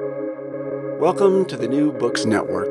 Welcome 0.00 1.44
to 1.44 1.56
the 1.56 1.68
New 1.68 1.92
Books 1.92 2.24
Network. 2.24 2.66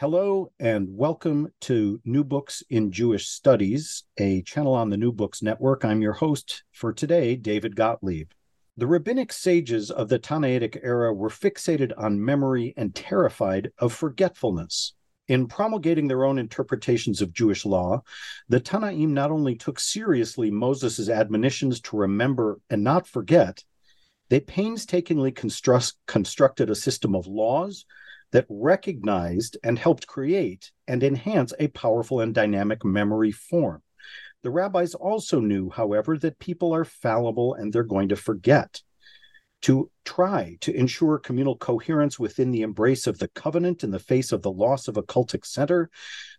Hello, 0.00 0.50
and 0.58 0.88
welcome 0.96 1.52
to 1.60 2.00
New 2.04 2.24
Books 2.24 2.64
in 2.70 2.90
Jewish 2.90 3.28
Studies, 3.28 4.02
a 4.18 4.42
channel 4.42 4.74
on 4.74 4.90
the 4.90 4.96
New 4.96 5.12
Books 5.12 5.42
Network. 5.42 5.84
I'm 5.84 6.02
your 6.02 6.14
host 6.14 6.64
for 6.72 6.92
today, 6.92 7.36
David 7.36 7.76
Gottlieb. 7.76 8.32
The 8.76 8.88
rabbinic 8.88 9.32
sages 9.32 9.92
of 9.92 10.08
the 10.08 10.18
Tannaitic 10.18 10.80
era 10.82 11.14
were 11.14 11.28
fixated 11.28 11.92
on 11.96 12.24
memory 12.24 12.74
and 12.76 12.92
terrified 12.92 13.70
of 13.78 13.92
forgetfulness. 13.92 14.94
In 15.28 15.46
promulgating 15.46 16.08
their 16.08 16.24
own 16.24 16.36
interpretations 16.36 17.22
of 17.22 17.32
Jewish 17.32 17.64
law, 17.64 18.02
the 18.48 18.58
Tannaim 18.58 19.10
not 19.10 19.30
only 19.30 19.54
took 19.54 19.78
seriously 19.78 20.50
Moses' 20.50 21.08
admonitions 21.08 21.80
to 21.82 21.96
remember 21.96 22.58
and 22.70 22.82
not 22.82 23.06
forget, 23.06 23.62
they 24.30 24.40
painstakingly 24.40 25.32
construct, 25.32 25.94
constructed 26.06 26.70
a 26.70 26.74
system 26.74 27.14
of 27.14 27.26
laws 27.26 27.84
that 28.32 28.46
recognized 28.48 29.58
and 29.64 29.78
helped 29.78 30.06
create 30.06 30.70
and 30.86 31.02
enhance 31.02 31.52
a 31.58 31.68
powerful 31.68 32.20
and 32.20 32.34
dynamic 32.34 32.84
memory 32.84 33.32
form. 33.32 33.82
The 34.42 34.50
rabbis 34.50 34.94
also 34.94 35.40
knew, 35.40 35.68
however, 35.68 36.16
that 36.18 36.38
people 36.38 36.72
are 36.72 36.84
fallible 36.84 37.54
and 37.54 37.72
they're 37.72 37.82
going 37.82 38.08
to 38.10 38.16
forget 38.16 38.80
to 39.62 39.90
try 40.04 40.56
to 40.60 40.74
ensure 40.74 41.18
communal 41.18 41.56
coherence 41.56 42.18
within 42.18 42.50
the 42.50 42.62
embrace 42.62 43.06
of 43.06 43.18
the 43.18 43.28
covenant 43.28 43.84
in 43.84 43.90
the 43.90 43.98
face 43.98 44.32
of 44.32 44.42
the 44.42 44.50
loss 44.50 44.88
of 44.88 44.96
a 44.96 45.02
cultic 45.02 45.44
center, 45.44 45.90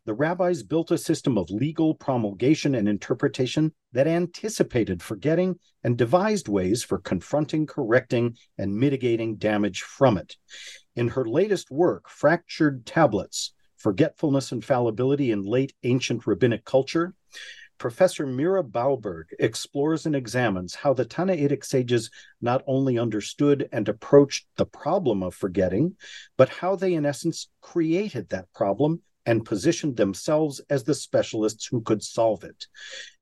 the 0.06 0.14
rabbis 0.14 0.64
built 0.64 0.92
a 0.92 0.98
system 0.98 1.38
of 1.38 1.50
legal 1.50 1.94
promulgation 1.94 2.74
and 2.74 2.90
interpretation 2.90 3.72
that 3.92 4.08
anticipated 4.08 5.04
forgetting 5.04 5.60
and 5.84 5.98
devised 5.98 6.48
ways 6.48 6.84
for 6.84 6.98
confronting, 6.98 7.68
correcting, 7.68 8.36
and 8.58 8.76
mitigating 8.76 9.36
damage 9.36 9.82
from 9.82 10.18
it. 10.18 10.36
In 10.96 11.10
her 11.10 11.26
latest 11.26 11.70
work, 11.70 12.10
Fractured 12.10 12.86
Tablets 12.86 13.54
Forgetfulness 13.82 14.52
and 14.52 14.64
Fallibility 14.64 15.32
in 15.32 15.44
Late 15.44 15.74
Ancient 15.82 16.28
Rabbinic 16.28 16.66
Culture, 16.66 17.16
Professor 17.82 18.28
Mira 18.28 18.64
Balberg 18.64 19.24
explores 19.40 20.06
and 20.06 20.16
examines 20.16 20.76
how 20.76 20.94
the 20.94 21.04
Tannaitic 21.04 21.66
sages 21.66 22.12
not 22.40 22.62
only 22.68 23.00
understood 23.00 23.68
and 23.72 23.90
approached 23.90 24.46
the 24.56 24.68
problem 24.68 25.24
of 25.24 25.34
forgetting, 25.34 25.96
but 26.38 26.50
how 26.50 26.76
they, 26.76 26.94
in 26.94 27.08
essence, 27.08 27.50
created 27.60 28.30
that 28.30 28.54
problem 28.54 29.02
and 29.26 29.44
positioned 29.44 29.98
themselves 29.98 30.62
as 30.70 30.84
the 30.84 30.94
specialists 30.94 31.66
who 31.66 31.82
could 31.82 32.04
solve 32.04 32.44
it. 32.44 32.68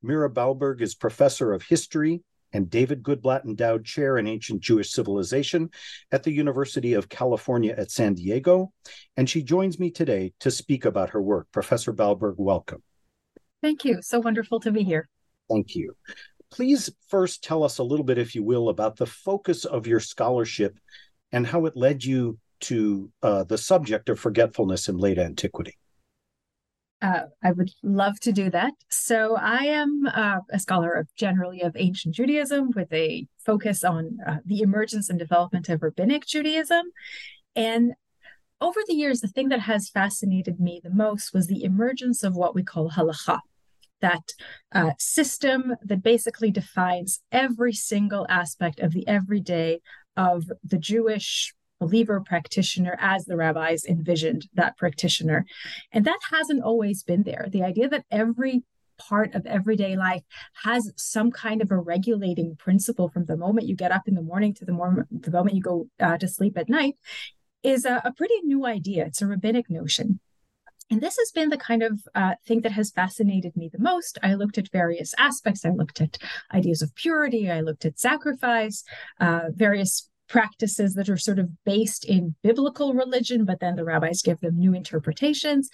Mira 0.03 0.29
Balberg 0.29 0.81
is 0.81 0.93
professor 0.93 1.53
of 1.53 1.63
history 1.63 2.21
and 2.51 2.69
David 2.69 3.01
Goodblatt 3.01 3.45
Endowed 3.45 3.85
Chair 3.85 4.17
in 4.17 4.27
Ancient 4.27 4.59
Jewish 4.59 4.91
Civilization 4.91 5.69
at 6.11 6.23
the 6.23 6.33
University 6.33 6.95
of 6.95 7.07
California 7.07 7.73
at 7.77 7.91
San 7.91 8.13
Diego, 8.13 8.73
and 9.15 9.29
she 9.29 9.41
joins 9.41 9.79
me 9.79 9.89
today 9.89 10.33
to 10.41 10.51
speak 10.51 10.83
about 10.83 11.11
her 11.11 11.21
work. 11.21 11.47
Professor 11.53 11.93
Balberg, 11.93 12.35
welcome. 12.35 12.83
Thank 13.61 13.85
you. 13.85 14.01
So 14.01 14.19
wonderful 14.19 14.59
to 14.61 14.71
be 14.71 14.83
here. 14.83 15.07
Thank 15.49 15.75
you. 15.75 15.95
Please 16.51 16.89
first 17.07 17.43
tell 17.43 17.63
us 17.63 17.77
a 17.77 17.83
little 17.83 18.05
bit, 18.05 18.17
if 18.17 18.33
you 18.33 18.43
will, 18.43 18.69
about 18.69 18.97
the 18.97 19.05
focus 19.05 19.65
of 19.65 19.85
your 19.85 19.99
scholarship 19.99 20.77
and 21.31 21.45
how 21.45 21.65
it 21.65 21.75
led 21.75 22.03
you 22.03 22.39
to 22.61 23.11
uh, 23.21 23.43
the 23.43 23.57
subject 23.57 24.09
of 24.09 24.19
forgetfulness 24.19 24.89
in 24.89 24.97
late 24.97 25.19
antiquity. 25.19 25.77
Uh, 27.01 27.21
I 27.41 27.53
would 27.53 27.71
love 27.81 28.19
to 28.21 28.33
do 28.33 28.49
that. 28.49 28.73
So, 28.89 29.37
I 29.37 29.63
am 29.65 30.05
uh, 30.13 30.39
a 30.51 30.59
scholar 30.59 30.91
of 30.91 31.07
generally 31.15 31.61
of 31.61 31.77
ancient 31.77 32.13
Judaism 32.15 32.71
with 32.75 32.91
a 32.91 33.25
focus 33.45 33.85
on 33.85 34.17
uh, 34.27 34.37
the 34.45 34.59
emergence 34.59 35.09
and 35.09 35.17
development 35.17 35.69
of 35.69 35.81
rabbinic 35.81 36.25
Judaism. 36.25 36.87
And 37.55 37.93
over 38.61 38.79
the 38.87 38.93
years, 38.93 39.21
the 39.21 39.27
thing 39.27 39.49
that 39.49 39.61
has 39.61 39.89
fascinated 39.89 40.59
me 40.59 40.81
the 40.83 40.89
most 40.89 41.33
was 41.33 41.47
the 41.47 41.63
emergence 41.63 42.23
of 42.23 42.35
what 42.35 42.53
we 42.55 42.63
call 42.63 42.91
halacha, 42.91 43.39
that 44.01 44.33
uh, 44.73 44.91
system 44.97 45.75
that 45.83 46.03
basically 46.03 46.51
defines 46.51 47.21
every 47.31 47.73
single 47.73 48.25
aspect 48.29 48.79
of 48.79 48.91
the 48.91 49.07
everyday 49.07 49.79
of 50.17 50.45
the 50.63 50.77
Jewish 50.77 51.53
believer 51.79 52.19
practitioner 52.19 52.97
as 52.99 53.25
the 53.25 53.37
rabbis 53.37 53.85
envisioned 53.85 54.47
that 54.53 54.77
practitioner. 54.77 55.45
And 55.93 56.03
that 56.05 56.19
hasn't 56.31 56.63
always 56.63 57.03
been 57.03 57.23
there. 57.23 57.47
The 57.49 57.63
idea 57.63 57.87
that 57.89 58.05
every 58.11 58.63
part 58.97 59.33
of 59.33 59.45
everyday 59.45 59.95
life 59.95 60.23
has 60.63 60.91
some 60.97 61.31
kind 61.31 61.61
of 61.61 61.71
a 61.71 61.77
regulating 61.77 62.57
principle 62.57 63.07
from 63.07 63.25
the 63.25 63.37
moment 63.37 63.67
you 63.67 63.75
get 63.75 63.93
up 63.93 64.09
in 64.09 64.13
the 64.13 64.21
morning 64.21 64.53
to 64.55 64.65
the, 64.65 64.73
moment, 64.73 65.23
the 65.23 65.31
moment 65.31 65.55
you 65.55 65.61
go 65.61 65.87
uh, 66.01 66.17
to 66.17 66.27
sleep 66.27 66.57
at 66.57 66.67
night 66.67 66.95
is 67.63 67.85
a, 67.85 68.01
a 68.03 68.13
pretty 68.13 68.35
new 68.43 68.65
idea. 68.65 69.05
It's 69.05 69.21
a 69.21 69.27
rabbinic 69.27 69.69
notion. 69.69 70.19
And 70.91 71.01
this 71.01 71.17
has 71.17 71.31
been 71.31 71.49
the 71.49 71.57
kind 71.57 71.83
of 71.83 72.01
uh, 72.15 72.33
thing 72.47 72.61
that 72.61 72.71
has 72.71 72.91
fascinated 72.91 73.55
me 73.55 73.69
the 73.71 73.79
most. 73.79 74.17
I 74.23 74.33
looked 74.33 74.57
at 74.57 74.71
various 74.71 75.13
aspects. 75.19 75.63
I 75.63 75.69
looked 75.69 76.01
at 76.01 76.17
ideas 76.53 76.81
of 76.81 76.95
purity. 76.95 77.49
I 77.49 77.61
looked 77.61 77.85
at 77.85 77.99
sacrifice, 77.99 78.83
uh, 79.19 79.49
various 79.51 80.09
practices 80.27 80.93
that 80.95 81.09
are 81.09 81.17
sort 81.17 81.39
of 81.39 81.49
based 81.63 82.05
in 82.05 82.35
biblical 82.43 82.93
religion, 82.93 83.45
but 83.45 83.59
then 83.59 83.75
the 83.75 83.83
rabbis 83.83 84.21
give 84.23 84.39
them 84.39 84.57
new 84.57 84.73
interpretations. 84.73 85.69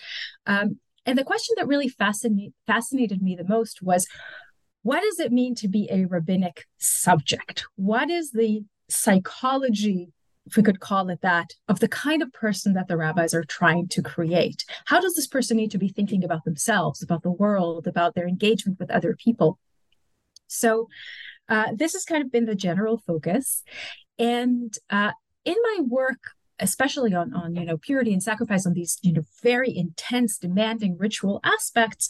Um, 0.45 0.79
and 1.05 1.17
the 1.17 1.23
question 1.23 1.55
that 1.57 1.67
really 1.67 1.89
fascinate, 1.89 2.53
fascinated 2.65 3.21
me 3.21 3.35
the 3.35 3.47
most 3.47 3.81
was 3.81 4.07
what 4.81 5.01
does 5.01 5.19
it 5.19 5.31
mean 5.31 5.55
to 5.55 5.67
be 5.67 5.87
a 5.91 6.05
rabbinic 6.05 6.65
subject? 6.77 7.65
What 7.75 8.09
is 8.09 8.31
the 8.31 8.63
psychology 8.89 10.11
if 10.45 10.55
we 10.55 10.63
could 10.63 10.79
call 10.79 11.09
it 11.09 11.21
that, 11.21 11.53
of 11.67 11.79
the 11.79 11.87
kind 11.87 12.21
of 12.21 12.31
person 12.33 12.73
that 12.73 12.87
the 12.87 12.97
rabbis 12.97 13.33
are 13.33 13.43
trying 13.43 13.87
to 13.89 14.01
create. 14.01 14.63
How 14.85 14.99
does 14.99 15.15
this 15.15 15.27
person 15.27 15.57
need 15.57 15.71
to 15.71 15.77
be 15.77 15.89
thinking 15.89 16.23
about 16.23 16.45
themselves, 16.45 17.01
about 17.01 17.23
the 17.23 17.31
world, 17.31 17.87
about 17.87 18.15
their 18.15 18.27
engagement 18.27 18.79
with 18.79 18.91
other 18.91 19.15
people? 19.15 19.59
So, 20.47 20.87
uh, 21.49 21.67
this 21.75 21.93
has 21.93 22.05
kind 22.05 22.23
of 22.23 22.31
been 22.31 22.45
the 22.45 22.55
general 22.55 22.97
focus. 22.97 23.63
And 24.17 24.75
uh, 24.89 25.11
in 25.43 25.55
my 25.61 25.83
work, 25.83 26.19
especially 26.59 27.13
on, 27.13 27.33
on 27.33 27.55
you 27.55 27.65
know 27.65 27.77
purity 27.77 28.13
and 28.13 28.23
sacrifice 28.23 28.65
on 28.65 28.73
these 28.73 28.97
you 29.01 29.13
know 29.13 29.23
very 29.43 29.75
intense 29.75 30.37
demanding 30.37 30.97
ritual 30.97 31.39
aspects 31.43 32.09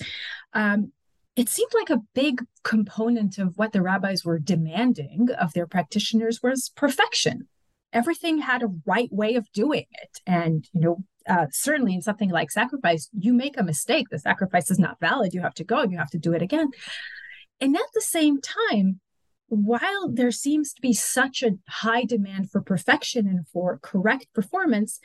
um, 0.54 0.92
it 1.36 1.50
seemed 1.50 1.72
like 1.74 1.90
a 1.90 2.02
big 2.14 2.44
component 2.64 3.38
of 3.38 3.58
what 3.58 3.74
the 3.74 3.82
rabbis 3.82 4.24
were 4.24 4.40
demanding 4.40 5.30
of 5.40 5.54
their 5.54 5.66
practitioners 5.66 6.44
was 6.44 6.72
perfection 6.76 7.48
everything 7.96 8.40
had 8.40 8.62
a 8.62 8.74
right 8.86 9.12
way 9.12 9.36
of 9.36 9.52
doing 9.54 9.86
it. 10.04 10.20
And, 10.28 10.68
you 10.74 10.82
know, 10.82 10.98
uh, 11.28 11.48
certainly 11.52 11.96
in 11.96 12.02
something 12.02 12.30
like 12.30 12.52
sacrifice, 12.52 13.10
you 13.18 13.34
make 13.34 13.58
a 13.58 13.64
mistake, 13.64 14.10
the 14.12 14.20
sacrifice 14.20 14.70
is 14.70 14.78
not 14.78 15.00
valid. 15.00 15.34
You 15.34 15.42
have 15.42 15.56
to 15.56 15.64
go 15.64 15.80
and 15.80 15.92
you 15.92 15.98
have 15.98 16.12
to 16.12 16.20
do 16.20 16.34
it 16.34 16.42
again. 16.42 16.70
And 17.60 17.76
at 17.76 17.90
the 17.94 18.02
same 18.02 18.42
time, 18.42 19.00
while 19.48 20.10
there 20.12 20.32
seems 20.32 20.74
to 20.74 20.82
be 20.82 20.94
such 20.94 21.42
a 21.42 21.58
high 21.70 22.04
demand 22.04 22.52
for 22.52 22.62
perfection 22.62 23.28
and 23.28 23.48
for 23.48 23.80
correct 23.82 24.28
performance, 24.34 25.00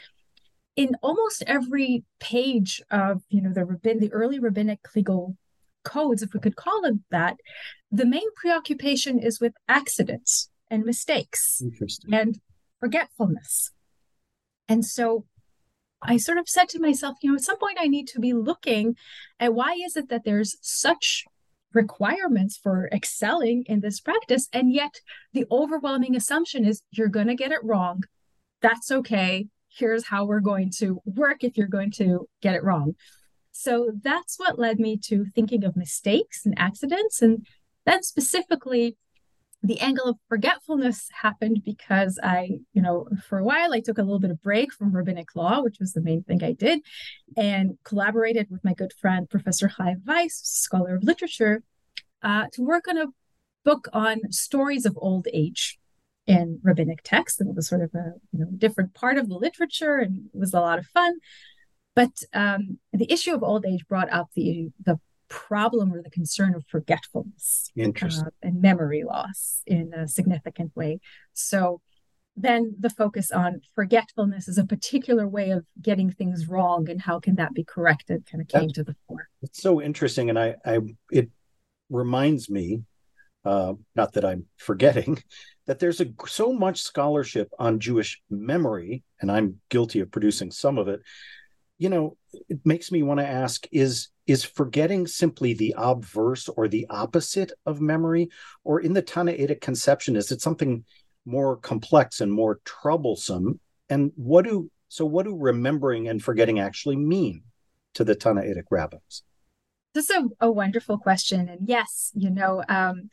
in 0.77 0.97
almost 1.03 1.45
every 1.47 2.05
page 2.19 2.81
of 2.91 3.23
you 3.29 3.41
know 3.43 3.53
the 3.53 3.65
rabbin, 3.65 4.01
the 4.01 4.13
early 4.13 4.39
rabbinic 4.39 4.81
legal 4.97 5.37
codes, 5.85 6.23
if 6.23 6.33
we 6.33 6.41
could 6.41 6.57
call 6.57 6.81
them 6.81 7.05
that, 7.11 7.37
the 7.91 8.07
main 8.07 8.33
preoccupation 8.35 9.19
is 9.19 9.41
with 9.41 9.53
accidents 9.69 10.49
and 10.71 10.85
mistakes. 10.85 11.63
And 12.11 12.41
forgetfulness. 12.81 13.71
And 14.69 14.85
so 14.85 15.27
I 16.03 16.17
sort 16.17 16.39
of 16.39 16.49
said 16.49 16.69
to 16.71 16.81
myself, 16.81 17.19
you 17.23 17.31
know, 17.31 17.37
at 17.37 17.43
some 17.43 17.59
point 17.59 17.79
I 17.79 17.87
need 17.87 18.09
to 18.09 18.21
be 18.21 18.33
looking 18.33 18.97
at 19.39 19.55
why 19.55 19.75
is 19.75 19.97
it 19.97 20.09
that 20.09 20.25
there's 20.25 20.57
such 20.63 21.25
requirements 21.73 22.59
for 22.61 22.89
excelling 22.93 23.65
in 23.67 23.81
this 23.81 24.01
practice 24.01 24.49
and 24.53 24.73
yet 24.73 24.95
the 25.33 25.47
overwhelming 25.53 26.17
assumption 26.17 26.65
is 26.65 26.83
you're 26.91 27.09
going 27.09 27.29
to 27.29 27.35
get 27.35 27.53
it 27.53 27.63
wrong. 27.63 28.03
That's 28.61 28.91
okay. 28.91 29.47
Here's 29.69 30.07
how 30.07 30.25
we're 30.25 30.41
going 30.41 30.71
to 30.79 31.01
work 31.05 31.45
if 31.45 31.57
you're 31.57 31.69
going 31.69 31.93
to 31.93 32.27
get 32.43 32.55
it 32.55 32.65
wrong. 32.65 32.95
So 33.53 33.93
that's 34.03 34.39
what 34.39 34.59
led 34.59 34.81
me 34.81 34.97
to 35.05 35.27
thinking 35.35 35.65
of 35.65 35.77
mistakes 35.77 36.45
and 36.45 36.59
accidents 36.59 37.23
and 37.23 37.47
then 37.85 38.03
specifically 38.03 38.97
the 39.63 39.81
angle 39.81 40.09
of 40.09 40.17
forgetfulness 40.29 41.09
happened 41.13 41.63
because 41.65 42.19
I, 42.23 42.61
you 42.73 42.81
know, 42.81 43.07
for 43.29 43.39
a 43.39 43.45
while 43.45 43.75
I 43.75 43.81
took 43.81 43.99
a 43.99 44.03
little 44.03 44.19
bit 44.19 44.31
of 44.31 44.43
break 44.43 44.73
from 44.73 44.95
rabbinic 44.95 45.37
law, 45.37 45.61
which 45.63 45.79
was 45.79 45.93
the 45.93 46.01
main 46.01 46.23
thing 46.23 46.43
I 46.43 46.53
did, 46.53 46.81
and 47.37 47.77
collaborated 47.85 48.49
with 48.51 48.65
my 48.65 48.73
good 48.73 48.93
friend 48.93 49.29
Professor 49.29 49.69
Chaim 49.69 50.03
Weiss, 50.07 50.41
scholar 50.45 50.95
of 50.95 51.05
literature, 51.05 51.63
uh, 52.23 52.47
to 52.53 52.63
work 52.63 52.89
on 52.89 52.97
a 52.97 53.07
book 53.65 53.89
on 53.93 54.33
stories 54.33 54.87
of 54.87 54.97
old 55.01 55.29
age 55.33 55.79
in 56.27 56.61
rabbinic 56.63 57.01
texts. 57.03 57.39
And 57.39 57.51
it 57.51 57.57
was 57.57 57.69
sort 57.69 57.83
of 57.83 57.91
a 57.95 58.13
you 58.33 58.39
know 58.39 58.49
different 58.57 58.95
part 58.95 59.19
of 59.19 59.29
the 59.29 59.37
literature, 59.37 59.99
and 59.99 60.31
it 60.33 60.39
was 60.39 60.55
a 60.55 60.61
lot 60.61 60.79
of 60.79 60.87
fun. 60.87 61.19
But 61.95 62.23
um, 62.33 62.79
the 62.95 63.13
issue 63.13 63.35
of 63.35 63.43
old 63.43 63.67
age 63.67 63.87
brought 63.87 64.11
up 64.11 64.31
the 64.35 64.71
the 64.83 64.99
problem 65.31 65.95
or 65.95 66.03
the 66.03 66.11
concern 66.11 66.55
of 66.55 66.67
forgetfulness 66.67 67.71
uh, 67.79 68.31
and 68.43 68.61
memory 68.61 69.05
loss 69.05 69.63
in 69.67 69.95
a 69.95 70.07
significant 70.07 70.77
way. 70.77 71.01
So 71.33 71.81
then 72.37 72.75
the 72.79 72.91
focus 72.91 73.31
on 73.31 73.61
forgetfulness 73.75 74.49
is 74.49 74.59
a 74.59 74.65
particular 74.65 75.27
way 75.27 75.51
of 75.51 75.65
getting 75.81 76.11
things 76.11 76.47
wrong 76.47 76.89
and 76.89 77.01
how 77.01 77.21
can 77.21 77.37
that 77.37 77.55
be 77.55 77.65
corrected 77.65 78.27
kind 78.31 78.43
of 78.43 78.49
came 78.49 78.63
That's, 78.63 78.73
to 78.75 78.85
the 78.85 78.97
fore. 79.07 79.29
It's 79.43 79.63
so 79.63 79.81
interesting. 79.81 80.31
And 80.31 80.39
I, 80.39 80.57
I 80.65 80.81
it 81.11 81.31
reminds 81.89 82.51
me, 82.51 82.83
uh, 83.45 83.75
not 83.95 84.13
that 84.15 84.25
I'm 84.25 84.47
forgetting, 84.57 85.23
that 85.67 85.79
there's 85.79 86.01
a, 86.01 86.07
so 86.27 86.53
much 86.53 86.81
scholarship 86.81 87.49
on 87.59 87.81
Jewish 87.81 88.21
memory, 88.29 89.05
and 89.21 89.31
I'm 89.31 89.61
guilty 89.69 90.01
of 90.01 90.11
producing 90.11 90.51
some 90.51 90.79
of 90.79 90.89
it. 90.89 91.01
You 91.79 91.89
know, 91.89 92.17
it 92.49 92.61
makes 92.65 92.93
me 92.93 93.03
want 93.03 93.21
to 93.21 93.27
ask: 93.27 93.67
is 93.71 94.09
is 94.31 94.45
forgetting 94.45 95.09
simply 95.09 95.55
the 95.55 95.75
obverse 95.77 96.49
or 96.49 96.69
the 96.69 96.87
opposite 96.89 97.51
of 97.67 97.81
memory, 97.81 98.31
or 98.63 98.81
in 98.81 98.93
the 98.93 99.03
Tannaitic 99.03 99.61
conception, 99.61 100.15
is 100.15 100.31
it 100.31 100.41
something 100.41 100.85
more 101.27 101.57
complex 101.57 102.21
and 102.21 102.33
more 102.33 102.61
troublesome? 102.65 103.59
And 103.89 104.13
what 104.15 104.45
do 104.45 104.71
so 104.87 105.05
what 105.05 105.25
do 105.25 105.37
remembering 105.37 106.07
and 106.07 106.23
forgetting 106.23 106.61
actually 106.61 106.95
mean 106.95 107.43
to 107.95 108.05
the 108.05 108.15
Tannaitic 108.15 108.67
rabbis? 108.71 109.23
This 109.95 110.11
is 110.11 110.17
a, 110.17 110.47
a 110.47 110.51
wonderful 110.51 110.99
question. 110.99 111.49
And 111.49 111.69
yes, 111.69 112.13
you 112.15 112.31
know, 112.31 112.63
um, 112.69 113.11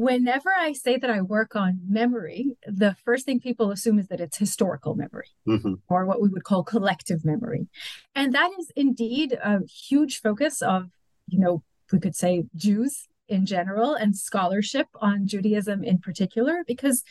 whenever 0.00 0.50
I 0.56 0.72
say 0.72 0.96
that 0.96 1.10
I 1.10 1.20
work 1.20 1.54
on 1.54 1.78
memory, 1.86 2.56
the 2.66 2.96
first 3.04 3.26
thing 3.26 3.38
people 3.38 3.70
assume 3.70 3.98
is 3.98 4.08
that 4.08 4.18
it's 4.18 4.38
historical 4.38 4.94
memory 4.94 5.28
mm-hmm. 5.46 5.74
or 5.88 6.06
what 6.06 6.22
we 6.22 6.30
would 6.30 6.44
call 6.44 6.64
collective 6.64 7.22
memory. 7.22 7.68
And 8.14 8.32
that 8.32 8.50
is 8.58 8.72
indeed 8.74 9.38
a 9.44 9.60
huge 9.66 10.22
focus 10.22 10.62
of, 10.62 10.88
you 11.26 11.38
know, 11.38 11.62
we 11.92 12.00
could 12.00 12.16
say 12.16 12.44
Jews 12.56 13.08
in 13.28 13.44
general 13.44 13.94
and 13.94 14.16
scholarship 14.16 14.86
on 15.02 15.26
Judaism 15.26 15.84
in 15.84 15.98
particular, 15.98 16.64
because 16.66 17.04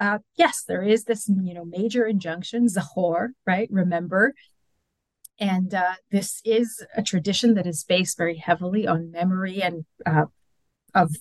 uh, 0.00 0.18
yes, 0.36 0.62
there 0.62 0.82
is 0.82 1.04
this, 1.04 1.28
you 1.28 1.54
know, 1.54 1.64
major 1.64 2.06
injunction, 2.06 2.68
Zachor, 2.68 3.30
right? 3.48 3.68
Remember, 3.72 4.32
and 5.40 5.74
uh, 5.74 5.94
this 6.12 6.40
is 6.44 6.86
a 6.96 7.02
tradition 7.02 7.54
that 7.54 7.66
is 7.66 7.82
based 7.82 8.16
very 8.16 8.36
heavily 8.36 8.86
on 8.86 9.10
memory 9.10 9.60
and 9.60 9.86
uh, 10.06 10.26
of 10.94 11.16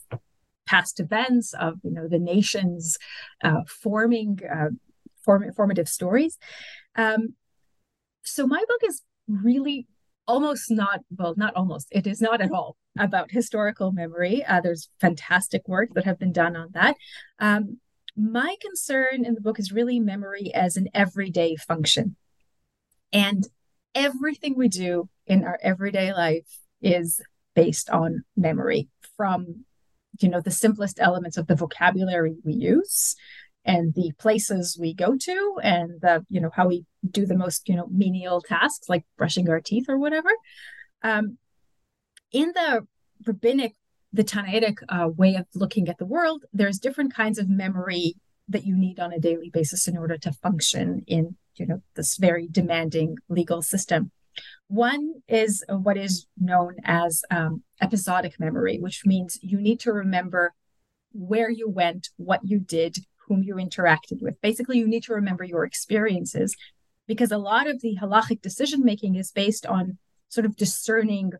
past 0.67 0.99
events, 0.99 1.53
of 1.53 1.75
you 1.83 1.91
know 1.91 2.07
the 2.07 2.19
nation's 2.19 2.97
uh, 3.43 3.61
forming 3.67 4.39
uh, 4.49 4.69
form- 5.23 5.51
formative 5.53 5.89
stories. 5.89 6.37
Um, 6.95 7.35
so 8.23 8.45
my 8.45 8.63
book 8.67 8.81
is 8.87 9.03
really 9.27 9.87
almost 10.27 10.69
not 10.69 11.01
well, 11.17 11.33
not 11.37 11.55
almost. 11.55 11.87
It 11.91 12.05
is 12.05 12.21
not 12.21 12.41
at 12.41 12.51
all 12.51 12.77
about 12.99 13.31
historical 13.31 13.91
memory. 13.91 14.43
Uh, 14.45 14.61
there's 14.61 14.89
fantastic 14.99 15.67
work 15.67 15.89
that 15.93 16.05
have 16.05 16.19
been 16.19 16.33
done 16.33 16.55
on 16.55 16.69
that. 16.73 16.95
Um, 17.39 17.79
my 18.15 18.55
concern 18.61 19.25
in 19.25 19.35
the 19.35 19.41
book 19.41 19.59
is 19.59 19.71
really 19.71 19.99
memory 19.99 20.51
as 20.53 20.75
an 20.75 20.87
everyday 20.93 21.55
function. 21.55 22.15
And 23.13 23.47
everything 23.93 24.55
we 24.57 24.67
do 24.67 25.09
in 25.25 25.43
our 25.43 25.59
everyday 25.61 26.13
life 26.13 26.59
is 26.81 27.21
based 27.55 27.89
on 27.89 28.23
memory 28.35 28.89
from 29.15 29.65
you 30.19 30.29
know 30.29 30.41
the 30.41 30.51
simplest 30.51 30.99
elements 30.99 31.37
of 31.37 31.47
the 31.47 31.55
vocabulary 31.55 32.35
we 32.43 32.53
use 32.53 33.15
and 33.65 33.93
the 33.93 34.11
places 34.17 34.77
we 34.79 34.93
go 34.93 35.17
to 35.17 35.59
and 35.61 36.01
the 36.01 36.25
you 36.29 36.39
know 36.39 36.49
how 36.53 36.67
we 36.67 36.85
do 37.09 37.25
the 37.25 37.37
most 37.37 37.67
you 37.67 37.75
know 37.75 37.87
menial 37.91 38.41
tasks 38.41 38.89
like 38.89 39.05
brushing 39.17 39.49
our 39.49 39.61
teeth 39.61 39.85
or 39.89 39.97
whatever. 39.97 40.29
Um, 41.03 41.37
in 42.31 42.53
the 42.53 42.87
rabbinic 43.25 43.75
the 44.13 44.23
Tannaitic 44.23 44.77
uh, 44.89 45.09
way 45.09 45.35
of 45.35 45.45
looking 45.53 45.89
at 45.89 45.97
the 45.97 46.05
world 46.05 46.45
there's 46.53 46.79
different 46.79 47.13
kinds 47.13 47.37
of 47.37 47.49
memory 47.49 48.15
that 48.47 48.65
you 48.65 48.75
need 48.75 48.99
on 48.99 49.11
a 49.11 49.19
daily 49.19 49.49
basis 49.49 49.87
in 49.87 49.97
order 49.97 50.17
to 50.17 50.31
function 50.31 51.03
in 51.07 51.35
you 51.55 51.65
know 51.65 51.81
this 51.95 52.17
very 52.17 52.47
demanding 52.47 53.17
legal 53.29 53.61
system 53.61 54.11
one 54.67 55.13
is 55.27 55.63
what 55.69 55.97
is 55.97 56.27
known 56.37 56.75
as 56.83 57.23
um, 57.31 57.63
episodic 57.81 58.39
memory 58.39 58.77
which 58.79 59.03
means 59.05 59.39
you 59.41 59.59
need 59.59 59.79
to 59.79 59.91
remember 59.91 60.53
where 61.13 61.49
you 61.49 61.69
went 61.69 62.09
what 62.17 62.41
you 62.43 62.59
did 62.59 62.97
whom 63.27 63.43
you 63.43 63.55
interacted 63.55 64.21
with 64.21 64.39
basically 64.41 64.77
you 64.77 64.87
need 64.87 65.03
to 65.03 65.13
remember 65.13 65.43
your 65.43 65.63
experiences 65.63 66.55
because 67.07 67.31
a 67.31 67.37
lot 67.37 67.67
of 67.67 67.81
the 67.81 67.97
halachic 68.01 68.41
decision 68.41 68.83
making 68.83 69.15
is 69.15 69.31
based 69.31 69.65
on 69.65 69.97
sort 70.27 70.45
of 70.45 70.55
discerning 70.55 71.31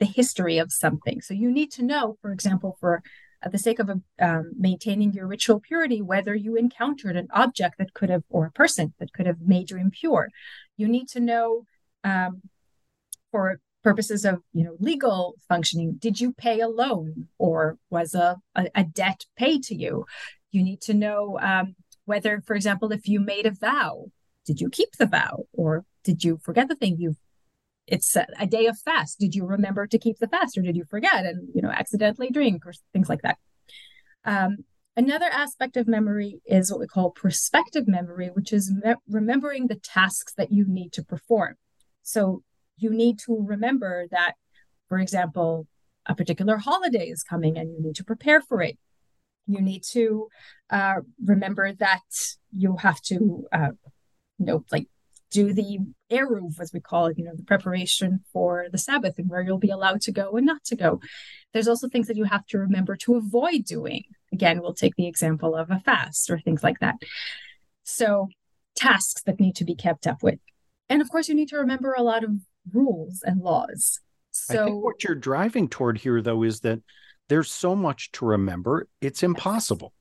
the 0.00 0.06
history 0.06 0.58
of 0.58 0.72
something 0.72 1.20
so 1.20 1.32
you 1.34 1.50
need 1.50 1.70
to 1.70 1.82
know 1.82 2.16
for 2.20 2.32
example 2.32 2.76
for 2.80 3.02
uh, 3.44 3.48
the 3.48 3.58
sake 3.58 3.78
of 3.78 3.90
um, 3.90 4.52
maintaining 4.56 5.12
your 5.12 5.26
ritual 5.26 5.58
purity, 5.58 6.00
whether 6.00 6.32
you 6.32 6.54
encountered 6.54 7.16
an 7.16 7.26
object 7.32 7.76
that 7.78 7.92
could 7.92 8.08
have, 8.08 8.22
or 8.30 8.46
a 8.46 8.52
person 8.52 8.94
that 9.00 9.12
could 9.12 9.26
have 9.26 9.40
made 9.40 9.70
you 9.70 9.78
impure. 9.78 10.28
You 10.76 10.86
need 10.86 11.08
to 11.08 11.20
know 11.20 11.64
um, 12.04 12.42
for 13.32 13.58
purposes 13.82 14.24
of 14.24 14.38
you 14.52 14.62
know 14.62 14.76
legal 14.78 15.34
functioning 15.48 15.96
did 15.98 16.20
you 16.20 16.32
pay 16.32 16.60
a 16.60 16.68
loan 16.68 17.26
or 17.38 17.78
was 17.90 18.14
a, 18.14 18.36
a, 18.54 18.66
a 18.76 18.84
debt 18.84 19.26
paid 19.36 19.64
to 19.64 19.74
you 19.74 20.06
you 20.52 20.62
need 20.62 20.80
to 20.80 20.94
know 20.94 21.36
um, 21.40 21.74
whether 22.04 22.40
for 22.46 22.54
example 22.54 22.92
if 22.92 23.08
you 23.08 23.18
made 23.18 23.46
a 23.46 23.50
vow 23.50 24.04
did 24.46 24.60
you 24.60 24.70
keep 24.70 24.92
the 24.98 25.06
vow 25.06 25.44
or 25.52 25.84
did 26.04 26.22
you 26.22 26.38
forget 26.44 26.68
the 26.68 26.76
thing 26.76 26.96
you 26.96 27.16
it's 27.86 28.14
a, 28.16 28.26
a, 28.38 28.46
day 28.46 28.66
of 28.66 28.78
fast. 28.78 29.18
Did 29.18 29.34
you 29.34 29.44
remember 29.44 29.86
to 29.86 29.98
keep 29.98 30.18
the 30.18 30.28
fast 30.28 30.56
or 30.56 30.62
did 30.62 30.76
you 30.76 30.84
forget 30.84 31.26
and, 31.26 31.48
you 31.54 31.62
know, 31.62 31.70
accidentally 31.70 32.30
drink 32.30 32.64
or 32.66 32.72
things 32.92 33.08
like 33.08 33.22
that? 33.22 33.38
Um, 34.24 34.58
another 34.96 35.26
aspect 35.26 35.76
of 35.76 35.88
memory 35.88 36.40
is 36.46 36.70
what 36.70 36.80
we 36.80 36.86
call 36.86 37.10
prospective 37.10 37.88
memory, 37.88 38.30
which 38.32 38.52
is 38.52 38.72
me- 38.72 38.94
remembering 39.08 39.66
the 39.66 39.76
tasks 39.76 40.32
that 40.36 40.52
you 40.52 40.64
need 40.66 40.92
to 40.92 41.02
perform. 41.02 41.56
So 42.02 42.42
you 42.82 42.90
need 42.90 43.18
to 43.20 43.44
remember 43.46 44.06
that, 44.10 44.34
for 44.88 44.98
example, 44.98 45.66
a 46.06 46.14
particular 46.14 46.56
holiday 46.56 47.06
is 47.08 47.22
coming 47.22 47.56
and 47.56 47.72
you 47.72 47.82
need 47.82 47.96
to 47.96 48.04
prepare 48.04 48.40
for 48.40 48.60
it. 48.62 48.78
You 49.46 49.60
need 49.60 49.84
to 49.92 50.28
uh, 50.70 50.96
remember 51.24 51.72
that 51.72 52.00
you 52.56 52.76
have 52.76 53.00
to, 53.02 53.46
uh, 53.52 53.70
you 54.38 54.46
know, 54.46 54.64
like 54.70 54.86
do 55.30 55.52
the 55.52 55.78
eruv, 56.10 56.60
as 56.60 56.72
we 56.72 56.80
call 56.80 57.06
it, 57.06 57.18
you 57.18 57.24
know, 57.24 57.34
the 57.34 57.42
preparation 57.42 58.20
for 58.32 58.66
the 58.70 58.78
Sabbath 58.78 59.18
and 59.18 59.28
where 59.28 59.40
you'll 59.40 59.58
be 59.58 59.70
allowed 59.70 60.00
to 60.02 60.12
go 60.12 60.32
and 60.32 60.46
not 60.46 60.62
to 60.64 60.76
go. 60.76 61.00
There's 61.52 61.68
also 61.68 61.88
things 61.88 62.06
that 62.08 62.16
you 62.16 62.24
have 62.24 62.46
to 62.48 62.58
remember 62.58 62.96
to 62.96 63.16
avoid 63.16 63.64
doing. 63.64 64.04
Again, 64.32 64.60
we'll 64.60 64.74
take 64.74 64.96
the 64.96 65.06
example 65.06 65.54
of 65.54 65.70
a 65.70 65.80
fast 65.80 66.30
or 66.30 66.38
things 66.38 66.62
like 66.62 66.80
that. 66.80 66.96
So, 67.82 68.28
tasks 68.76 69.22
that 69.22 69.40
need 69.40 69.56
to 69.56 69.64
be 69.64 69.74
kept 69.74 70.06
up 70.06 70.22
with. 70.22 70.38
And 70.88 71.00
of 71.00 71.10
course, 71.10 71.28
you 71.28 71.34
need 71.34 71.48
to 71.48 71.56
remember 71.56 71.94
a 71.94 72.02
lot 72.02 72.24
of 72.24 72.32
rules 72.70 73.22
and 73.24 73.40
laws. 73.40 74.00
So, 74.30 74.62
I 74.62 74.66
think 74.66 74.84
what 74.84 75.04
you're 75.04 75.14
driving 75.14 75.68
toward 75.68 75.98
here, 75.98 76.22
though, 76.22 76.42
is 76.42 76.60
that 76.60 76.80
there's 77.28 77.50
so 77.50 77.74
much 77.74 78.12
to 78.12 78.26
remember, 78.26 78.88
it's 79.00 79.22
impossible. 79.22 79.92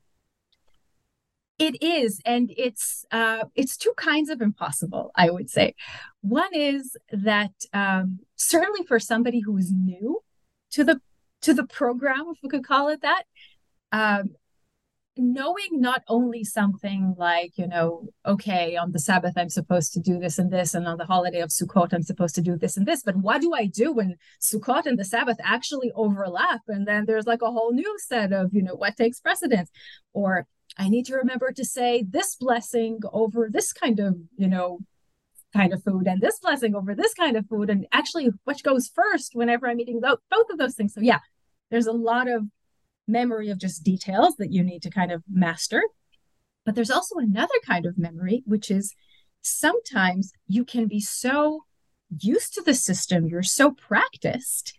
It 1.60 1.82
is, 1.84 2.20
and 2.26 2.52
it's 2.58 3.06
uh, 3.12 3.44
it's 3.54 3.78
two 3.78 3.94
kinds 3.96 4.32
of 4.32 4.42
impossible. 4.42 5.12
I 5.16 5.30
would 5.30 5.50
say, 5.50 5.76
one 6.22 6.54
is 6.56 6.98
that 7.12 7.52
um, 7.72 8.20
certainly 8.36 8.84
for 8.88 9.00
somebody 9.00 9.42
who 9.42 9.56
is 9.58 9.72
new 9.72 10.24
to 10.72 10.84
the 10.84 11.00
to 11.42 11.54
the 11.54 11.66
program, 11.66 12.26
if 12.32 12.40
we 12.42 12.50
could 12.50 12.66
call 12.66 12.90
it 12.90 13.02
that, 13.04 13.24
um, 13.92 14.32
knowing 15.18 15.70
not 15.74 16.02
only 16.08 16.44
something 16.44 17.14
like 17.18 17.52
you 17.58 17.68
know 17.68 18.08
okay 18.26 18.78
on 18.78 18.94
the 18.94 19.00
sabbath 19.00 19.34
i'm 19.36 19.50
supposed 19.50 19.92
to 19.92 20.00
do 20.00 20.18
this 20.18 20.40
and 20.40 20.52
this 20.52 20.74
and 20.74 20.88
on 20.88 20.98
the 20.98 21.06
holiday 21.06 21.42
of 21.42 21.50
sukkot 21.50 21.94
i'm 21.94 22.02
supposed 22.02 22.34
to 22.34 22.42
do 22.42 22.56
this 22.56 22.78
and 22.78 22.86
this 22.86 23.04
but 23.04 23.18
what 23.18 23.42
do 23.42 23.54
i 23.54 23.66
do 23.66 23.92
when 23.92 24.16
sukkot 24.42 24.86
and 24.86 24.98
the 24.98 25.04
sabbath 25.04 25.38
actually 25.44 25.92
overlap 25.96 26.62
and 26.70 26.88
then 26.88 27.04
there's 27.06 27.28
like 27.28 27.42
a 27.42 27.52
whole 27.52 27.74
new 27.74 27.98
set 28.00 28.32
of 28.32 28.54
you 28.54 28.64
know 28.64 28.74
what 28.74 28.96
takes 28.96 29.20
precedence 29.20 29.70
or 30.14 30.48
I 30.78 30.90
need 30.90 31.06
to 31.08 31.16
remember 31.16 31.52
to 31.52 31.66
say 31.66 32.04
this 32.08 32.36
blessing 32.36 33.00
over 33.12 33.50
this 33.52 33.74
kind 33.74 34.00
of, 34.00 34.16
you 34.38 34.48
know, 34.48 34.80
kind 35.54 35.74
of 35.74 35.84
food 35.84 36.08
and 36.08 36.22
this 36.22 36.40
blessing 36.40 36.76
over 36.76 36.96
this 36.96 37.14
kind 37.14 37.36
of 37.36 37.46
food 37.48 37.70
and 37.70 37.86
actually 37.92 38.30
which 38.46 38.64
goes 38.64 38.90
first 38.96 39.32
whenever 39.36 39.68
I'm 39.68 39.82
eating 39.82 40.00
both 40.00 40.50
of 40.50 40.58
those 40.58 40.76
things. 40.76 40.94
So 40.94 41.02
yeah, 41.02 41.20
there's 41.70 41.88
a 41.88 41.92
lot 41.92 42.30
of 42.30 42.44
memory 43.08 43.50
of 43.50 43.58
just 43.58 43.84
details 43.84 44.36
that 44.38 44.52
you 44.52 44.64
need 44.64 44.82
to 44.84 44.90
kind 44.90 45.12
of 45.12 45.24
master. 45.32 45.84
But 46.66 46.76
there's 46.76 46.92
also 46.92 47.16
another 47.18 47.56
kind 47.66 47.86
of 47.86 47.98
memory, 47.98 48.44
which 48.46 48.70
is 48.70 48.94
sometimes 49.42 50.32
you 50.48 50.64
can 50.64 50.88
be 50.88 51.00
so 51.00 51.66
used 52.20 52.54
to 52.54 52.62
the 52.62 52.74
system, 52.74 53.28
you're 53.28 53.44
so 53.44 53.72
practiced 53.72 54.78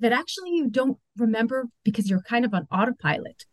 that 0.00 0.12
actually 0.12 0.50
you 0.50 0.68
don't 0.68 0.98
remember 1.16 1.68
because 1.84 2.10
you're 2.10 2.22
kind 2.22 2.44
of 2.44 2.52
on 2.52 2.66
autopilot. 2.70 3.44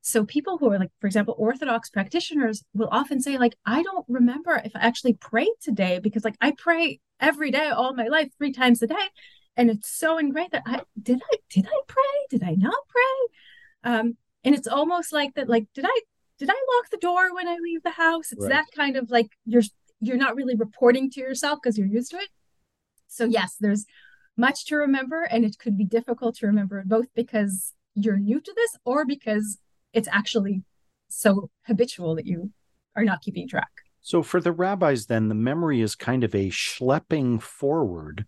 So 0.00 0.24
people 0.24 0.56
who 0.58 0.70
are 0.70 0.78
like, 0.78 0.92
for 1.00 1.08
example, 1.08 1.34
Orthodox 1.36 1.90
practitioners 1.90 2.62
will 2.72 2.88
often 2.92 3.20
say, 3.20 3.38
like, 3.38 3.56
I 3.66 3.82
don't 3.82 4.06
remember 4.08 4.62
if 4.64 4.70
I 4.76 4.80
actually 4.80 5.14
prayed 5.14 5.52
today 5.60 5.98
because 6.00 6.24
like 6.24 6.36
I 6.40 6.52
pray 6.56 7.00
every 7.20 7.50
day 7.50 7.70
all 7.70 7.92
my 7.92 8.06
life, 8.06 8.28
three 8.38 8.52
times 8.52 8.80
a 8.82 8.86
day. 8.86 8.94
And 9.56 9.68
it's 9.68 9.90
so 9.90 10.18
ingrained 10.18 10.52
that 10.52 10.62
I 10.64 10.82
did 11.00 11.20
I 11.32 11.36
did 11.50 11.66
I 11.66 11.80
pray? 11.88 12.26
Did 12.30 12.44
I 12.44 12.54
not 12.54 12.76
pray? 12.88 13.36
Um, 13.86 14.16
and 14.44 14.54
it's 14.54 14.66
almost 14.68 15.12
like 15.12 15.34
that, 15.34 15.48
like, 15.48 15.66
did 15.74 15.84
I 15.86 16.00
did 16.38 16.50
I 16.50 16.52
lock 16.52 16.90
the 16.90 16.98
door 16.98 17.34
when 17.34 17.48
I 17.48 17.56
leave 17.62 17.82
the 17.82 17.90
house? 17.90 18.32
It's 18.32 18.42
Right. 18.42 18.50
that 18.50 18.66
kind 18.76 18.96
of 18.96 19.10
like 19.10 19.28
you're 19.46 19.62
you're 20.00 20.18
not 20.18 20.36
really 20.36 20.56
reporting 20.56 21.08
to 21.12 21.20
yourself 21.20 21.60
because 21.62 21.78
you're 21.78 21.86
used 21.86 22.10
to 22.10 22.18
it. 22.18 22.28
So 23.08 23.24
yes, 23.24 23.56
there's 23.58 23.86
much 24.36 24.66
to 24.66 24.76
remember, 24.76 25.22
and 25.22 25.44
it 25.44 25.58
could 25.58 25.78
be 25.78 25.84
difficult 25.84 26.36
to 26.36 26.46
remember 26.46 26.82
both 26.84 27.06
because 27.14 27.72
you're 27.94 28.18
new 28.18 28.40
to 28.40 28.52
this 28.54 28.76
or 28.84 29.06
because 29.06 29.58
it's 29.94 30.08
actually 30.12 30.62
so 31.08 31.50
habitual 31.66 32.14
that 32.16 32.26
you 32.26 32.52
are 32.94 33.04
not 33.04 33.22
keeping 33.22 33.48
track. 33.48 33.70
So 34.02 34.22
for 34.22 34.40
the 34.40 34.52
rabbis, 34.52 35.06
then 35.06 35.28
the 35.28 35.34
memory 35.34 35.80
is 35.80 35.94
kind 35.94 36.22
of 36.22 36.34
a 36.34 36.50
schlepping 36.50 37.40
forward 37.40 38.26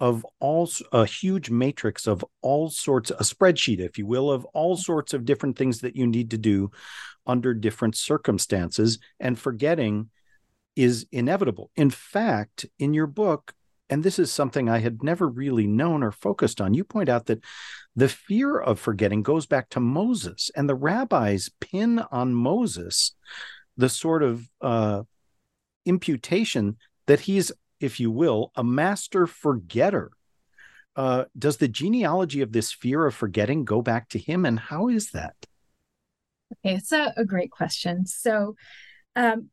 of 0.00 0.24
all 0.38 0.68
a 0.92 1.04
huge 1.04 1.50
matrix 1.50 2.06
of 2.06 2.24
all 2.40 2.70
sorts, 2.70 3.10
a 3.10 3.24
spreadsheet, 3.24 3.80
if 3.80 3.98
you 3.98 4.06
will, 4.06 4.30
of 4.30 4.44
all 4.46 4.76
sorts 4.76 5.12
of 5.12 5.24
different 5.24 5.58
things 5.58 5.80
that 5.80 5.96
you 5.96 6.06
need 6.06 6.30
to 6.30 6.38
do 6.38 6.70
under 7.26 7.52
different 7.52 7.96
circumstances, 7.96 8.98
and 9.20 9.38
forgetting 9.38 10.10
is 10.76 11.06
inevitable. 11.10 11.70
In 11.76 11.90
fact, 11.90 12.66
in 12.78 12.94
your 12.94 13.08
book, 13.08 13.52
and 13.90 14.04
this 14.04 14.18
is 14.18 14.30
something 14.30 14.68
I 14.68 14.78
had 14.78 15.02
never 15.02 15.26
really 15.26 15.66
known 15.66 16.02
or 16.02 16.12
focused 16.12 16.60
on, 16.60 16.74
you 16.74 16.84
point 16.84 17.08
out 17.08 17.26
that 17.26 17.42
the 17.96 18.08
fear 18.08 18.58
of 18.58 18.78
forgetting 18.78 19.22
goes 19.22 19.46
back 19.46 19.70
to 19.70 19.80
Moses, 19.80 20.50
and 20.54 20.68
the 20.68 20.74
rabbis 20.74 21.50
pin 21.60 21.98
on 22.12 22.34
Moses 22.34 23.16
the 23.76 23.88
sort 23.88 24.22
of 24.22 24.48
uh, 24.60 25.02
imputation 25.84 26.76
that 27.06 27.20
he's, 27.20 27.50
if 27.80 28.00
you 28.00 28.10
will, 28.10 28.52
a 28.56 28.64
master 28.64 29.26
forgetter. 29.26 30.10
Uh, 30.96 31.24
does 31.38 31.58
the 31.58 31.68
genealogy 31.68 32.40
of 32.40 32.52
this 32.52 32.72
fear 32.72 33.06
of 33.06 33.14
forgetting 33.14 33.64
go 33.64 33.80
back 33.82 34.08
to 34.08 34.18
him, 34.18 34.44
and 34.44 34.58
how 34.58 34.88
is 34.88 35.10
that? 35.10 35.34
Okay, 36.52 36.74
it's 36.74 36.92
a, 36.92 37.12
a 37.16 37.24
great 37.24 37.50
question. 37.50 38.06
So, 38.06 38.56
um, 39.14 39.50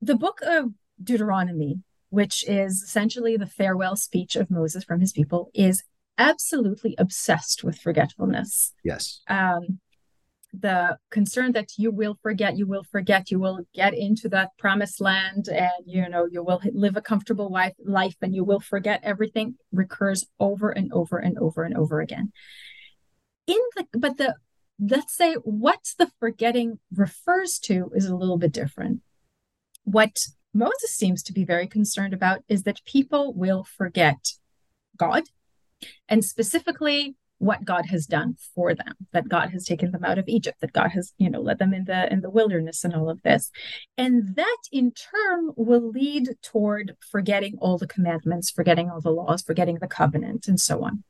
the 0.00 0.16
book 0.16 0.40
of 0.42 0.72
Deuteronomy, 1.02 1.82
which 2.10 2.48
is 2.48 2.82
essentially 2.82 3.36
the 3.36 3.46
farewell 3.46 3.96
speech 3.96 4.34
of 4.34 4.50
Moses 4.50 4.84
from 4.84 5.00
his 5.00 5.12
people, 5.12 5.50
is 5.54 5.84
absolutely 6.16 6.94
obsessed 6.98 7.62
with 7.62 7.78
forgetfulness. 7.78 8.72
Yes. 8.82 9.20
Um, 9.28 9.80
the 10.52 10.98
concern 11.10 11.52
that 11.52 11.70
you 11.76 11.90
will 11.90 12.18
forget, 12.22 12.56
you 12.56 12.66
will 12.66 12.84
forget, 12.84 13.30
you 13.30 13.38
will 13.38 13.60
get 13.74 13.94
into 13.94 14.28
that 14.30 14.50
promised 14.58 15.00
land, 15.00 15.48
and 15.48 15.70
you 15.84 16.08
know 16.08 16.26
you 16.30 16.42
will 16.42 16.60
live 16.72 16.96
a 16.96 17.02
comfortable 17.02 17.50
life, 17.50 17.74
life, 17.84 18.16
and 18.22 18.34
you 18.34 18.44
will 18.44 18.60
forget 18.60 19.00
everything 19.02 19.56
recurs 19.72 20.26
over 20.40 20.70
and 20.70 20.92
over 20.92 21.18
and 21.18 21.38
over 21.38 21.64
and 21.64 21.76
over 21.76 22.00
again. 22.00 22.32
In 23.46 23.60
the 23.76 23.86
but 23.98 24.16
the 24.16 24.36
let's 24.80 25.14
say 25.14 25.34
what 25.34 25.80
the 25.98 26.10
forgetting 26.20 26.78
refers 26.94 27.58
to 27.58 27.90
is 27.94 28.06
a 28.06 28.16
little 28.16 28.38
bit 28.38 28.52
different. 28.52 29.00
What 29.84 30.18
Moses 30.54 30.90
seems 30.90 31.22
to 31.24 31.32
be 31.32 31.44
very 31.44 31.66
concerned 31.66 32.14
about 32.14 32.40
is 32.48 32.62
that 32.62 32.84
people 32.84 33.34
will 33.34 33.64
forget 33.64 34.32
God 34.96 35.24
and 36.08 36.24
specifically 36.24 37.16
what 37.38 37.64
God 37.64 37.86
has 37.86 38.06
done 38.06 38.36
for 38.54 38.74
them, 38.74 38.94
that 39.12 39.28
God 39.28 39.50
has 39.50 39.64
taken 39.64 39.92
them 39.92 40.04
out 40.04 40.18
of 40.18 40.28
Egypt, 40.28 40.60
that 40.60 40.72
God 40.72 40.90
has, 40.90 41.12
you 41.18 41.30
know, 41.30 41.40
led 41.40 41.58
them 41.58 41.72
in 41.72 41.84
the 41.84 42.12
in 42.12 42.20
the 42.20 42.30
wilderness 42.30 42.84
and 42.84 42.94
all 42.94 43.08
of 43.08 43.22
this. 43.22 43.50
And 43.96 44.36
that 44.36 44.58
in 44.72 44.92
turn 44.92 45.50
will 45.56 45.90
lead 45.90 46.30
toward 46.42 46.96
forgetting 47.00 47.56
all 47.60 47.78
the 47.78 47.86
commandments, 47.86 48.50
forgetting 48.50 48.90
all 48.90 49.00
the 49.00 49.10
laws, 49.10 49.42
forgetting 49.42 49.78
the 49.80 49.88
covenant, 49.88 50.48
and 50.48 50.60
so 50.60 50.84
on. 50.84 51.04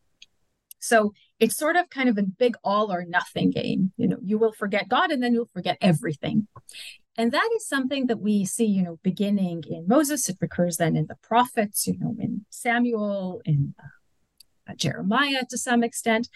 So 0.80 1.12
it's 1.40 1.56
sort 1.56 1.76
of 1.76 1.90
kind 1.90 2.08
of 2.08 2.18
a 2.18 2.22
big 2.22 2.56
all 2.62 2.92
or 2.92 3.04
nothing 3.04 3.50
game. 3.50 3.92
You 3.96 4.08
know, 4.08 4.18
you 4.22 4.38
will 4.38 4.52
forget 4.52 4.88
God 4.88 5.10
and 5.10 5.22
then 5.22 5.34
you'll 5.34 5.50
forget 5.52 5.78
everything. 5.80 6.46
And 7.16 7.32
that 7.32 7.48
is 7.56 7.66
something 7.66 8.06
that 8.06 8.20
we 8.20 8.44
see, 8.44 8.64
you 8.64 8.82
know, 8.82 8.98
beginning 9.02 9.64
in 9.68 9.88
Moses. 9.88 10.28
It 10.28 10.36
recurs 10.40 10.76
then 10.76 10.96
in 10.96 11.06
the 11.06 11.16
prophets, 11.20 11.86
you 11.86 11.98
know, 11.98 12.14
in 12.18 12.46
Samuel, 12.48 13.40
in 13.44 13.74
uh, 13.78 13.88
Jeremiah 14.76 15.44
to 15.50 15.58
some 15.58 15.82
extent. 15.82 16.28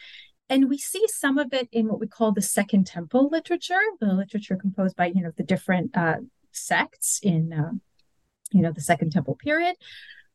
And 0.49 0.69
we 0.69 0.77
see 0.77 1.07
some 1.09 1.39
of 1.39 1.53
it 1.53 1.69
in 1.73 1.89
what 1.89 2.01
we 2.01 2.07
call 2.07 2.33
the 2.33 2.43
Second 2.43 2.87
Temple 2.87 3.29
literature, 3.31 3.81
the 4.01 4.13
literature 4.13 4.57
composed 4.57 4.97
by, 4.97 5.07
you 5.07 5.23
know, 5.23 5.33
the 5.37 5.43
different 5.43 5.97
uh, 5.97 6.17
sects 6.51 7.21
in, 7.23 7.53
uh, 7.53 7.73
you 8.51 8.61
know, 8.61 8.73
the 8.73 8.81
Second 8.81 9.13
Temple 9.13 9.37
period. 9.37 9.77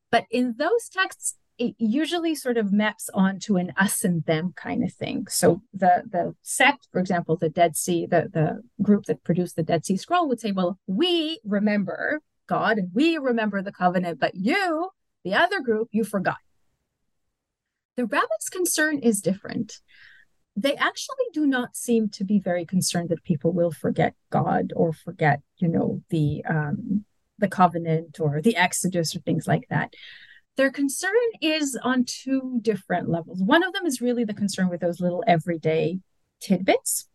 But 0.09 0.25
in 0.31 0.55
those 0.57 0.89
texts, 0.89 1.35
it 1.57 1.75
usually 1.77 2.35
sort 2.35 2.57
of 2.57 2.71
maps 2.71 3.09
onto 3.13 3.57
an 3.57 3.73
us 3.77 4.03
and 4.03 4.23
them 4.25 4.53
kind 4.55 4.83
of 4.83 4.93
thing. 4.93 5.27
So 5.27 5.61
the 5.73 6.03
the 6.09 6.35
sect, 6.41 6.87
for 6.91 6.99
example, 6.99 7.35
the 7.35 7.49
Dead 7.49 7.75
Sea, 7.75 8.05
the 8.05 8.29
the 8.31 8.63
group 8.81 9.05
that 9.05 9.23
produced 9.23 9.55
the 9.55 9.63
Dead 9.63 9.85
Sea 9.85 9.97
Scroll 9.97 10.27
would 10.27 10.39
say, 10.39 10.51
well, 10.51 10.79
we 10.87 11.39
remember 11.43 12.21
God 12.47 12.77
and 12.77 12.89
we 12.93 13.17
remember 13.17 13.61
the 13.61 13.71
covenant, 13.71 14.19
but 14.19 14.35
you, 14.35 14.89
the 15.23 15.33
other 15.33 15.59
group, 15.59 15.89
you 15.91 16.03
forgot. 16.03 16.37
The 17.97 18.05
rabbit's 18.05 18.49
concern 18.49 18.99
is 18.99 19.21
different. 19.21 19.79
They 20.55 20.75
actually 20.75 21.25
do 21.33 21.45
not 21.45 21.75
seem 21.75 22.09
to 22.09 22.23
be 22.23 22.39
very 22.39 22.65
concerned 22.65 23.09
that 23.09 23.23
people 23.23 23.51
will 23.51 23.71
forget 23.71 24.13
God 24.29 24.71
or 24.75 24.93
forget, 24.93 25.41
you 25.57 25.67
know, 25.67 26.01
the 26.09 26.43
um, 26.47 27.05
the 27.39 27.47
covenant 27.47 28.19
or 28.19 28.41
the 28.41 28.55
Exodus 28.55 29.15
or 29.15 29.19
things 29.19 29.47
like 29.47 29.67
that. 29.69 29.93
Their 30.55 30.71
concern 30.71 31.11
is 31.41 31.77
on 31.83 32.05
two 32.05 32.59
different 32.61 33.09
levels. 33.09 33.41
One 33.41 33.63
of 33.63 33.73
them 33.73 33.85
is 33.85 34.01
really 34.01 34.23
the 34.23 34.33
concern 34.33 34.69
with 34.69 34.81
those 34.81 34.99
little 34.99 35.23
everyday 35.27 35.99
tidbits. 36.39 37.07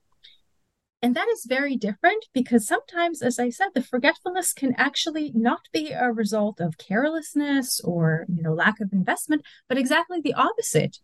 And 1.02 1.16
that 1.16 1.26
is 1.32 1.46
very 1.46 1.76
different 1.76 2.26
because 2.32 2.66
sometimes, 2.66 3.22
as 3.22 3.40
I 3.40 3.50
said, 3.50 3.70
the 3.74 3.82
forgetfulness 3.82 4.52
can 4.52 4.72
actually 4.78 5.32
not 5.34 5.62
be 5.72 5.90
a 5.90 6.12
result 6.12 6.60
of 6.60 6.78
carelessness 6.78 7.80
or 7.80 8.24
you 8.28 8.42
know 8.42 8.54
lack 8.54 8.80
of 8.80 8.92
investment, 8.92 9.42
but 9.68 9.78
exactly 9.78 10.20
the 10.22 10.34
opposite. 10.34 10.98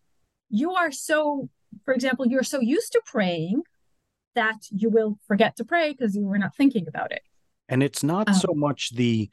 You 0.50 0.70
are 0.72 0.92
so, 0.92 1.48
for 1.84 1.92
example, 1.92 2.28
you're 2.28 2.44
so 2.44 2.60
used 2.60 2.92
to 2.92 3.02
praying 3.04 3.62
that 4.36 4.58
you 4.70 4.88
will 4.88 5.18
forget 5.26 5.56
to 5.56 5.64
pray 5.64 5.92
because 5.92 6.14
you 6.14 6.24
were 6.24 6.38
not 6.38 6.54
thinking 6.54 6.86
about 6.86 7.10
it. 7.10 7.22
And 7.68 7.82
it's 7.82 8.04
not 8.04 8.28
Um, 8.28 8.34
so 8.34 8.54
much 8.54 8.90
the 8.94 9.28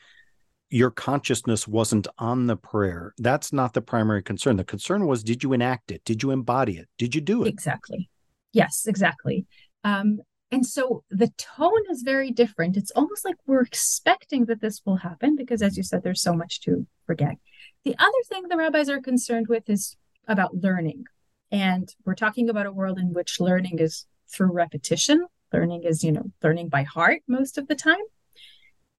your 0.71 0.89
consciousness 0.89 1.67
wasn't 1.67 2.07
on 2.17 2.47
the 2.47 2.57
prayer. 2.57 3.13
That's 3.19 3.53
not 3.53 3.73
the 3.73 3.83
primary 3.83 4.23
concern. 4.23 4.57
The 4.57 4.63
concern 4.63 5.05
was 5.05 5.23
did 5.23 5.43
you 5.43 5.53
enact 5.53 5.91
it? 5.91 6.03
Did 6.05 6.23
you 6.23 6.31
embody 6.31 6.77
it? 6.77 6.89
Did 6.97 7.13
you 7.13 7.21
do 7.21 7.43
it? 7.43 7.49
Exactly. 7.49 8.09
Yes, 8.51 8.85
exactly. 8.87 9.45
Um, 9.83 10.21
and 10.51 10.65
so 10.65 11.03
the 11.09 11.31
tone 11.37 11.83
is 11.89 12.03
very 12.03 12.31
different. 12.31 12.77
It's 12.77 12.91
almost 12.91 13.25
like 13.25 13.35
we're 13.45 13.61
expecting 13.61 14.45
that 14.45 14.61
this 14.61 14.81
will 14.85 14.97
happen 14.97 15.35
because, 15.35 15.61
as 15.61 15.75
you 15.75 15.83
said, 15.83 16.03
there's 16.03 16.21
so 16.21 16.33
much 16.33 16.61
to 16.61 16.85
forget. 17.05 17.37
The 17.83 17.95
other 17.97 18.23
thing 18.27 18.47
the 18.47 18.57
rabbis 18.57 18.89
are 18.89 19.01
concerned 19.01 19.47
with 19.47 19.69
is 19.69 19.97
about 20.27 20.55
learning. 20.55 21.05
And 21.51 21.93
we're 22.05 22.15
talking 22.15 22.49
about 22.49 22.65
a 22.65 22.71
world 22.71 22.99
in 22.99 23.13
which 23.13 23.39
learning 23.39 23.79
is 23.79 24.05
through 24.31 24.51
repetition. 24.51 25.27
Learning 25.51 25.83
is, 25.83 26.03
you 26.03 26.11
know, 26.11 26.31
learning 26.43 26.69
by 26.69 26.83
heart 26.83 27.21
most 27.27 27.57
of 27.57 27.67
the 27.67 27.75
time. 27.75 28.03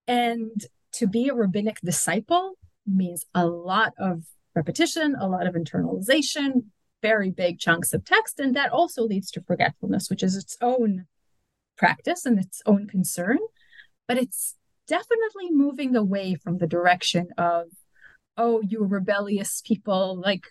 And 0.07 0.65
to 0.93 1.07
be 1.07 1.29
a 1.29 1.35
rabbinic 1.35 1.81
disciple 1.81 2.55
means 2.87 3.25
a 3.35 3.47
lot 3.47 3.93
of 3.99 4.25
repetition, 4.55 5.17
a 5.19 5.29
lot 5.29 5.47
of 5.47 5.55
internalization, 5.55 6.67
very 7.03 7.31
big 7.31 7.59
chunks 7.59 7.93
of 7.93 8.05
text. 8.05 8.41
And 8.41 8.55
that 8.57 8.73
also 8.73 9.03
leads 9.03 9.31
to 9.33 9.43
forgetfulness, 9.43 10.09
which 10.09 10.23
is 10.23 10.37
its 10.37 10.57
own 10.61 11.07
practice 11.77 12.25
and 12.27 12.39
its 12.39 12.63
own 12.67 12.87
concern. 12.87 13.39
But 14.09 14.19
it's 14.19 14.55
definitely 14.87 15.51
moving 15.51 15.97
away 15.97 16.37
from 16.37 16.59
the 16.59 16.67
direction 16.67 17.29
of, 17.37 17.67
oh, 18.37 18.63
you 18.63 18.85
rebellious 18.85 19.63
people, 19.65 20.21
like 20.21 20.45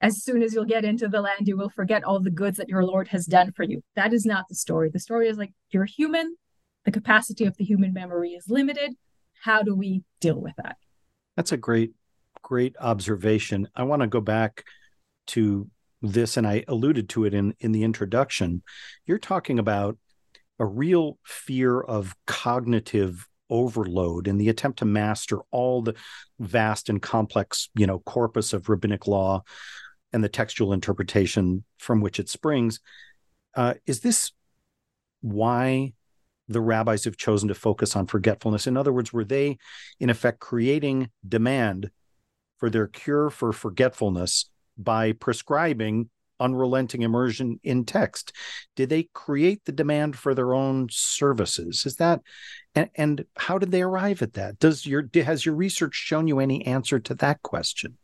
as 0.00 0.22
soon 0.22 0.42
as 0.42 0.54
you'll 0.54 0.64
get 0.64 0.84
into 0.84 1.08
the 1.08 1.20
land, 1.20 1.46
you 1.46 1.56
will 1.56 1.68
forget 1.68 2.04
all 2.04 2.20
the 2.20 2.30
goods 2.30 2.56
that 2.56 2.68
your 2.68 2.84
Lord 2.84 3.08
has 3.08 3.26
done 3.26 3.52
for 3.52 3.64
you. 3.64 3.82
That 3.96 4.12
is 4.12 4.24
not 4.24 4.46
the 4.48 4.54
story. 4.54 4.90
The 4.90 5.00
story 5.00 5.28
is 5.28 5.36
like, 5.36 5.52
you're 5.70 5.84
human. 5.84 6.36
The 6.84 6.90
capacity 6.90 7.44
of 7.44 7.56
the 7.56 7.64
human 7.64 7.92
memory 7.92 8.30
is 8.30 8.46
limited. 8.48 8.92
How 9.42 9.62
do 9.62 9.74
we 9.74 10.02
deal 10.20 10.40
with 10.40 10.54
that? 10.56 10.76
That's 11.36 11.52
a 11.52 11.58
great, 11.58 11.92
great 12.42 12.76
observation. 12.80 13.68
I 13.76 13.82
want 13.82 14.00
to 14.02 14.08
go 14.08 14.20
back 14.20 14.64
to 15.28 15.68
this, 16.00 16.38
and 16.38 16.46
I 16.46 16.64
alluded 16.66 17.10
to 17.10 17.26
it 17.26 17.34
in, 17.34 17.54
in 17.60 17.72
the 17.72 17.82
introduction. 17.82 18.62
You're 19.04 19.18
talking 19.18 19.58
about 19.58 19.98
a 20.60 20.66
real 20.66 21.18
fear 21.24 21.80
of 21.80 22.14
cognitive 22.26 23.26
overload 23.48 24.28
in 24.28 24.36
the 24.36 24.48
attempt 24.48 24.78
to 24.78 24.84
master 24.84 25.40
all 25.50 25.82
the 25.82 25.94
vast 26.38 26.88
and 26.88 27.02
complex, 27.02 27.68
you 27.74 27.86
know, 27.86 27.98
corpus 28.00 28.52
of 28.52 28.68
rabbinic 28.68 29.08
law 29.08 29.42
and 30.12 30.22
the 30.22 30.28
textual 30.28 30.72
interpretation 30.72 31.64
from 31.78 32.00
which 32.00 32.20
it 32.20 32.28
springs. 32.28 32.78
Uh, 33.56 33.74
is 33.86 34.00
this 34.00 34.32
why 35.22 35.92
the 36.46 36.60
rabbis 36.60 37.04
have 37.04 37.16
chosen 37.16 37.48
to 37.48 37.54
focus 37.54 37.96
on 37.96 38.06
forgetfulness? 38.06 38.66
In 38.66 38.76
other 38.76 38.92
words, 38.92 39.12
were 39.12 39.24
they, 39.24 39.58
in 39.98 40.10
effect, 40.10 40.38
creating 40.40 41.10
demand 41.26 41.90
for 42.58 42.70
their 42.70 42.86
cure 42.86 43.30
for 43.30 43.52
forgetfulness 43.52 44.50
by 44.76 45.12
prescribing 45.12 46.10
unrelenting 46.40 47.02
immersion 47.02 47.60
in 47.62 47.84
text? 47.84 48.32
Did 48.74 48.88
they 48.88 49.08
create 49.12 49.64
the 49.64 49.72
demand 49.72 50.16
for 50.16 50.34
their 50.34 50.54
own 50.54 50.88
services? 50.90 51.84
Is 51.86 51.96
that 51.96 52.20
and, 52.74 52.88
and 52.94 53.24
how 53.36 53.58
did 53.58 53.70
they 53.70 53.82
arrive 53.82 54.22
at 54.22 54.34
that? 54.34 54.58
Does 54.58 54.86
your 54.86 55.08
has 55.14 55.44
your 55.44 55.54
research 55.54 55.94
shown 55.94 56.28
you 56.28 56.38
any 56.38 56.64
answer 56.66 56.98
to 57.00 57.14
that 57.16 57.42
question? 57.42 57.96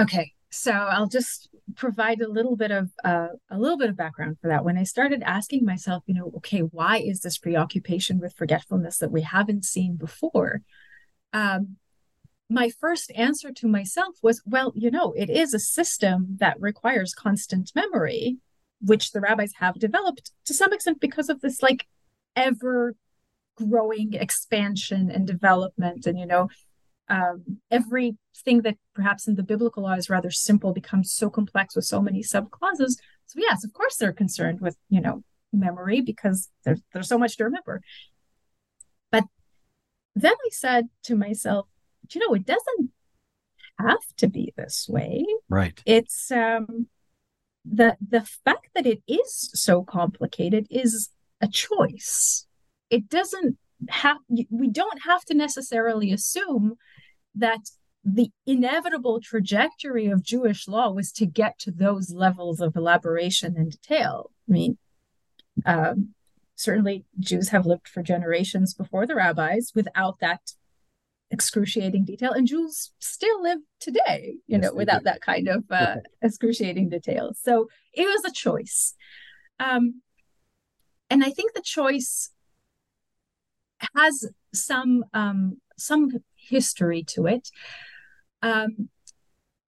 Okay, 0.00 0.32
so 0.50 0.72
I'll 0.72 1.08
just 1.08 1.48
provide 1.76 2.20
a 2.20 2.28
little 2.28 2.56
bit 2.56 2.70
of 2.70 2.90
uh, 3.04 3.28
a 3.50 3.58
little 3.58 3.78
bit 3.78 3.88
of 3.88 3.96
background 3.96 4.36
for 4.40 4.48
that. 4.48 4.64
When 4.64 4.76
I 4.76 4.82
started 4.82 5.22
asking 5.24 5.64
myself, 5.64 6.02
you 6.06 6.14
know, 6.14 6.32
okay, 6.36 6.60
why 6.60 6.98
is 6.98 7.20
this 7.20 7.38
preoccupation 7.38 8.18
with 8.18 8.34
forgetfulness 8.34 8.98
that 8.98 9.12
we 9.12 9.22
haven't 9.22 9.64
seen 9.64 9.96
before? 9.96 10.62
Um, 11.32 11.76
my 12.52 12.68
first 12.68 13.10
answer 13.14 13.50
to 13.52 13.66
myself 13.66 14.16
was, 14.22 14.42
well, 14.44 14.72
you 14.74 14.90
know, 14.90 15.12
it 15.16 15.30
is 15.30 15.54
a 15.54 15.58
system 15.58 16.36
that 16.38 16.60
requires 16.60 17.14
constant 17.14 17.72
memory, 17.74 18.38
which 18.80 19.12
the 19.12 19.20
rabbis 19.20 19.54
have 19.60 19.78
developed 19.78 20.32
to 20.44 20.54
some 20.54 20.72
extent 20.72 21.00
because 21.00 21.28
of 21.28 21.40
this 21.40 21.62
like 21.62 21.86
ever 22.36 22.94
growing 23.56 24.14
expansion 24.14 25.10
and 25.10 25.26
development 25.26 26.06
and 26.06 26.18
you 26.18 26.24
know 26.26 26.48
um, 27.08 27.58
everything 27.70 28.62
that 28.62 28.76
perhaps 28.94 29.28
in 29.28 29.34
the 29.34 29.42
biblical 29.42 29.82
law 29.82 29.92
is 29.92 30.08
rather 30.08 30.30
simple 30.30 30.72
becomes 30.72 31.12
so 31.12 31.28
complex 31.28 31.76
with 31.76 31.84
so 31.84 32.00
many 32.00 32.22
subclauses. 32.22 32.96
So 33.26 33.36
yes, 33.36 33.64
of 33.64 33.72
course 33.74 33.96
they're 33.96 34.12
concerned 34.12 34.60
with 34.60 34.76
you 34.88 35.00
know 35.00 35.22
memory 35.52 36.00
because 36.00 36.48
there's 36.64 36.80
there's 36.92 37.08
so 37.08 37.18
much 37.18 37.36
to 37.36 37.44
remember. 37.44 37.82
But 39.10 39.24
then 40.14 40.32
I 40.32 40.48
said 40.50 40.88
to 41.04 41.16
myself, 41.16 41.66
you 42.10 42.20
know, 42.20 42.34
it 42.34 42.46
doesn't 42.46 42.90
have 43.78 43.98
to 44.18 44.28
be 44.28 44.52
this 44.56 44.86
way. 44.88 45.24
Right. 45.48 45.80
It's 45.86 46.30
um 46.30 46.86
the 47.64 47.96
the 48.06 48.22
fact 48.44 48.68
that 48.74 48.86
it 48.86 49.02
is 49.06 49.50
so 49.54 49.82
complicated 49.82 50.66
is 50.70 51.10
a 51.40 51.48
choice. 51.48 52.46
It 52.90 53.08
doesn't 53.08 53.56
have 53.88 54.18
we 54.50 54.68
don't 54.68 55.02
have 55.06 55.24
to 55.26 55.34
necessarily 55.34 56.12
assume 56.12 56.74
that 57.34 57.60
the 58.04 58.30
inevitable 58.46 59.20
trajectory 59.20 60.06
of 60.06 60.24
Jewish 60.24 60.66
law 60.66 60.90
was 60.90 61.12
to 61.12 61.26
get 61.26 61.58
to 61.60 61.70
those 61.70 62.12
levels 62.12 62.60
of 62.60 62.74
elaboration 62.74 63.54
and 63.56 63.70
detail. 63.70 64.30
I 64.48 64.52
mean, 64.52 64.78
um, 65.64 66.14
certainly 66.56 67.04
Jews 67.20 67.50
have 67.50 67.64
lived 67.64 67.88
for 67.88 68.02
generations 68.02 68.74
before 68.74 69.06
the 69.06 69.14
rabbis 69.14 69.72
without 69.74 70.18
that 70.20 70.40
excruciating 71.32 72.04
detail, 72.04 72.32
and 72.32 72.46
Jews 72.46 72.92
still 73.00 73.42
live 73.42 73.58
today, 73.80 74.36
you 74.46 74.58
yes, 74.58 74.62
know, 74.62 74.74
without 74.74 75.00
do. 75.00 75.04
that 75.04 75.20
kind 75.20 75.48
of 75.48 75.64
uh, 75.70 75.96
excruciating 76.20 76.90
detail. 76.90 77.32
So 77.34 77.68
it 77.92 78.04
was 78.04 78.24
a 78.24 78.32
choice. 78.32 78.94
Um, 79.58 80.02
and 81.10 81.24
I 81.24 81.30
think 81.30 81.54
the 81.54 81.62
choice 81.62 82.30
has 83.96 84.30
some 84.54 85.04
um, 85.12 85.58
some 85.76 86.10
history 86.36 87.02
to 87.08 87.26
it. 87.26 87.48
Um, 88.42 88.88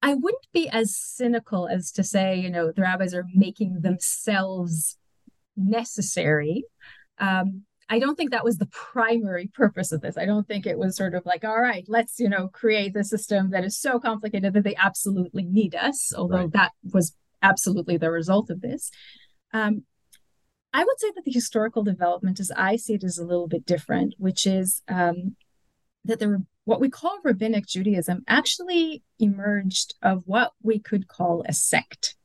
I 0.02 0.14
wouldn't 0.14 0.46
be 0.52 0.68
as 0.68 0.94
cynical 0.94 1.66
as 1.66 1.90
to 1.92 2.04
say, 2.04 2.36
you 2.38 2.50
know, 2.50 2.70
the 2.70 2.82
rabbis 2.82 3.14
are 3.14 3.26
making 3.34 3.80
themselves 3.80 4.98
necessary. 5.56 6.64
Um, 7.18 7.62
I 7.88 7.98
don't 7.98 8.16
think 8.16 8.30
that 8.30 8.44
was 8.44 8.58
the 8.58 8.66
primary 8.72 9.48
purpose 9.48 9.92
of 9.92 10.00
this. 10.00 10.16
I 10.16 10.26
don't 10.26 10.46
think 10.46 10.66
it 10.66 10.78
was 10.78 10.96
sort 10.96 11.14
of 11.14 11.26
like, 11.26 11.44
all 11.44 11.60
right, 11.60 11.84
let's, 11.88 12.18
you 12.18 12.28
know, 12.28 12.48
create 12.48 12.94
the 12.94 13.04
system 13.04 13.50
that 13.50 13.64
is 13.64 13.78
so 13.78 13.98
complicated 13.98 14.52
that 14.54 14.64
they 14.64 14.76
absolutely 14.76 15.44
need 15.44 15.74
us, 15.74 16.12
although 16.16 16.42
right. 16.42 16.52
that 16.52 16.72
was 16.92 17.14
absolutely 17.42 17.96
the 17.96 18.10
result 18.10 18.50
of 18.50 18.60
this. 18.60 18.90
Um, 19.52 19.82
I 20.72 20.82
would 20.82 20.98
say 20.98 21.12
that 21.14 21.24
the 21.24 21.30
historical 21.30 21.84
development, 21.84 22.40
as 22.40 22.50
I 22.56 22.76
see 22.76 22.94
it, 22.94 23.04
is 23.04 23.18
a 23.18 23.24
little 23.24 23.46
bit 23.46 23.64
different, 23.64 24.14
which 24.18 24.46
is 24.46 24.82
um, 24.88 25.36
that 26.04 26.18
there 26.18 26.40
what 26.64 26.80
we 26.80 26.88
call 26.88 27.18
rabbinic 27.22 27.66
Judaism 27.66 28.24
actually 28.26 29.02
emerged 29.18 29.94
of 30.02 30.22
what 30.26 30.52
we 30.62 30.78
could 30.78 31.08
call 31.08 31.44
a 31.46 31.52
sect. 31.52 32.16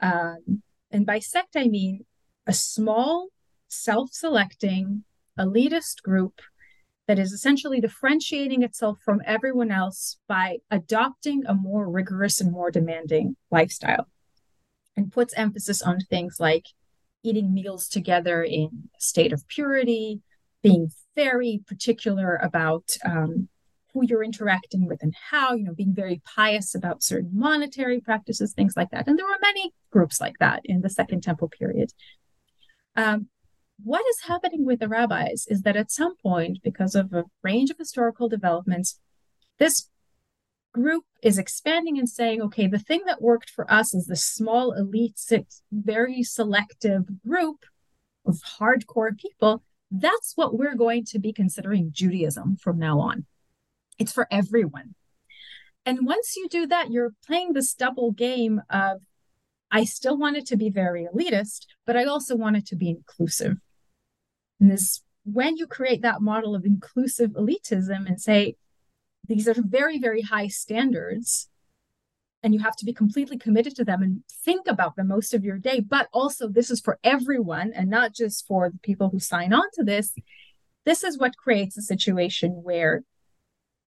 Um, 0.00 0.62
and 0.90 1.06
by 1.06 1.20
sect, 1.20 1.56
I 1.56 1.68
mean 1.68 2.04
a 2.46 2.52
small, 2.52 3.28
self 3.68 4.10
selecting, 4.12 5.04
elitist 5.38 6.02
group 6.02 6.40
that 7.06 7.18
is 7.18 7.32
essentially 7.32 7.80
differentiating 7.80 8.62
itself 8.62 8.98
from 9.04 9.22
everyone 9.24 9.70
else 9.70 10.18
by 10.28 10.58
adopting 10.70 11.42
a 11.46 11.54
more 11.54 11.88
rigorous 11.88 12.40
and 12.40 12.52
more 12.52 12.70
demanding 12.70 13.34
lifestyle 13.50 14.08
and 14.96 15.12
puts 15.12 15.32
emphasis 15.34 15.80
on 15.80 16.00
things 16.00 16.36
like 16.38 16.66
eating 17.22 17.54
meals 17.54 17.88
together 17.88 18.42
in 18.42 18.90
a 18.96 19.00
state 19.00 19.32
of 19.32 19.46
purity, 19.48 20.20
being 20.62 20.90
very 21.16 21.62
particular 21.66 22.36
about 22.36 22.96
um, 23.04 23.48
who 23.92 24.04
you're 24.04 24.22
interacting 24.22 24.86
with 24.86 25.02
and 25.02 25.14
how, 25.30 25.54
you 25.54 25.64
know, 25.64 25.74
being 25.74 25.94
very 25.94 26.20
pious 26.24 26.74
about 26.74 27.02
certain 27.02 27.30
monetary 27.32 28.00
practices, 28.00 28.52
things 28.52 28.74
like 28.76 28.90
that. 28.90 29.08
And 29.08 29.18
there 29.18 29.26
were 29.26 29.38
many 29.40 29.72
groups 29.90 30.20
like 30.20 30.38
that 30.40 30.60
in 30.64 30.82
the 30.82 30.90
Second 30.90 31.22
Temple 31.22 31.48
period. 31.48 31.92
Um, 32.96 33.28
what 33.82 34.04
is 34.10 34.22
happening 34.26 34.64
with 34.64 34.80
the 34.80 34.88
rabbis 34.88 35.46
is 35.48 35.62
that 35.62 35.76
at 35.76 35.90
some 35.90 36.16
point, 36.16 36.58
because 36.62 36.94
of 36.94 37.12
a 37.12 37.24
range 37.42 37.70
of 37.70 37.78
historical 37.78 38.28
developments, 38.28 38.98
this 39.58 39.88
group 40.72 41.04
is 41.22 41.38
expanding 41.38 41.98
and 41.98 42.08
saying, 42.08 42.42
okay, 42.42 42.66
the 42.66 42.78
thing 42.78 43.02
that 43.06 43.22
worked 43.22 43.50
for 43.50 43.70
us 43.72 43.94
is 43.94 44.06
the 44.06 44.16
small 44.16 44.72
elite, 44.72 45.18
very 45.72 46.22
selective 46.22 47.04
group 47.26 47.64
of 48.26 48.40
hardcore 48.58 49.16
people. 49.16 49.62
That's 49.90 50.32
what 50.36 50.58
we're 50.58 50.76
going 50.76 51.04
to 51.06 51.18
be 51.18 51.32
considering 51.32 51.90
Judaism 51.92 52.56
from 52.56 52.78
now 52.78 53.00
on. 53.00 53.26
It's 53.98 54.12
for 54.12 54.28
everyone. 54.30 54.94
And 55.86 56.06
once 56.06 56.36
you 56.36 56.48
do 56.48 56.66
that, 56.66 56.90
you're 56.90 57.14
playing 57.26 57.52
this 57.52 57.72
double 57.74 58.12
game 58.12 58.60
of 58.68 59.00
I 59.70 59.84
still 59.84 60.16
want 60.16 60.36
it 60.36 60.46
to 60.46 60.56
be 60.56 60.70
very 60.70 61.06
elitist, 61.12 61.66
but 61.86 61.96
I 61.96 62.04
also 62.04 62.36
want 62.36 62.56
it 62.56 62.66
to 62.66 62.76
be 62.76 62.88
inclusive. 62.88 63.58
And 64.60 64.70
this 64.70 65.02
when 65.24 65.56
you 65.56 65.66
create 65.66 66.02
that 66.02 66.22
model 66.22 66.54
of 66.54 66.64
inclusive 66.64 67.32
elitism 67.32 68.06
and 68.06 68.20
say, 68.20 68.56
these 69.26 69.46
are 69.46 69.54
very, 69.58 69.98
very 69.98 70.22
high 70.22 70.48
standards, 70.48 71.48
and 72.42 72.54
you 72.54 72.60
have 72.60 72.76
to 72.76 72.84
be 72.84 72.94
completely 72.94 73.36
committed 73.36 73.76
to 73.76 73.84
them 73.84 74.02
and 74.02 74.22
think 74.30 74.66
about 74.66 74.96
them 74.96 75.08
most 75.08 75.34
of 75.34 75.44
your 75.44 75.58
day. 75.58 75.80
But 75.80 76.08
also, 76.12 76.48
this 76.48 76.70
is 76.70 76.80
for 76.80 76.98
everyone 77.04 77.72
and 77.74 77.90
not 77.90 78.14
just 78.14 78.46
for 78.46 78.70
the 78.70 78.78
people 78.78 79.10
who 79.10 79.18
sign 79.18 79.52
on 79.52 79.64
to 79.74 79.84
this. 79.84 80.14
This 80.86 81.04
is 81.04 81.18
what 81.18 81.36
creates 81.36 81.76
a 81.76 81.82
situation 81.82 82.62
where 82.62 83.02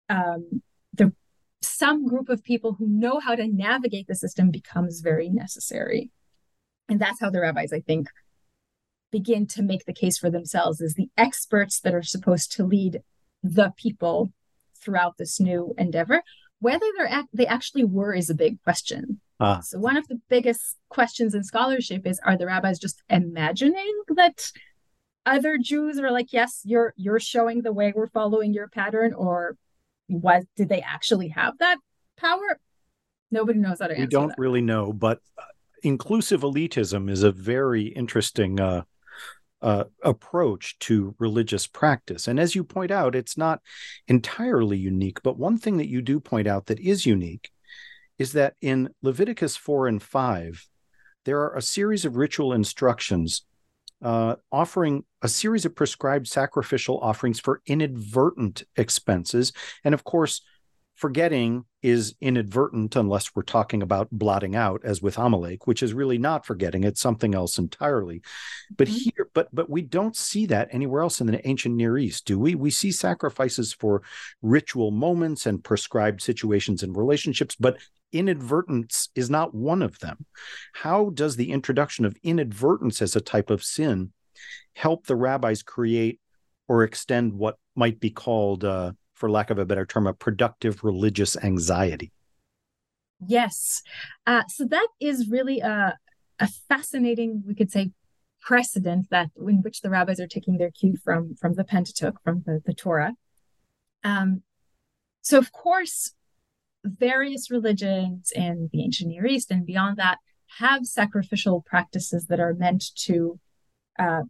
um, 0.10 0.62
the 0.93 1.13
some 1.63 2.07
group 2.07 2.29
of 2.29 2.43
people 2.43 2.73
who 2.73 2.88
know 2.88 3.19
how 3.19 3.36
to 3.36 3.47
navigate 3.47 4.07
the 4.07 4.15
system 4.15 4.51
becomes 4.51 5.01
very 5.01 5.29
necessary. 5.29 6.12
And 6.89 6.99
that's 6.99 7.19
how 7.19 7.29
the 7.29 7.39
rabbis, 7.39 7.71
I 7.71 7.79
think, 7.79 8.10
begin 9.12 9.45
to 9.47 9.62
make 9.62 9.86
the 9.86 9.93
case 9.93 10.17
for 10.17 10.30
themselves 10.30 10.82
as 10.82 10.95
the 10.95 11.10
experts 11.17 11.80
that 11.82 11.93
are 11.93 12.04
supposed 12.04 12.52
to 12.54 12.63
lead 12.63 13.02
the 13.43 13.74
people 13.78 14.32
throughout 14.82 15.17
this 15.17 15.39
new 15.39 15.74
endeavor. 15.78 16.24
Whether 16.60 16.86
they're 16.95 17.24
they 17.34 17.47
actually 17.47 17.84
were 17.84 18.13
is 18.13 18.30
a 18.30 18.36
big 18.36 18.62
question. 18.63 19.19
Ah. 19.39 19.60
So 19.62 19.80
one 19.80 19.97
of 19.97 20.08
the 20.08 20.21
biggest 20.30 20.78
questions 20.89 21.34
in 21.34 21.43
scholarship 21.43 22.06
is: 22.06 22.19
Are 22.24 22.38
the 22.38 22.45
rabbis 22.45 22.80
just 22.80 23.02
imagining 23.10 24.04
that 24.15 24.52
other 25.26 25.58
Jews 25.58 25.97
are 26.00 26.12
like, 26.12 26.32
"Yes, 26.32 26.62
you're 26.63 26.93
you're 26.97 27.19
showing 27.19 27.62
the 27.62 27.74
way, 27.74 27.93
we're 27.95 28.08
following 28.08 28.54
your 28.54 28.67
pattern," 28.67 29.13
or 29.13 29.58
what 30.08 30.43
did 30.56 30.69
they 30.69 30.82
actually 30.82 31.30
have 31.30 31.58
that 31.60 31.78
power? 32.17 32.60
Nobody 33.32 33.60
knows 33.60 33.80
how 33.80 33.88
to 33.88 33.93
answer. 33.93 34.04
We 34.04 34.08
don't 34.08 34.30
that. 34.30 34.38
really 34.38 34.62
know, 34.62 34.93
but 34.93 35.19
uh, 35.38 35.43
inclusive 35.84 36.41
elitism 36.41 37.10
is 37.10 37.24
a 37.24 37.32
very 37.32 37.88
interesting 37.88 38.60
uh, 38.60 38.84
uh, 39.62 39.86
approach 40.04 40.78
to 40.80 41.15
religious 41.19 41.67
practice. 41.67 42.28
And 42.28 42.39
as 42.39 42.56
you 42.56 42.63
point 42.63 42.91
out, 42.91 43.15
it's 43.15 43.38
not 43.38 43.62
entirely 44.08 44.78
unique. 44.78 45.21
But 45.24 45.38
one 45.38 45.58
thing 45.58 45.78
that 45.78 45.89
you 45.89 46.02
do 46.02 46.19
point 46.19 46.47
out 46.47 46.65
that 46.67 46.80
is 46.80 47.06
unique 47.06 47.52
is 48.17 48.34
that 48.34 48.56
in 48.62 48.89
Leviticus 49.02 49.56
4 49.56 49.88
and 49.88 50.02
5, 50.02 50.67
there 51.26 51.39
are 51.41 51.56
a 51.56 51.62
series 51.62 52.06
of 52.06 52.15
ritual 52.15 52.54
instructions 52.54 53.45
uh, 54.02 54.36
offering 54.52 55.04
a 55.21 55.28
series 55.28 55.65
of 55.65 55.76
prescribed 55.76 56.28
sacrificial 56.28 57.00
offerings 57.00 57.39
for 57.39 57.62
inadvertent 57.67 58.63
expenses. 58.76 59.54
And 59.84 59.93
of 59.93 60.04
course, 60.04 60.41
forgetting 60.95 61.65
is 61.82 62.15
inadvertent 62.22 62.96
unless 62.96 63.36
we're 63.36 63.41
talking 63.41 63.82
about 63.82 64.08
blotting 64.12 64.56
out 64.56 64.82
as 64.84 65.02
with 65.02 65.17
amalek 65.17 65.65
which 65.67 65.82
is 65.82 65.94
really 65.94 66.17
not 66.17 66.46
forgetting 66.46 66.84
it's 66.84 67.02
something 67.02 67.34
else 67.34 67.58
entirely 67.58 68.22
but 68.76 68.88
mm-hmm. 68.88 69.10
here 69.15 69.30
but 69.34 69.48
but 69.54 69.70
we 69.70 69.82
don't 69.82 70.15
see 70.15 70.46
that 70.46 70.67
anywhere 70.72 71.02
else 71.02 71.20
in 71.20 71.28
the 71.28 71.48
ancient 71.48 71.76
near 71.76 71.98
east 71.98 72.26
do 72.26 72.38
we 72.38 72.56
we 72.56 72.70
see 72.70 72.91
sacrifices 72.91 73.74
for 73.74 74.02
ritual 74.41 74.91
moments 74.91 75.46
and 75.46 75.63
prescribed 75.63 76.22
situations 76.22 76.84
and 76.84 76.96
relationships 76.96 77.56
but 77.60 77.78
inadvertence 78.12 79.10
is 79.15 79.30
not 79.30 79.54
one 79.54 79.82
of 79.82 80.00
them. 80.00 80.26
How 80.74 81.10
does 81.12 81.36
the 81.36 81.52
introduction 81.52 82.06
of 82.06 82.17
inadvertence 82.24 83.02
as 83.02 83.15
a 83.15 83.22
type 83.22 83.50
of 83.50 83.63
sin 83.63 84.12
help 84.76 85.06
the 85.06 85.15
rabbis 85.15 85.63
create 85.63 86.20
or 86.67 86.84
extend 86.84 87.34
what 87.34 87.58
might 87.76 88.00
be 88.00 88.10
called, 88.10 88.63
uh, 88.63 88.94
for 89.21 89.29
lack 89.29 89.51
of 89.51 89.60
a 89.60 89.65
better 89.65 89.86
term, 89.86 90.07
a 90.07 90.13
productive 90.13 90.84
religious 90.84 91.38
anxiety? 91.38 92.12
Yes. 93.25 93.84
Uh, 94.25 94.41
so 94.47 94.65
that 94.65 94.88
is 94.99 95.29
really 95.29 95.60
a, 95.60 95.95
a 96.39 96.47
fascinating, 96.67 97.43
we 97.45 97.53
could 97.53 97.71
say, 97.71 97.91
precedent 98.41 99.05
that 99.12 99.29
in 99.38 99.62
which 99.62 99.81
the 99.81 99.91
rabbis 99.91 100.19
are 100.19 100.27
taking 100.27 100.57
their 100.57 100.71
cue 100.71 100.97
from 101.03 101.36
from 101.36 101.53
the 101.53 101.63
Pentateuch, 101.63 102.17
from 102.23 102.41
the, 102.47 102.60
the 102.65 102.73
Torah. 102.73 103.13
Um, 104.03 104.41
so 105.21 105.38
of 105.38 105.51
course, 105.51 106.13
various 106.84 107.51
religions 107.51 108.31
in 108.36 108.71
the 108.73 108.84
ancient 108.84 109.12
Near 109.12 109.27
East 109.27 109.51
and 109.51 109.67
beyond 109.67 109.97
that 109.97 110.17
have 110.57 110.88
sacrificial 110.88 111.62
practices 111.62 112.25
that 112.25 112.39
are 112.39 112.55
meant 112.55 112.86
to 113.05 113.39
uh, 113.99 114.23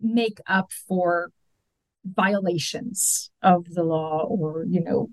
make 0.00 0.38
up 0.46 0.72
for 0.88 1.30
violations 2.04 3.30
of 3.42 3.64
the 3.70 3.84
law 3.84 4.24
or 4.28 4.64
you 4.68 4.82
know 4.82 5.08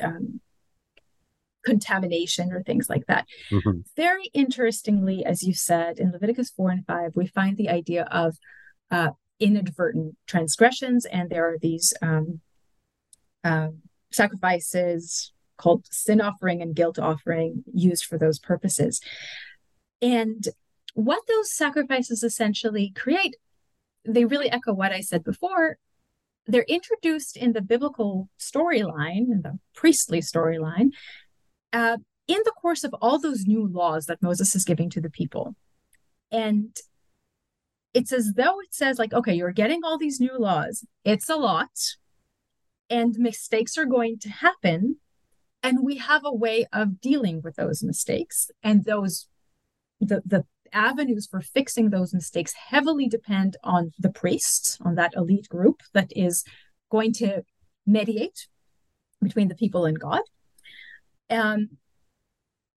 um, 0.00 0.40
contamination 1.64 2.52
or 2.52 2.62
things 2.62 2.88
like 2.88 3.06
that. 3.06 3.26
Mm-hmm. 3.50 3.80
Very 3.96 4.30
interestingly, 4.34 5.24
as 5.24 5.42
you 5.42 5.54
said, 5.54 5.98
in 5.98 6.12
Leviticus 6.12 6.50
4 6.50 6.70
and 6.70 6.86
5, 6.86 7.12
we 7.14 7.26
find 7.26 7.56
the 7.56 7.68
idea 7.68 8.04
of 8.10 8.36
uh, 8.90 9.10
inadvertent 9.40 10.16
transgressions, 10.26 11.04
and 11.06 11.30
there 11.30 11.48
are 11.48 11.58
these 11.58 11.94
um, 12.02 12.40
uh, 13.44 13.68
sacrifices 14.10 15.32
called 15.56 15.86
sin 15.90 16.20
offering 16.20 16.60
and 16.60 16.74
guilt 16.74 16.98
offering 16.98 17.64
used 17.72 18.04
for 18.04 18.18
those 18.18 18.38
purposes. 18.38 19.00
And 20.00 20.48
what 20.94 21.22
those 21.28 21.52
sacrifices 21.52 22.22
essentially 22.22 22.92
create, 22.94 23.36
they 24.04 24.24
really 24.24 24.50
echo 24.50 24.72
what 24.72 24.92
I 24.92 25.00
said 25.00 25.24
before. 25.24 25.78
They're 26.46 26.64
introduced 26.68 27.36
in 27.36 27.52
the 27.52 27.62
biblical 27.62 28.28
storyline, 28.38 29.30
in 29.30 29.42
the 29.42 29.58
priestly 29.74 30.20
storyline, 30.20 30.90
uh, 31.72 31.98
in 32.26 32.38
the 32.44 32.52
course 32.60 32.84
of 32.84 32.94
all 33.00 33.18
those 33.18 33.46
new 33.46 33.66
laws 33.66 34.06
that 34.06 34.22
Moses 34.22 34.54
is 34.54 34.64
giving 34.64 34.90
to 34.90 35.00
the 35.00 35.10
people. 35.10 35.54
And 36.30 36.76
it's 37.94 38.12
as 38.12 38.32
though 38.34 38.60
it 38.60 38.72
says, 38.74 38.98
like, 38.98 39.12
okay, 39.12 39.34
you're 39.34 39.52
getting 39.52 39.80
all 39.84 39.98
these 39.98 40.18
new 40.18 40.38
laws. 40.38 40.84
It's 41.04 41.28
a 41.28 41.36
lot, 41.36 41.70
and 42.88 43.14
mistakes 43.18 43.76
are 43.76 43.84
going 43.84 44.18
to 44.20 44.28
happen. 44.28 44.96
And 45.62 45.84
we 45.84 45.98
have 45.98 46.22
a 46.24 46.34
way 46.34 46.66
of 46.72 47.00
dealing 47.00 47.40
with 47.42 47.56
those 47.56 47.84
mistakes. 47.84 48.50
And 48.62 48.84
those, 48.84 49.28
the, 50.00 50.22
the 50.26 50.44
avenues 50.72 51.26
for 51.26 51.40
fixing 51.40 51.90
those 51.90 52.14
mistakes 52.14 52.52
heavily 52.52 53.08
depend 53.08 53.56
on 53.62 53.92
the 53.98 54.10
priests, 54.10 54.78
on 54.82 54.94
that 54.96 55.12
elite 55.16 55.48
group 55.48 55.82
that 55.92 56.12
is 56.14 56.44
going 56.90 57.12
to 57.14 57.42
mediate 57.86 58.48
between 59.20 59.48
the 59.48 59.54
people 59.54 59.84
and 59.84 59.98
God. 59.98 60.22
Um, 61.30 61.70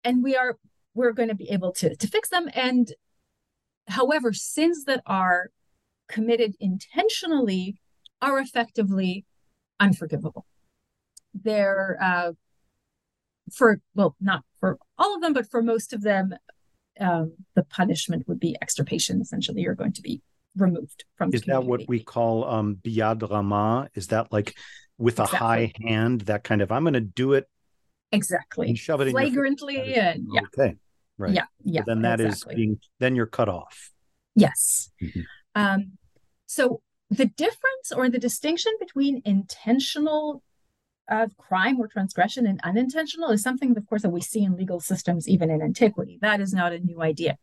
and 0.03 0.23
we 0.23 0.37
are 0.37 0.59
we're 0.95 1.13
going 1.13 1.29
to 1.29 1.35
be 1.35 1.51
able 1.51 1.73
to 1.73 1.97
to 1.97 2.07
fix 2.07 2.29
them. 2.29 2.49
And 2.55 2.93
however 3.89 4.33
sins 4.33 4.85
that 4.85 5.03
are 5.07 5.51
committed 6.09 6.55
intentionally 6.61 7.77
are 8.23 8.39
effectively 8.39 9.25
unforgivable. 9.81 10.47
They're 11.35 11.99
uh, 12.01 12.33
for 13.53 13.81
well 13.95 14.15
not 14.21 14.43
for 14.61 14.79
all 14.99 15.15
of 15.15 15.21
them 15.21 15.33
but 15.33 15.51
for 15.51 15.63
most 15.63 15.93
of 15.93 16.03
them 16.03 16.35
um, 17.01 17.33
the 17.55 17.65
punishment 17.65 18.27
would 18.29 18.41
be 18.41 18.57
extirpation 18.63 19.21
essentially 19.21 19.63
you're 19.63 19.75
going 19.75 19.93
to 19.93 20.03
be 20.03 20.23
removed 20.57 21.05
from 21.17 21.35
is 21.35 21.43
that 21.43 21.65
what 21.65 21.83
we 21.89 22.01
call 22.01 22.45
um 22.45 22.77
biyad 22.77 23.29
ramah 23.29 23.89
is 23.95 24.09
that 24.09 24.33
like 24.33 24.55
with 24.99 25.19
exactly. 25.19 25.37
a 25.37 25.41
high 25.41 25.73
hand 25.83 26.21
that 26.23 26.45
kind 26.45 26.63
of 26.63 26.71
i'm 26.71 26.85
going 26.85 26.95
to 26.95 27.01
do 27.01 27.33
it 27.33 27.49
Exactly. 28.15 28.69
And 28.69 28.79
shove 28.79 29.01
it 29.01 29.11
flagrantly 29.11 29.77
in 29.77 29.99
and 29.99 30.27
yeah. 30.33 30.41
Okay. 30.59 30.77
Right. 31.19 31.35
Yeah. 31.35 31.45
Yeah. 31.65 31.81
But 31.81 31.87
then 31.87 32.03
that 32.03 32.21
exactly. 32.21 32.55
is 32.55 32.57
being 32.57 32.81
then 33.01 33.17
you're 33.17 33.27
cut 33.27 33.49
off. 33.49 33.91
Yes. 34.35 34.91
Mm-hmm. 35.03 35.21
Um, 35.55 35.93
so 36.47 36.81
the 37.11 37.27
difference 37.27 37.93
or 37.95 38.09
the 38.09 38.19
distinction 38.19 38.73
between 38.81 39.23
intentional 39.25 40.43
of 41.09 41.37
crime 41.37 41.81
or 41.81 41.89
transgression 41.89 42.47
and 42.47 42.61
unintentional 42.65 43.31
is 43.31 43.43
something, 43.43 43.77
of 43.77 43.87
course, 43.87 44.03
that 44.03 44.11
we 44.11 44.21
see 44.21 44.43
in 44.43 44.57
legal 44.57 44.81
systems 44.81 45.29
even 45.29 45.51
in 45.51 45.63
antiquity. 45.63 46.19
That 46.23 46.41
is 46.41 46.53
not 46.53 46.73
a 46.73 46.79
new 46.79 47.03
idea. 47.03 47.37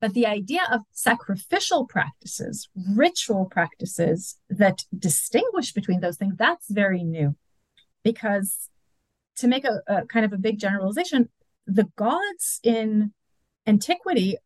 But 0.00 0.12
the 0.12 0.26
idea 0.26 0.60
of 0.70 0.82
sacrificial 0.92 1.86
practices, 1.86 2.68
ritual 2.94 3.46
practices 3.46 4.38
that 4.50 4.82
distinguish 4.96 5.72
between 5.72 6.00
those 6.00 6.16
things, 6.16 6.34
that's 6.36 6.70
very 6.70 7.02
new 7.02 7.36
because 8.02 8.68
to 9.36 9.48
make 9.48 9.64
a, 9.64 9.80
a 9.86 10.06
kind 10.06 10.24
of 10.24 10.32
a 10.32 10.38
big 10.38 10.58
generalization, 10.58 11.30
the 11.66 11.88
gods 11.96 12.60
in 12.62 13.12
antiquity 13.66 14.36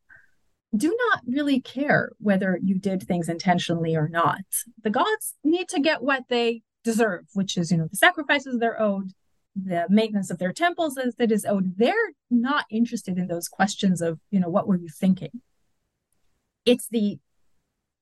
do 0.76 0.96
not 1.08 1.22
really 1.26 1.61
care 1.61 2.12
whether 2.18 2.58
you 2.62 2.78
did 2.78 3.02
things 3.02 3.28
intentionally 3.28 3.96
or 3.96 4.08
not. 4.08 4.44
The 4.82 4.90
gods 4.90 5.34
need 5.42 5.68
to 5.70 5.80
get 5.80 6.02
what 6.02 6.24
they 6.28 6.62
deserve, 6.90 7.24
which 7.35 7.57
is, 7.57 7.70
you 7.70 7.79
know, 7.79 7.88
the 7.90 7.96
sacrifices 7.96 8.59
they're 8.59 8.81
owed, 8.81 9.11
the 9.55 9.87
maintenance 9.88 10.31
of 10.31 10.38
their 10.38 10.53
temples 10.53 10.96
as 10.96 11.16
that 11.16 11.33
is 11.33 11.44
owed. 11.44 11.74
They're 11.77 12.12
not 12.31 12.64
interested 12.70 13.18
in 13.18 13.27
those 13.27 13.48
questions 13.48 14.01
of, 14.01 14.18
you 14.31 14.40
know, 14.40 14.48
what 14.48 14.66
were 14.66 14.79
you 14.85 14.88
thinking? 14.88 15.42
It's 16.64 16.88
the 16.88 17.18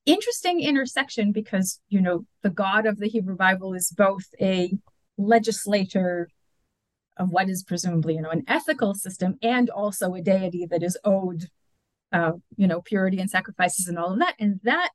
interesting 0.04 0.60
intersection 0.60 1.32
because, 1.32 1.80
you 1.88 2.00
know, 2.00 2.26
the 2.42 2.50
God 2.50 2.86
of 2.86 2.98
the 2.98 3.08
Hebrew 3.08 3.36
Bible 3.36 3.74
is 3.74 3.90
both 3.90 4.26
a 4.40 4.72
legislator 5.18 6.28
of 7.16 7.30
what 7.30 7.48
is 7.48 7.62
presumably 7.62 8.14
you 8.14 8.20
know 8.20 8.30
an 8.30 8.44
ethical 8.46 8.94
system 8.94 9.38
and 9.42 9.70
also 9.70 10.14
a 10.14 10.20
deity 10.20 10.66
that 10.66 10.82
is 10.82 10.98
owed 11.02 11.48
uh, 12.12 12.32
you 12.56 12.66
know 12.66 12.82
purity 12.82 13.18
and 13.18 13.30
sacrifices 13.30 13.86
and 13.88 13.98
all 13.98 14.12
of 14.12 14.18
that 14.18 14.34
and 14.38 14.60
that 14.62 14.90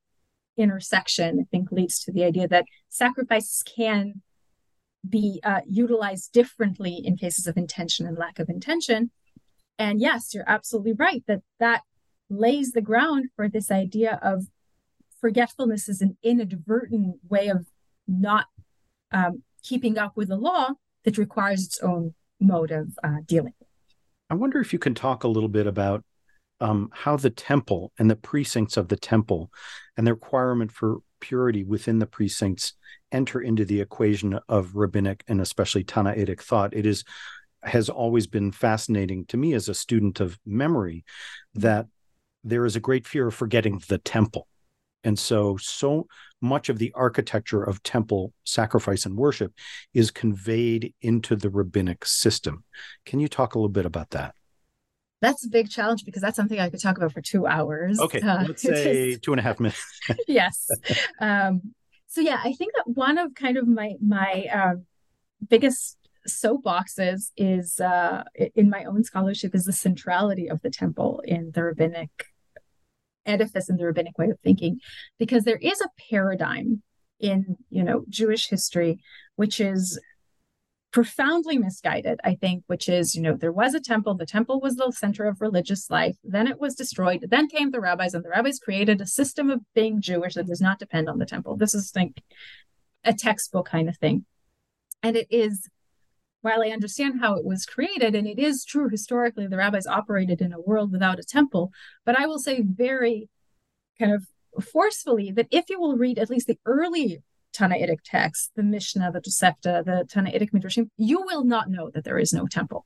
intersection 0.57 1.39
i 1.39 1.45
think 1.51 1.71
leads 1.71 1.99
to 2.03 2.11
the 2.11 2.23
idea 2.23 2.47
that 2.47 2.65
sacrifices 2.89 3.63
can 3.63 4.21
be 5.07 5.39
uh, 5.43 5.61
utilized 5.67 6.31
differently 6.31 7.01
in 7.03 7.17
cases 7.17 7.47
of 7.47 7.57
intention 7.57 8.05
and 8.05 8.17
lack 8.17 8.37
of 8.37 8.49
intention 8.49 9.09
and 9.79 9.99
yes 9.99 10.33
you're 10.33 10.43
absolutely 10.47 10.93
right 10.93 11.23
that 11.27 11.41
that 11.59 11.81
lays 12.29 12.71
the 12.71 12.81
ground 12.81 13.29
for 13.35 13.49
this 13.49 13.71
idea 13.71 14.19
of 14.21 14.45
forgetfulness 15.19 15.87
is 15.87 16.01
an 16.01 16.17
inadvertent 16.23 17.17
way 17.29 17.47
of 17.47 17.67
not 18.07 18.47
um, 19.11 19.43
keeping 19.63 19.97
up 19.97 20.17
with 20.17 20.29
the 20.29 20.35
law 20.35 20.69
that 21.03 21.17
requires 21.17 21.63
its 21.65 21.79
own 21.81 22.13
mode 22.39 22.71
of 22.71 22.97
uh, 23.03 23.17
dealing. 23.25 23.53
I 24.29 24.33
wonder 24.33 24.59
if 24.59 24.73
you 24.73 24.79
can 24.79 24.95
talk 24.95 25.23
a 25.23 25.27
little 25.27 25.49
bit 25.49 25.67
about 25.67 26.03
um, 26.61 26.89
how 26.93 27.17
the 27.17 27.29
temple 27.29 27.91
and 27.99 28.09
the 28.09 28.15
precincts 28.15 28.77
of 28.77 28.87
the 28.87 28.95
temple 28.95 29.51
and 29.97 30.07
the 30.07 30.13
requirement 30.13 30.71
for 30.71 30.99
purity 31.19 31.63
within 31.63 31.99
the 31.99 32.05
precincts 32.05 32.73
enter 33.11 33.41
into 33.41 33.65
the 33.65 33.81
equation 33.81 34.39
of 34.47 34.75
rabbinic 34.75 35.23
and 35.27 35.41
especially 35.41 35.83
Tannaitic 35.83 36.41
thought. 36.41 36.73
It 36.73 36.85
is 36.85 37.03
has 37.63 37.89
always 37.89 38.25
been 38.25 38.51
fascinating 38.51 39.25
to 39.25 39.37
me 39.37 39.53
as 39.53 39.69
a 39.69 39.75
student 39.75 40.19
of 40.19 40.39
memory 40.45 41.03
that 41.53 41.85
there 42.43 42.65
is 42.65 42.75
a 42.75 42.79
great 42.79 43.05
fear 43.05 43.27
of 43.27 43.35
forgetting 43.35 43.79
the 43.87 43.99
temple. 43.99 44.47
And 45.03 45.17
so, 45.17 45.57
so 45.57 46.07
much 46.41 46.69
of 46.69 46.79
the 46.79 46.91
architecture 46.95 47.63
of 47.63 47.83
temple 47.83 48.33
sacrifice 48.45 49.05
and 49.05 49.15
worship 49.15 49.53
is 49.93 50.09
conveyed 50.09 50.93
into 51.01 51.35
the 51.35 51.49
rabbinic 51.49 52.05
system. 52.05 52.63
Can 53.05 53.19
you 53.19 53.27
talk 53.27 53.53
a 53.53 53.59
little 53.59 53.69
bit 53.69 53.85
about 53.85 54.11
that? 54.11 54.33
That's 55.21 55.45
a 55.45 55.49
big 55.49 55.69
challenge 55.69 56.03
because 56.03 56.21
that's 56.21 56.35
something 56.35 56.59
I 56.59 56.69
could 56.69 56.81
talk 56.81 56.97
about 56.97 57.13
for 57.13 57.21
two 57.21 57.45
hours. 57.45 57.99
Okay, 57.99 58.21
uh, 58.21 58.45
let's 58.47 58.61
say 58.63 59.15
two 59.15 59.31
and 59.31 59.39
a 59.39 59.43
half 59.43 59.59
minutes. 59.59 59.99
yes. 60.27 60.67
Um, 61.19 61.73
so 62.07 62.21
yeah, 62.21 62.39
I 62.43 62.53
think 62.53 62.73
that 62.75 62.85
one 62.87 63.17
of 63.17 63.35
kind 63.35 63.57
of 63.57 63.67
my 63.67 63.93
my 64.05 64.47
um, 64.51 64.85
biggest 65.47 65.97
soapboxes 66.27 67.31
is 67.37 67.79
uh, 67.79 68.23
in 68.55 68.69
my 68.69 68.83
own 68.83 69.03
scholarship 69.03 69.55
is 69.55 69.65
the 69.65 69.73
centrality 69.73 70.49
of 70.49 70.61
the 70.61 70.69
temple 70.69 71.21
in 71.25 71.51
the 71.53 71.63
rabbinic 71.63 72.09
edifice 73.25 73.69
in 73.69 73.77
the 73.77 73.85
rabbinic 73.85 74.17
way 74.17 74.29
of 74.29 74.39
thinking 74.43 74.79
because 75.19 75.43
there 75.43 75.59
is 75.61 75.79
a 75.81 75.89
paradigm 76.09 76.81
in 77.19 77.55
you 77.69 77.83
know 77.83 78.03
jewish 78.09 78.49
history 78.49 78.99
which 79.35 79.59
is 79.59 79.99
profoundly 80.91 81.57
misguided 81.57 82.19
i 82.25 82.35
think 82.35 82.63
which 82.67 82.89
is 82.89 83.15
you 83.15 83.21
know 83.21 83.35
there 83.35 83.51
was 83.51 83.73
a 83.73 83.79
temple 83.79 84.13
the 84.13 84.25
temple 84.25 84.59
was 84.59 84.75
the 84.75 84.91
center 84.91 85.25
of 85.25 85.39
religious 85.39 85.89
life 85.89 86.17
then 86.23 86.47
it 86.47 86.59
was 86.59 86.75
destroyed 86.75 87.25
then 87.29 87.47
came 87.47 87.71
the 87.71 87.79
rabbis 87.79 88.13
and 88.13 88.25
the 88.25 88.29
rabbis 88.29 88.59
created 88.59 88.99
a 88.99 89.07
system 89.07 89.49
of 89.49 89.61
being 89.73 90.01
jewish 90.01 90.33
that 90.33 90.47
does 90.47 90.61
not 90.61 90.79
depend 90.79 91.07
on 91.09 91.19
the 91.19 91.25
temple. 91.25 91.55
This 91.55 91.73
is 91.73 91.91
like 91.95 92.21
a 93.03 93.13
textbook 93.13 93.67
kind 93.67 93.89
of 93.89 93.97
thing. 93.97 94.25
And 95.03 95.15
it 95.15 95.27
is 95.29 95.69
while 96.41 96.63
I 96.63 96.69
understand 96.69 97.19
how 97.19 97.35
it 97.35 97.45
was 97.45 97.67
created, 97.67 98.15
and 98.15 98.27
it 98.27 98.39
is 98.39 98.65
true 98.65 98.89
historically 98.89 99.45
the 99.45 99.57
rabbis 99.57 99.85
operated 99.85 100.41
in 100.41 100.53
a 100.53 100.59
world 100.59 100.91
without 100.91 101.19
a 101.19 101.23
temple, 101.23 101.71
but 102.03 102.19
I 102.19 102.25
will 102.25 102.39
say 102.39 102.61
very 102.61 103.29
kind 103.99 104.11
of 104.11 104.25
forcefully 104.63 105.31
that 105.31 105.47
if 105.51 105.69
you 105.69 105.79
will 105.79 105.97
read 105.97 106.17
at 106.17 106.31
least 106.31 106.47
the 106.47 106.57
early 106.65 107.21
Tannaitic 107.53 107.99
texts, 108.03 108.51
the 108.55 108.63
Mishnah, 108.63 109.11
the 109.11 109.21
Tosefta, 109.21 109.83
the 109.83 110.05
Tannaitic 110.11 110.51
Midrashim, 110.51 110.89
you 110.97 111.21
will 111.21 111.43
not 111.43 111.69
know 111.69 111.89
that 111.93 112.03
there 112.03 112.19
is 112.19 112.33
no 112.33 112.47
temple. 112.47 112.85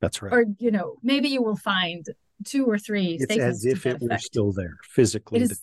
That's 0.00 0.22
right. 0.22 0.32
Or, 0.32 0.44
you 0.58 0.70
know, 0.70 0.96
maybe 1.02 1.28
you 1.28 1.42
will 1.42 1.56
find 1.56 2.06
two 2.44 2.66
or 2.66 2.78
three. 2.78 3.18
It's 3.20 3.36
as 3.36 3.64
if 3.64 3.84
it 3.86 4.00
were 4.00 4.18
still 4.18 4.52
there 4.52 4.76
physically. 4.82 5.40
It 5.40 5.50
is 5.50 5.62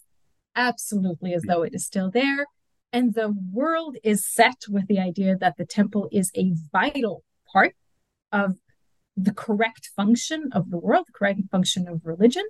absolutely 0.56 1.34
as 1.34 1.44
though 1.44 1.64
it 1.64 1.74
is 1.74 1.86
still 1.86 2.12
there. 2.12 2.46
And 2.92 3.14
the 3.14 3.34
world 3.52 3.98
is 4.04 4.26
set 4.26 4.64
with 4.70 4.88
the 4.88 5.00
idea 5.00 5.36
that 5.38 5.58
the 5.58 5.66
temple 5.66 6.08
is 6.12 6.32
a 6.36 6.54
vital 6.72 7.24
part 7.52 7.76
of 8.32 8.58
the 9.18 9.34
correct 9.34 9.90
function 9.96 10.50
of 10.52 10.72
the 10.72 10.78
world, 10.78 11.06
the 11.08 11.14
correct 11.14 11.42
function 11.52 11.88
of 11.88 12.02
religion. 12.06 12.44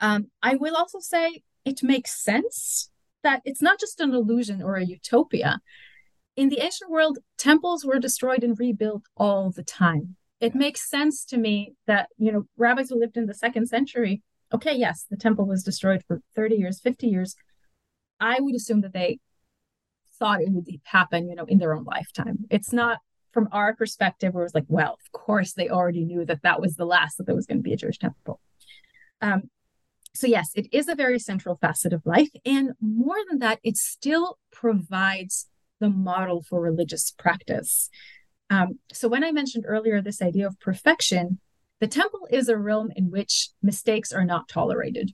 Um, 0.00 0.30
I 0.42 0.54
will 0.54 0.76
also 0.76 0.98
say 1.00 1.42
it 1.64 1.82
makes 1.82 2.22
sense 2.22 2.90
that 3.22 3.42
it's 3.44 3.62
not 3.62 3.80
just 3.80 4.00
an 4.00 4.14
illusion 4.14 4.62
or 4.62 4.76
a 4.76 4.84
utopia. 4.84 5.60
In 6.36 6.48
the 6.48 6.60
ancient 6.60 6.90
world, 6.90 7.18
temples 7.36 7.84
were 7.84 7.98
destroyed 7.98 8.44
and 8.44 8.58
rebuilt 8.58 9.02
all 9.16 9.50
the 9.50 9.62
time. 9.62 10.16
It 10.40 10.54
makes 10.54 10.88
sense 10.88 11.24
to 11.26 11.36
me 11.36 11.74
that, 11.86 12.08
you 12.16 12.32
know, 12.32 12.46
rabbis 12.56 12.88
who 12.88 12.98
lived 12.98 13.16
in 13.16 13.26
the 13.26 13.34
second 13.34 13.66
century, 13.66 14.22
okay, 14.52 14.74
yes, 14.74 15.06
the 15.10 15.16
temple 15.16 15.46
was 15.46 15.62
destroyed 15.62 16.02
for 16.06 16.22
30 16.34 16.56
years, 16.56 16.80
50 16.80 17.06
years. 17.06 17.36
I 18.18 18.40
would 18.40 18.54
assume 18.54 18.80
that 18.82 18.94
they 18.94 19.18
thought 20.18 20.40
it 20.40 20.50
would 20.50 20.66
happen, 20.84 21.28
you 21.28 21.34
know, 21.34 21.44
in 21.44 21.58
their 21.58 21.74
own 21.74 21.84
lifetime. 21.84 22.46
It's 22.50 22.72
not 22.72 22.98
from 23.32 23.48
our 23.52 23.74
perspective 23.74 24.34
where 24.34 24.42
it 24.42 24.46
was 24.46 24.54
like, 24.54 24.66
well, 24.68 24.98
of 25.04 25.12
course 25.12 25.52
they 25.52 25.68
already 25.68 26.04
knew 26.04 26.24
that 26.24 26.42
that 26.42 26.60
was 26.60 26.76
the 26.76 26.84
last 26.84 27.16
that 27.16 27.26
there 27.26 27.34
was 27.34 27.46
going 27.46 27.58
to 27.58 27.62
be 27.62 27.72
a 27.72 27.76
Jewish 27.76 27.98
temple. 27.98 28.40
Um, 29.20 29.50
so 30.14 30.26
yes, 30.26 30.50
it 30.54 30.66
is 30.72 30.88
a 30.88 30.94
very 30.94 31.18
central 31.18 31.56
facet 31.56 31.92
of 31.92 32.04
life, 32.04 32.30
and 32.44 32.72
more 32.80 33.18
than 33.28 33.38
that, 33.40 33.60
it 33.62 33.76
still 33.76 34.38
provides 34.50 35.48
the 35.78 35.88
model 35.88 36.42
for 36.42 36.60
religious 36.60 37.10
practice. 37.10 37.88
Um, 38.50 38.80
so 38.92 39.08
when 39.08 39.24
I 39.24 39.32
mentioned 39.32 39.64
earlier 39.66 40.02
this 40.02 40.20
idea 40.20 40.46
of 40.46 40.58
perfection, 40.60 41.38
the 41.80 41.86
temple 41.86 42.28
is 42.30 42.48
a 42.48 42.58
realm 42.58 42.90
in 42.94 43.10
which 43.10 43.50
mistakes 43.62 44.12
are 44.12 44.24
not 44.24 44.48
tolerated. 44.48 45.12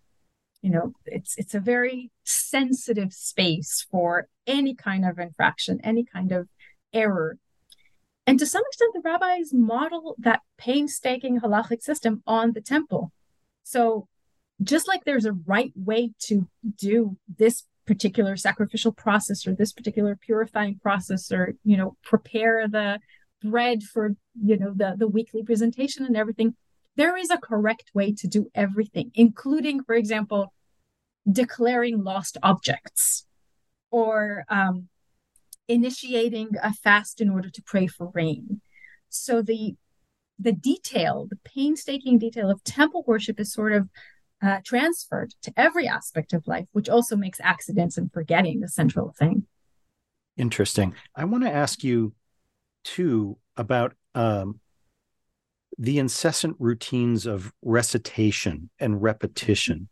You 0.62 0.70
know 0.70 0.92
it's 1.04 1.36
it's 1.36 1.54
a 1.54 1.60
very 1.60 2.10
sensitive 2.24 3.12
space 3.12 3.86
for 3.88 4.28
any 4.46 4.74
kind 4.74 5.04
of 5.04 5.18
infraction 5.18 5.80
any 5.84 6.04
kind 6.04 6.32
of 6.32 6.48
error. 6.92 7.38
And 8.26 8.38
to 8.40 8.46
some 8.46 8.62
extent 8.66 8.94
the 8.94 9.02
rabbis 9.04 9.52
model 9.52 10.16
that 10.18 10.40
painstaking 10.58 11.40
halachic 11.40 11.82
system 11.82 12.22
on 12.26 12.52
the 12.52 12.60
temple. 12.60 13.12
So 13.62 14.08
just 14.62 14.88
like 14.88 15.04
there's 15.04 15.26
a 15.26 15.32
right 15.32 15.72
way 15.74 16.12
to 16.18 16.48
do 16.76 17.16
this 17.38 17.64
particular 17.86 18.36
sacrificial 18.36 18.92
process 18.92 19.46
or 19.46 19.54
this 19.54 19.72
particular 19.72 20.16
purifying 20.20 20.78
process 20.82 21.30
or 21.30 21.54
you 21.64 21.76
know 21.76 21.96
prepare 22.02 22.66
the 22.66 22.98
bread 23.42 23.82
for 23.82 24.16
you 24.42 24.56
know 24.56 24.72
the 24.74 24.96
the 24.98 25.06
weekly 25.06 25.42
presentation 25.42 26.04
and 26.04 26.16
everything 26.16 26.54
there 26.96 27.16
is 27.16 27.30
a 27.30 27.38
correct 27.38 27.90
way 27.94 28.12
to 28.12 28.26
do 28.26 28.50
everything, 28.54 29.12
including, 29.14 29.82
for 29.84 29.94
example, 29.94 30.52
declaring 31.30 32.02
lost 32.02 32.38
objects 32.42 33.26
or 33.90 34.44
um, 34.48 34.88
initiating 35.68 36.50
a 36.62 36.72
fast 36.72 37.20
in 37.20 37.28
order 37.28 37.50
to 37.50 37.62
pray 37.62 37.86
for 37.86 38.10
rain. 38.14 38.60
So 39.08 39.42
the 39.42 39.76
the 40.38 40.52
detail, 40.52 41.26
the 41.30 41.38
painstaking 41.44 42.18
detail 42.18 42.50
of 42.50 42.62
temple 42.62 43.04
worship 43.06 43.40
is 43.40 43.50
sort 43.50 43.72
of 43.72 43.88
uh, 44.42 44.58
transferred 44.64 45.34
to 45.42 45.52
every 45.56 45.88
aspect 45.88 46.32
of 46.32 46.46
life, 46.46 46.68
which 46.72 46.88
also 46.88 47.16
makes 47.16 47.40
accidents 47.40 47.96
and 47.96 48.12
forgetting 48.12 48.60
the 48.60 48.68
central 48.68 49.14
thing. 49.18 49.46
Interesting. 50.36 50.94
I 51.14 51.24
want 51.24 51.44
to 51.44 51.50
ask 51.50 51.82
you 51.82 52.12
too 52.84 53.38
about 53.56 53.94
um, 54.14 54.60
the 55.78 55.98
incessant 55.98 56.56
routines 56.58 57.26
of 57.26 57.52
recitation 57.62 58.70
and 58.78 59.02
repetition. 59.02 59.88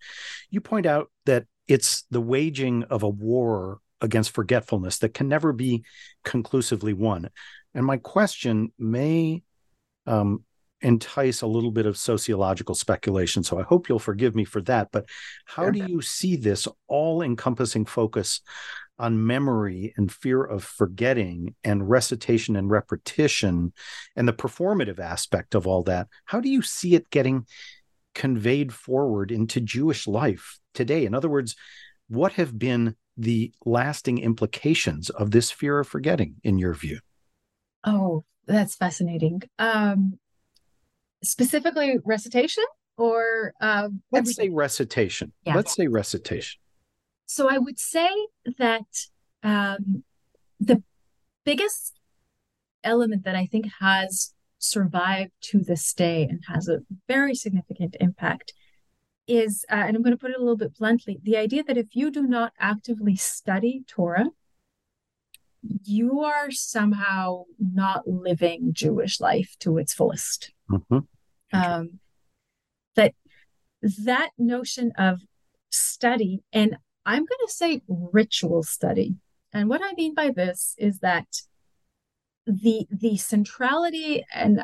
You 0.50 0.60
point 0.60 0.86
out 0.86 1.10
that 1.26 1.46
it's 1.66 2.04
the 2.10 2.20
waging 2.20 2.84
of 2.84 3.02
a 3.02 3.08
war 3.08 3.78
against 4.00 4.32
forgetfulness 4.32 4.98
that 4.98 5.14
can 5.14 5.28
never 5.28 5.52
be 5.52 5.84
conclusively 6.24 6.92
won. 6.92 7.30
And 7.74 7.86
my 7.86 7.96
question 7.96 8.72
may 8.78 9.42
um, 10.06 10.44
entice 10.84 11.40
a 11.40 11.46
little 11.46 11.70
bit 11.70 11.86
of 11.86 11.96
sociological 11.96 12.74
speculation. 12.74 13.42
So 13.42 13.58
I 13.58 13.62
hope 13.62 13.88
you'll 13.88 13.98
forgive 13.98 14.34
me 14.34 14.44
for 14.44 14.60
that. 14.62 14.90
But 14.92 15.06
how 15.46 15.70
do 15.70 15.84
you 15.84 16.02
see 16.02 16.36
this 16.36 16.68
all 16.86 17.22
encompassing 17.22 17.86
focus 17.86 18.42
on 18.98 19.26
memory 19.26 19.92
and 19.96 20.12
fear 20.12 20.44
of 20.44 20.62
forgetting 20.62 21.54
and 21.64 21.88
recitation 21.88 22.54
and 22.54 22.70
repetition 22.70 23.72
and 24.14 24.28
the 24.28 24.32
performative 24.32 25.00
aspect 25.00 25.54
of 25.54 25.66
all 25.66 25.82
that, 25.84 26.06
how 26.26 26.40
do 26.40 26.48
you 26.48 26.62
see 26.62 26.94
it 26.94 27.10
getting 27.10 27.46
conveyed 28.14 28.72
forward 28.72 29.32
into 29.32 29.60
Jewish 29.60 30.06
life 30.06 30.60
today? 30.74 31.06
In 31.06 31.14
other 31.14 31.28
words, 31.28 31.56
what 32.08 32.34
have 32.34 32.56
been 32.58 32.94
the 33.16 33.52
lasting 33.64 34.18
implications 34.18 35.10
of 35.10 35.30
this 35.30 35.50
fear 35.50 35.80
of 35.80 35.88
forgetting, 35.88 36.36
in 36.44 36.58
your 36.58 36.74
view? 36.74 37.00
Oh, 37.84 38.24
that's 38.46 38.76
fascinating. 38.76 39.42
Um, 39.58 40.18
specifically, 41.24 41.98
recitation 42.04 42.64
or 42.96 43.52
uh, 43.60 43.88
let's 44.12 44.34
say 44.34 44.48
recitation. 44.48 45.32
Yeah. 45.44 45.56
Let's 45.56 45.74
say 45.74 45.88
recitation. 45.88 46.60
So 47.26 47.48
I 47.48 47.58
would 47.58 47.78
say 47.78 48.10
that 48.58 48.84
um, 49.42 50.04
the 50.60 50.82
biggest 51.44 51.98
element 52.82 53.24
that 53.24 53.34
I 53.34 53.46
think 53.46 53.66
has 53.80 54.34
survived 54.58 55.32
to 55.40 55.60
this 55.60 55.92
day 55.92 56.22
and 56.22 56.40
has 56.48 56.68
a 56.68 56.80
very 57.08 57.34
significant 57.34 57.96
impact 58.00 58.52
is, 59.26 59.64
uh, 59.70 59.74
and 59.74 59.96
I'm 59.96 60.02
going 60.02 60.14
to 60.14 60.20
put 60.20 60.30
it 60.30 60.36
a 60.36 60.40
little 60.40 60.56
bit 60.56 60.76
bluntly, 60.76 61.18
the 61.22 61.36
idea 61.36 61.64
that 61.64 61.78
if 61.78 61.94
you 61.94 62.10
do 62.10 62.22
not 62.22 62.52
actively 62.58 63.16
study 63.16 63.82
Torah, 63.86 64.28
you 65.82 66.20
are 66.20 66.50
somehow 66.50 67.44
not 67.58 68.06
living 68.06 68.70
Jewish 68.72 69.20
life 69.20 69.56
to 69.60 69.78
its 69.78 69.94
fullest. 69.94 70.52
Mm-hmm. 70.70 70.98
Um, 71.54 72.00
that 72.96 73.14
that 74.04 74.30
notion 74.38 74.92
of 74.96 75.20
study 75.70 76.42
and 76.52 76.76
I'm 77.06 77.20
going 77.20 77.46
to 77.46 77.52
say 77.52 77.82
ritual 77.88 78.62
study. 78.62 79.16
And 79.52 79.68
what 79.68 79.82
I 79.84 79.92
mean 79.92 80.14
by 80.14 80.30
this 80.30 80.74
is 80.78 81.00
that 81.00 81.26
the 82.46 82.86
the 82.90 83.16
centrality 83.16 84.24
and 84.34 84.62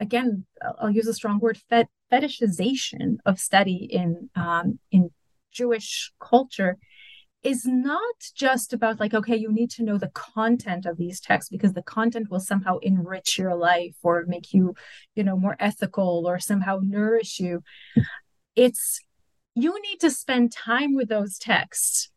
again 0.00 0.46
I'll 0.78 0.90
use 0.90 1.06
a 1.06 1.14
strong 1.14 1.38
word 1.38 1.58
fet- 1.68 1.88
fetishization 2.12 3.18
of 3.26 3.38
study 3.38 3.88
in 3.90 4.30
um, 4.36 4.78
in 4.90 5.10
Jewish 5.52 6.12
culture 6.20 6.78
is 7.44 7.66
not 7.66 8.14
just 8.34 8.72
about 8.72 8.98
like 8.98 9.14
okay 9.14 9.36
you 9.36 9.52
need 9.52 9.70
to 9.70 9.84
know 9.84 9.98
the 9.98 10.08
content 10.08 10.86
of 10.86 10.96
these 10.96 11.20
texts 11.20 11.50
because 11.50 11.74
the 11.74 11.82
content 11.82 12.30
will 12.30 12.40
somehow 12.40 12.78
enrich 12.78 13.38
your 13.38 13.54
life 13.54 13.94
or 14.02 14.24
make 14.26 14.52
you 14.52 14.74
you 15.14 15.22
know 15.22 15.36
more 15.36 15.56
ethical 15.60 16.24
or 16.26 16.38
somehow 16.38 16.80
nourish 16.82 17.38
you 17.38 17.62
it's 18.56 19.00
you 19.54 19.80
need 19.82 20.00
to 20.00 20.10
spend 20.10 20.52
time 20.52 20.94
with 20.94 21.08
those 21.08 21.38
texts 21.38 22.10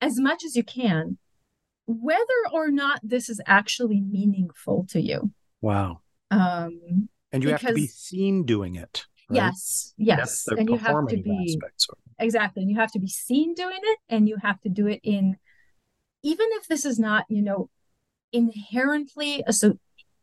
as 0.00 0.18
much 0.18 0.44
as 0.44 0.56
you 0.56 0.64
can, 0.64 1.18
whether 1.86 2.20
or 2.52 2.70
not 2.70 3.00
this 3.02 3.28
is 3.28 3.40
actually 3.46 4.00
meaningful 4.00 4.86
to 4.90 5.00
you. 5.00 5.30
Wow. 5.60 6.00
Um, 6.30 7.08
and 7.30 7.42
you 7.42 7.50
because, 7.50 7.62
have 7.62 7.70
to 7.70 7.74
be 7.74 7.86
seen 7.86 8.44
doing 8.44 8.74
it. 8.74 9.06
Right? 9.28 9.36
Yes, 9.36 9.94
yes. 9.96 10.48
and 10.48 10.68
you 10.68 10.76
have 10.76 11.06
to 11.08 11.16
be 11.16 11.58
exactly, 12.18 12.62
and 12.62 12.70
you 12.70 12.76
have 12.76 12.92
to 12.92 12.98
be 12.98 13.08
seen 13.08 13.54
doing 13.54 13.80
it, 13.82 13.98
and 14.08 14.28
you 14.28 14.36
have 14.42 14.60
to 14.62 14.68
do 14.68 14.86
it 14.86 15.00
in, 15.02 15.36
even 16.22 16.46
if 16.52 16.68
this 16.68 16.84
is 16.84 16.98
not, 16.98 17.24
you 17.28 17.42
know, 17.42 17.68
inherently 18.32 19.44
so 19.50 19.78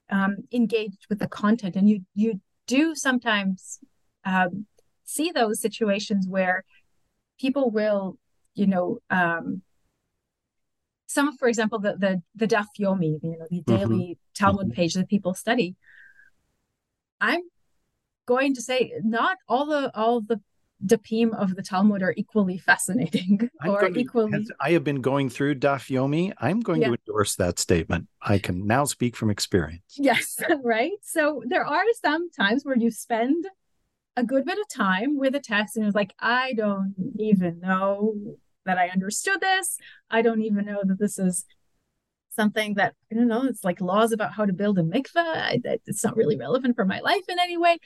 um, 0.09 0.37
engaged 0.51 1.05
with 1.09 1.19
the 1.19 1.27
content, 1.27 1.75
and 1.75 1.89
you 1.89 2.01
you 2.15 2.41
do 2.67 2.95
sometimes 2.95 3.79
um, 4.25 4.65
see 5.03 5.31
those 5.31 5.59
situations 5.59 6.27
where 6.27 6.63
people 7.39 7.71
will, 7.71 8.17
you 8.53 8.67
know, 8.67 8.99
um, 9.09 9.61
some, 11.07 11.35
for 11.37 11.47
example, 11.47 11.79
the 11.79 11.95
the 11.97 12.21
the 12.35 12.47
Daf 12.47 12.67
Yomi, 12.79 13.19
you 13.23 13.37
know, 13.37 13.47
the 13.49 13.61
mm-hmm. 13.61 13.75
daily 13.75 13.97
mm-hmm. 13.97 14.43
Talmud 14.45 14.67
mm-hmm. 14.67 14.75
page 14.75 14.93
that 14.93 15.09
people 15.09 15.33
study. 15.33 15.75
I'm 17.19 17.41
going 18.25 18.53
to 18.53 18.61
say 18.61 18.93
not 19.03 19.37
all 19.47 19.65
the 19.65 19.91
all 19.95 20.21
the 20.21 20.39
dapim 20.85 21.33
of 21.37 21.55
the 21.55 21.61
Talmud 21.61 22.01
are 22.01 22.13
equally 22.15 22.57
fascinating 22.57 23.49
I'm 23.61 23.71
or 23.71 23.89
to- 23.89 23.99
equally 23.99 24.47
I 24.59 24.71
have 24.71 24.83
been 24.83 25.01
going 25.01 25.29
through 25.29 25.55
Daf 25.55 25.89
Yomi. 25.89 26.33
I'm 26.37 26.61
going 26.61 26.81
to 26.81 26.95
endorse 26.95 27.35
that 27.35 27.59
statement. 27.59 28.07
I 28.21 28.39
can 28.39 28.65
now 28.65 28.85
speak 28.85 29.15
from 29.15 29.29
experience. 29.29 29.83
Yes, 29.97 30.41
right. 30.63 30.91
So 31.03 31.43
there 31.45 31.65
are 31.65 31.83
some 32.01 32.29
times 32.31 32.63
where 32.63 32.77
you 32.77 32.91
spend 32.91 33.45
a 34.15 34.23
good 34.23 34.45
bit 34.45 34.57
of 34.57 34.67
time 34.69 35.17
with 35.17 35.35
a 35.35 35.39
text 35.39 35.75
and 35.75 35.85
it's 35.85 35.95
like, 35.95 36.13
I 36.19 36.53
don't 36.53 36.95
even 37.17 37.59
know 37.59 38.15
that 38.65 38.77
I 38.77 38.89
understood 38.89 39.41
this. 39.41 39.77
I 40.09 40.21
don't 40.21 40.41
even 40.41 40.65
know 40.65 40.81
that 40.83 40.99
this 40.99 41.19
is 41.19 41.45
something 42.31 42.75
that, 42.75 42.95
I 43.11 43.15
don't 43.15 43.27
know, 43.27 43.45
it's 43.45 43.63
like 43.63 43.81
laws 43.81 44.11
about 44.11 44.33
how 44.33 44.45
to 44.45 44.53
build 44.53 44.77
a 44.77 44.83
mikveh. 44.83 45.17
I, 45.17 45.59
it's 45.63 46.03
not 46.03 46.15
really 46.15 46.37
relevant 46.37 46.75
for 46.75 46.85
my 46.85 46.99
life 46.99 47.23
in 47.27 47.39
any 47.39 47.57
way. 47.57 47.79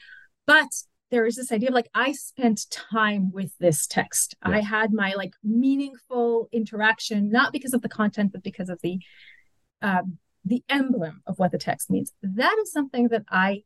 But 0.45 0.69
there 1.13 1.27
is 1.27 1.35
this 1.35 1.51
idea 1.51 1.69
of 1.69 1.75
like, 1.75 1.89
I 1.93 2.11
spent 2.13 2.65
time 2.71 3.31
with 3.31 3.55
this 3.59 3.85
text. 3.85 4.35
I 4.41 4.61
had 4.61 4.91
my 4.91 5.13
like 5.13 5.33
meaningful 5.43 6.49
interaction, 6.51 7.29
not 7.29 7.53
because 7.53 7.73
of 7.73 7.83
the 7.83 7.89
content, 7.89 8.31
but 8.31 8.41
because 8.41 8.67
of 8.67 8.79
the 8.81 8.99
um, 9.83 10.17
the 10.43 10.63
emblem 10.69 11.21
of 11.27 11.37
what 11.37 11.51
the 11.51 11.57
text 11.59 11.91
means. 11.91 12.13
That 12.23 12.55
is 12.63 12.71
something 12.71 13.09
that 13.09 13.25
I 13.29 13.63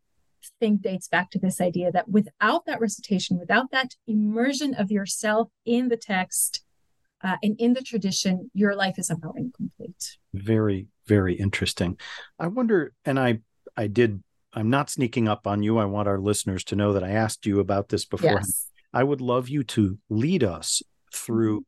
think 0.60 0.82
dates 0.82 1.08
back 1.08 1.32
to 1.32 1.40
this 1.40 1.62
idea 1.62 1.92
that 1.92 2.10
without 2.10 2.66
that 2.66 2.82
recitation, 2.82 3.40
without 3.40 3.72
that 3.72 3.96
immersion 4.08 4.74
of 4.74 4.92
yourself 4.92 5.50
in 5.66 5.88
the 5.88 5.98
text 5.98 6.66
uh, 7.24 7.38
and 7.42 7.56
in 7.60 7.74
the 7.74 7.82
tradition, 7.82 8.52
your 8.54 8.76
life 8.76 9.00
is 9.00 9.08
somehow 9.08 9.32
incomplete. 9.38 10.18
Very, 10.34 10.88
very 11.06 11.36
interesting. 11.36 11.98
I 12.38 12.48
wonder, 12.48 12.94
and 13.06 13.18
I, 13.18 13.40
I 13.78 13.88
did. 13.88 14.22
I'm 14.58 14.72
not 14.72 14.90
sneaking 14.90 15.28
up 15.28 15.46
on 15.46 15.62
you. 15.62 15.78
I 15.78 15.86
want 15.86 16.08
our 16.08 16.18
listeners 16.18 16.64
to 16.66 16.76
know 16.76 16.94
that 16.94 17.04
I 17.04 17.12
asked 17.12 17.46
you 17.46 17.60
about 17.60 17.90
this 17.90 18.06
before. 18.06 18.32
Yes. 18.32 18.68
I 18.92 19.04
would 19.04 19.22
love 19.22 19.48
you 19.48 19.64
to 19.66 20.00
lead 20.10 20.44
us 20.44 20.82
through 21.14 21.66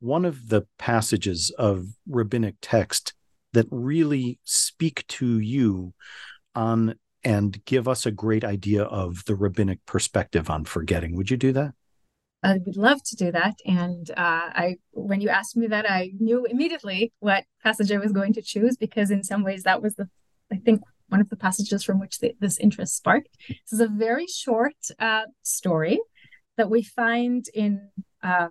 one 0.00 0.24
of 0.24 0.48
the 0.48 0.66
passages 0.76 1.52
of 1.56 1.86
rabbinic 2.08 2.56
text 2.60 3.14
that 3.52 3.66
really 3.70 4.40
speak 4.42 5.06
to 5.06 5.38
you 5.38 5.94
on 6.56 6.96
and 7.22 7.64
give 7.64 7.86
us 7.86 8.06
a 8.06 8.10
great 8.10 8.42
idea 8.42 8.82
of 8.82 9.24
the 9.26 9.36
rabbinic 9.36 9.78
perspective 9.86 10.50
on 10.50 10.64
forgetting. 10.64 11.14
Would 11.14 11.30
you 11.30 11.36
do 11.36 11.52
that? 11.52 11.74
I 12.42 12.58
would 12.66 12.76
love 12.76 13.04
to 13.04 13.14
do 13.14 13.30
that. 13.30 13.54
And 13.64 14.10
uh, 14.10 14.14
I, 14.16 14.76
when 14.90 15.20
you 15.20 15.28
asked 15.28 15.56
me 15.56 15.68
that, 15.68 15.88
I 15.88 16.10
knew 16.18 16.44
immediately 16.44 17.12
what 17.20 17.44
passage 17.62 17.92
I 17.92 17.98
was 17.98 18.10
going 18.10 18.32
to 18.32 18.42
choose 18.42 18.76
because, 18.76 19.12
in 19.12 19.22
some 19.22 19.44
ways, 19.44 19.62
that 19.62 19.80
was 19.80 19.94
the, 19.94 20.08
I 20.52 20.56
think, 20.56 20.80
one 21.12 21.20
of 21.20 21.28
the 21.28 21.36
passages 21.36 21.84
from 21.84 22.00
which 22.00 22.18
the, 22.20 22.34
this 22.40 22.58
interest 22.58 22.96
sparked. 22.96 23.36
This 23.46 23.72
is 23.72 23.80
a 23.80 23.86
very 23.86 24.26
short 24.26 24.76
uh, 24.98 25.24
story 25.42 26.00
that 26.56 26.70
we 26.70 26.82
find 26.82 27.44
in 27.52 27.90
uh, 28.22 28.48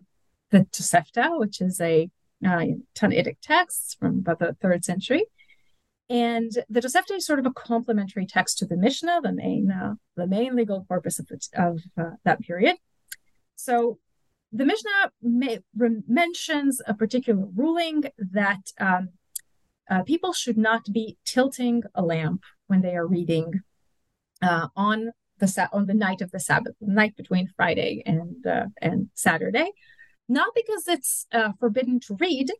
the 0.52 0.68
Tosefta, 0.72 1.40
which 1.40 1.60
is 1.60 1.82
a 1.82 2.10
uh, 2.46 2.66
Tannaitic 2.96 3.38
text 3.42 3.98
from 4.00 4.20
about 4.20 4.40
the 4.40 4.56
third 4.62 4.86
century. 4.86 5.26
And 6.08 6.52
the 6.70 6.82
Tosefta 6.82 7.16
is 7.16 7.26
sort 7.26 7.40
of 7.40 7.48
a 7.48 7.54
complementary 7.54 8.28
text 8.28 8.60
to 8.60 8.66
the 8.66 8.78
Mishnah, 8.78 9.22
the 9.24 9.32
main, 9.32 9.72
uh, 9.72 9.96
the 10.16 10.28
main 10.28 10.56
legal 10.56 10.86
corpus 10.88 11.18
of, 11.18 11.28
the, 11.30 11.40
of 11.56 11.82
uh, 11.98 12.16
that 12.26 12.42
period. 12.42 12.76
So 13.56 13.98
the 14.52 14.66
Mishnah 14.66 15.12
may, 15.22 15.62
re- 15.76 16.04
mentions 16.08 16.80
a 16.86 16.94
particular 16.94 17.44
ruling 17.56 18.04
that 18.20 18.62
um, 18.80 19.10
uh, 19.92 20.04
people 20.04 20.32
should 20.32 20.58
not 20.58 20.86
be 20.92 21.18
tilting 21.26 21.84
a 21.94 22.02
lamp 22.02 22.44
when 22.68 22.82
they 22.82 22.96
are 22.96 23.06
reading 23.06 23.62
uh, 24.42 24.70
on 24.76 25.12
the 25.40 25.48
sa- 25.48 25.68
on 25.74 25.86
the 25.86 25.94
night 25.94 26.22
of 26.22 26.32
the 26.32 26.40
Sabbath, 26.40 26.76
the 26.80 26.94
night 26.94 27.16
between 27.18 27.50
Friday 27.58 28.02
and 28.06 28.48
uh, 28.48 28.68
and 28.82 29.10
Saturday, 29.14 29.72
not 30.30 30.52
because 30.56 30.88
it's 30.88 31.28
uh, 31.34 31.52
forbidden 31.60 32.00
to 32.00 32.16
read, 32.20 32.52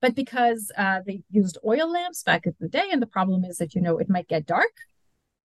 but 0.00 0.16
because 0.16 0.72
uh, 0.76 1.00
they 1.06 1.22
used 1.30 1.56
oil 1.64 1.90
lamps 1.90 2.24
back 2.24 2.46
in 2.46 2.54
the 2.58 2.68
day, 2.68 2.88
and 2.90 3.00
the 3.00 3.06
problem 3.06 3.44
is 3.44 3.58
that 3.58 3.74
you 3.74 3.80
know 3.80 3.98
it 3.98 4.10
might 4.10 4.28
get 4.28 4.44
dark, 4.44 4.74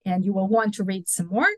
and 0.03 0.25
you 0.25 0.33
will 0.33 0.47
want 0.47 0.73
to 0.75 0.83
read 0.83 1.07
some 1.07 1.27
more, 1.27 1.49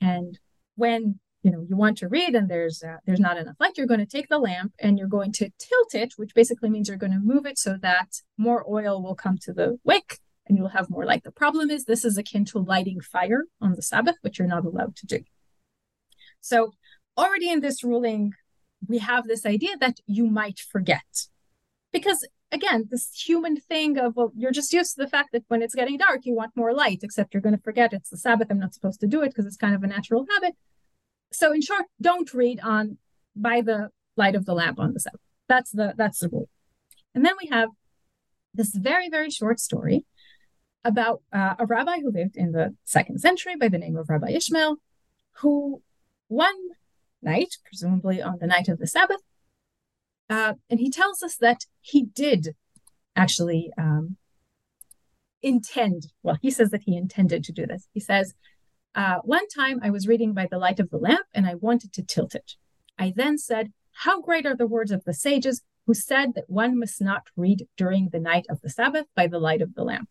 and 0.00 0.38
when 0.76 1.18
you 1.42 1.50
know 1.50 1.64
you 1.68 1.76
want 1.76 1.98
to 1.98 2.08
read 2.08 2.34
and 2.34 2.48
there's 2.48 2.82
uh, 2.82 2.98
there's 3.04 3.20
not 3.20 3.36
enough 3.36 3.56
light 3.58 3.76
you're 3.76 3.86
going 3.86 4.00
to 4.00 4.06
take 4.06 4.28
the 4.28 4.38
lamp 4.38 4.72
and 4.78 4.98
you're 4.98 5.08
going 5.08 5.32
to 5.32 5.50
tilt 5.58 5.94
it 5.94 6.14
which 6.16 6.34
basically 6.34 6.70
means 6.70 6.88
you're 6.88 6.96
going 6.96 7.12
to 7.12 7.18
move 7.18 7.46
it 7.46 7.58
so 7.58 7.76
that 7.80 8.22
more 8.38 8.64
oil 8.68 9.02
will 9.02 9.14
come 9.14 9.38
to 9.38 9.52
the 9.52 9.78
wick 9.84 10.18
and 10.46 10.58
you'll 10.58 10.68
have 10.68 10.90
more 10.90 11.04
light. 11.04 11.22
The 11.22 11.30
problem 11.30 11.70
is 11.70 11.84
this 11.84 12.04
is 12.04 12.18
akin 12.18 12.44
to 12.46 12.58
lighting 12.58 13.00
fire 13.00 13.44
on 13.60 13.74
the 13.74 13.82
sabbath 13.82 14.16
which 14.22 14.38
you're 14.38 14.48
not 14.48 14.64
allowed 14.64 14.96
to 14.96 15.06
do. 15.06 15.20
So 16.40 16.72
already 17.16 17.50
in 17.50 17.60
this 17.60 17.84
ruling 17.84 18.32
we 18.88 18.98
have 18.98 19.26
this 19.26 19.46
idea 19.46 19.76
that 19.78 19.98
you 20.06 20.26
might 20.26 20.58
forget 20.58 21.28
because 21.92 22.26
again 22.50 22.88
this 22.90 23.10
human 23.14 23.56
thing 23.56 23.98
of 23.98 24.16
well 24.16 24.32
you're 24.36 24.50
just 24.50 24.72
used 24.72 24.96
to 24.96 25.02
the 25.02 25.08
fact 25.08 25.30
that 25.32 25.44
when 25.48 25.62
it's 25.62 25.74
getting 25.74 25.98
dark 25.98 26.20
you 26.24 26.34
want 26.34 26.56
more 26.56 26.72
light 26.74 27.00
except 27.02 27.32
you're 27.32 27.40
going 27.40 27.56
to 27.56 27.62
forget 27.62 27.92
it's 27.92 28.10
the 28.10 28.16
sabbath 28.16 28.48
i'm 28.50 28.58
not 28.58 28.74
supposed 28.74 28.98
to 28.98 29.06
do 29.06 29.22
it 29.22 29.28
because 29.28 29.46
it's 29.46 29.56
kind 29.56 29.74
of 29.74 29.82
a 29.82 29.86
natural 29.86 30.26
habit 30.32 30.54
so 31.32 31.52
in 31.52 31.60
short 31.60 31.84
don't 32.00 32.32
read 32.34 32.60
on 32.60 32.98
by 33.34 33.60
the 33.60 33.88
light 34.16 34.34
of 34.34 34.44
the 34.44 34.54
lamp 34.54 34.78
on 34.78 34.92
the 34.92 35.00
sabbath 35.00 35.20
that's 35.52 35.70
the 35.70 35.92
that's 35.96 36.20
the 36.20 36.28
rule. 36.30 36.48
And 37.14 37.24
then 37.26 37.34
we 37.40 37.48
have 37.48 37.68
this 38.54 38.74
very 38.74 39.08
very 39.10 39.30
short 39.30 39.60
story 39.60 40.06
about 40.84 41.22
uh, 41.32 41.54
a 41.58 41.66
rabbi 41.66 41.98
who 42.00 42.10
lived 42.10 42.36
in 42.36 42.52
the 42.52 42.74
second 42.84 43.18
century 43.20 43.54
by 43.56 43.68
the 43.68 43.78
name 43.78 43.96
of 43.96 44.08
rabbi 44.08 44.30
ishmael 44.30 44.76
who 45.40 45.82
one 46.28 46.60
night 47.22 47.58
presumably 47.64 48.20
on 48.20 48.38
the 48.40 48.46
night 48.46 48.68
of 48.68 48.78
the 48.78 48.86
sabbath 48.86 49.22
uh, 50.30 50.54
and 50.70 50.80
he 50.80 50.90
tells 50.90 51.22
us 51.22 51.36
that 51.36 51.66
he 51.80 52.02
did 52.02 52.56
actually 53.14 53.70
um, 53.76 54.16
intend 55.42 56.08
well 56.22 56.38
he 56.40 56.50
says 56.50 56.70
that 56.70 56.84
he 56.86 56.96
intended 56.96 57.44
to 57.44 57.52
do 57.52 57.66
this. 57.66 57.88
He 57.92 58.00
says 58.00 58.32
uh, 58.94 59.18
one 59.24 59.48
time 59.48 59.80
I 59.82 59.90
was 59.90 60.06
reading 60.06 60.34
by 60.34 60.46
the 60.50 60.58
light 60.58 60.80
of 60.80 60.90
the 60.90 60.98
lamp 60.98 61.26
and 61.34 61.46
I 61.46 61.54
wanted 61.54 61.92
to 61.94 62.02
tilt 62.02 62.34
it. 62.34 62.52
I 62.98 63.12
then 63.14 63.38
said, 63.38 63.72
How 63.92 64.20
great 64.20 64.46
are 64.46 64.56
the 64.56 64.66
words 64.66 64.90
of 64.90 65.04
the 65.04 65.14
sages 65.14 65.62
who 65.86 65.94
said 65.94 66.34
that 66.34 66.48
one 66.48 66.78
must 66.78 67.00
not 67.00 67.28
read 67.36 67.66
during 67.76 68.10
the 68.10 68.20
night 68.20 68.46
of 68.48 68.60
the 68.60 68.70
Sabbath 68.70 69.06
by 69.16 69.26
the 69.26 69.38
light 69.38 69.62
of 69.62 69.74
the 69.74 69.82
lamp. 69.82 70.08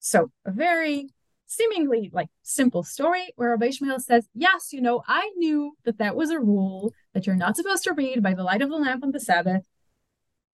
So, 0.00 0.30
a 0.44 0.50
very 0.50 1.10
seemingly 1.46 2.10
like 2.12 2.28
simple 2.42 2.82
story 2.82 3.32
where 3.36 3.50
Rabbi 3.50 3.66
Ishmael 3.66 4.00
says, 4.00 4.28
Yes, 4.34 4.72
you 4.72 4.80
know, 4.80 5.02
I 5.06 5.30
knew 5.36 5.72
that 5.84 5.98
that 5.98 6.16
was 6.16 6.30
a 6.30 6.40
rule 6.40 6.92
that 7.14 7.26
you're 7.26 7.36
not 7.36 7.56
supposed 7.56 7.84
to 7.84 7.92
read 7.92 8.22
by 8.22 8.34
the 8.34 8.44
light 8.44 8.62
of 8.62 8.70
the 8.70 8.76
lamp 8.76 9.02
on 9.02 9.12
the 9.12 9.20
Sabbath, 9.20 9.66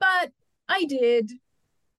but 0.00 0.32
I 0.68 0.84
did. 0.84 1.32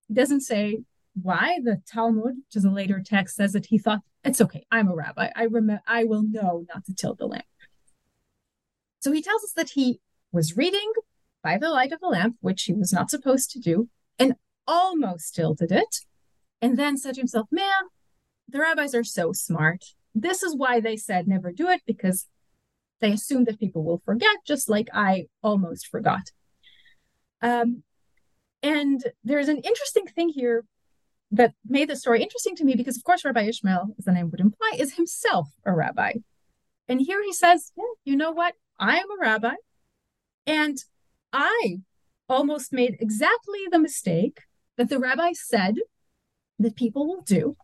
He 0.08 0.14
doesn't 0.14 0.42
say 0.42 0.80
why. 1.20 1.58
The 1.62 1.82
Talmud, 1.86 2.36
which 2.36 2.56
is 2.56 2.64
a 2.64 2.70
later 2.70 3.02
text, 3.04 3.36
says 3.36 3.52
that 3.52 3.66
he 3.66 3.78
thought 3.78 4.00
it's 4.26 4.40
okay. 4.40 4.66
I'm 4.70 4.88
a 4.88 4.94
rabbi. 4.94 5.30
I 5.34 5.44
remember. 5.44 5.82
I 5.86 6.04
will 6.04 6.22
know 6.22 6.64
not 6.72 6.84
to 6.86 6.94
tilt 6.94 7.18
the 7.18 7.26
lamp. 7.26 7.44
So 9.00 9.12
he 9.12 9.22
tells 9.22 9.44
us 9.44 9.52
that 9.52 9.70
he 9.70 10.00
was 10.32 10.56
reading 10.56 10.92
by 11.42 11.58
the 11.58 11.70
light 11.70 11.92
of 11.92 12.00
the 12.00 12.08
lamp, 12.08 12.36
which 12.40 12.64
he 12.64 12.72
was 12.72 12.92
not 12.92 13.08
supposed 13.08 13.50
to 13.52 13.60
do, 13.60 13.88
and 14.18 14.34
almost 14.66 15.34
tilted 15.34 15.70
it, 15.70 16.00
and 16.60 16.76
then 16.76 16.96
said 16.96 17.14
to 17.14 17.20
himself, 17.20 17.46
"Man, 17.50 17.84
the 18.48 18.58
rabbis 18.58 18.94
are 18.94 19.04
so 19.04 19.32
smart. 19.32 19.84
This 20.14 20.42
is 20.42 20.56
why 20.56 20.80
they 20.80 20.96
said 20.96 21.28
never 21.28 21.52
do 21.52 21.68
it 21.68 21.82
because 21.86 22.26
they 23.00 23.12
assume 23.12 23.44
that 23.44 23.60
people 23.60 23.84
will 23.84 24.02
forget, 24.04 24.38
just 24.44 24.68
like 24.68 24.88
I 24.92 25.26
almost 25.42 25.86
forgot." 25.86 26.32
Um, 27.40 27.84
and 28.62 29.04
there's 29.22 29.48
an 29.48 29.58
interesting 29.58 30.06
thing 30.06 30.30
here 30.30 30.64
that 31.30 31.54
made 31.66 31.90
the 31.90 31.96
story 31.96 32.22
interesting 32.22 32.56
to 32.56 32.64
me 32.64 32.74
because, 32.74 32.96
of 32.96 33.04
course, 33.04 33.24
Rabbi 33.24 33.42
Ishmael, 33.42 33.94
as 33.98 34.04
the 34.04 34.12
name 34.12 34.30
would 34.30 34.40
imply, 34.40 34.72
is 34.78 34.94
himself 34.94 35.48
a 35.64 35.72
rabbi. 35.72 36.14
And 36.88 37.00
here 37.00 37.22
he 37.22 37.32
says, 37.32 37.72
yeah, 37.76 37.84
you 38.04 38.16
know 38.16 38.30
what? 38.30 38.54
I 38.78 38.98
am 38.98 39.10
a 39.10 39.20
rabbi. 39.20 39.54
And 40.46 40.78
I 41.32 41.78
almost 42.28 42.72
made 42.72 42.96
exactly 43.00 43.60
the 43.70 43.78
mistake 43.78 44.40
that 44.76 44.88
the 44.88 44.98
rabbi 44.98 45.32
said 45.32 45.76
that 46.58 46.76
people 46.76 47.06
will 47.06 47.22
do, 47.22 47.56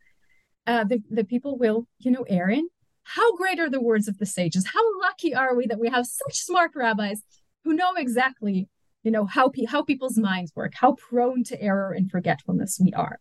uh, 0.67 0.85
that, 0.85 1.01
that 1.11 1.29
people 1.29 1.57
will, 1.57 1.87
you 1.99 2.11
know, 2.11 2.25
err 2.29 2.51
in. 2.51 2.69
How 3.05 3.37
great 3.37 3.59
are 3.59 3.71
the 3.71 3.81
words 3.81 4.09
of 4.09 4.19
the 4.19 4.27
sages? 4.27 4.69
How 4.75 5.01
lucky 5.01 5.35
are 5.35 5.55
we 5.55 5.67
that 5.67 5.81
we 5.81 5.89
have 5.89 6.07
such 6.07 6.39
smart 6.39 6.73
rabbis 6.75 7.23
who 7.65 7.75
know 7.75 7.95
exactly, 7.97 8.69
you 9.03 9.11
know, 9.11 9.27
how, 9.27 9.49
pe- 9.49 9.65
how 9.65 9.83
people's 9.83 10.19
minds 10.19 10.53
work, 10.55 10.73
how 10.75 10.93
prone 10.93 11.45
to 11.45 11.61
error 11.61 11.93
and 11.93 12.11
forgetfulness 12.11 12.79
we 12.81 12.93
are. 12.93 13.19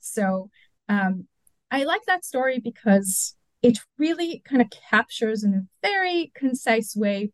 So 0.00 0.50
um, 0.88 1.26
I 1.70 1.84
like 1.84 2.04
that 2.06 2.24
story 2.24 2.60
because 2.60 3.34
it 3.62 3.78
really 3.98 4.42
kind 4.48 4.62
of 4.62 4.68
captures 4.90 5.42
in 5.42 5.54
a 5.54 5.66
very 5.82 6.32
concise 6.34 6.94
way 6.94 7.32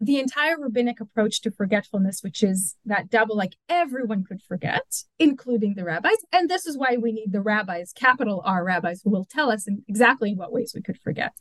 the 0.00 0.18
entire 0.18 0.56
rabbinic 0.58 1.00
approach 1.00 1.40
to 1.40 1.50
forgetfulness, 1.50 2.22
which 2.22 2.42
is 2.42 2.76
that 2.84 3.10
double, 3.10 3.36
like 3.36 3.56
everyone 3.68 4.24
could 4.24 4.40
forget, 4.40 5.02
including 5.18 5.74
the 5.74 5.84
rabbis. 5.84 6.18
And 6.32 6.48
this 6.48 6.66
is 6.66 6.78
why 6.78 6.96
we 7.00 7.10
need 7.10 7.32
the 7.32 7.40
rabbis, 7.40 7.92
capital 7.92 8.40
R 8.44 8.64
rabbis, 8.64 9.02
who 9.02 9.10
will 9.10 9.26
tell 9.28 9.50
us 9.50 9.66
in 9.66 9.82
exactly 9.88 10.30
in 10.30 10.36
what 10.36 10.52
ways 10.52 10.72
we 10.74 10.82
could 10.82 11.00
forget. 11.00 11.32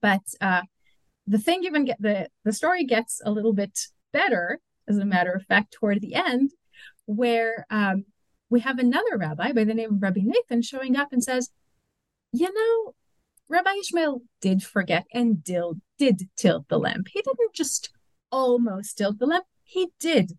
But 0.00 0.22
uh, 0.40 0.62
the 1.26 1.38
thing 1.38 1.64
even 1.64 1.84
get 1.84 2.00
the 2.00 2.28
the 2.44 2.52
story 2.52 2.84
gets 2.84 3.20
a 3.24 3.30
little 3.30 3.52
bit 3.52 3.78
better, 4.20 4.60
as 4.88 4.98
a 4.98 5.04
matter 5.04 5.32
of 5.32 5.44
fact, 5.44 5.72
toward 5.72 6.00
the 6.00 6.14
end, 6.14 6.50
where 7.04 7.66
um, 7.70 8.04
we 8.50 8.60
have 8.60 8.78
another 8.78 9.16
rabbi 9.16 9.52
by 9.52 9.64
the 9.64 9.74
name 9.74 9.94
of 9.94 10.02
Rabbi 10.02 10.22
Nathan 10.24 10.62
showing 10.62 10.96
up 10.96 11.08
and 11.12 11.22
says, 11.22 11.50
"You 12.32 12.50
know, 12.52 12.94
Rabbi 13.48 13.74
Ishmael 13.80 14.22
did 14.40 14.62
forget 14.62 15.04
and 15.12 15.42
did, 15.42 15.80
did 15.98 16.28
tilt 16.36 16.68
the 16.68 16.78
lamp. 16.78 17.08
He 17.12 17.22
didn't 17.22 17.54
just 17.54 17.90
almost 18.32 18.98
tilt 18.98 19.18
the 19.18 19.26
lamp. 19.26 19.46
He 19.62 19.88
did 20.00 20.32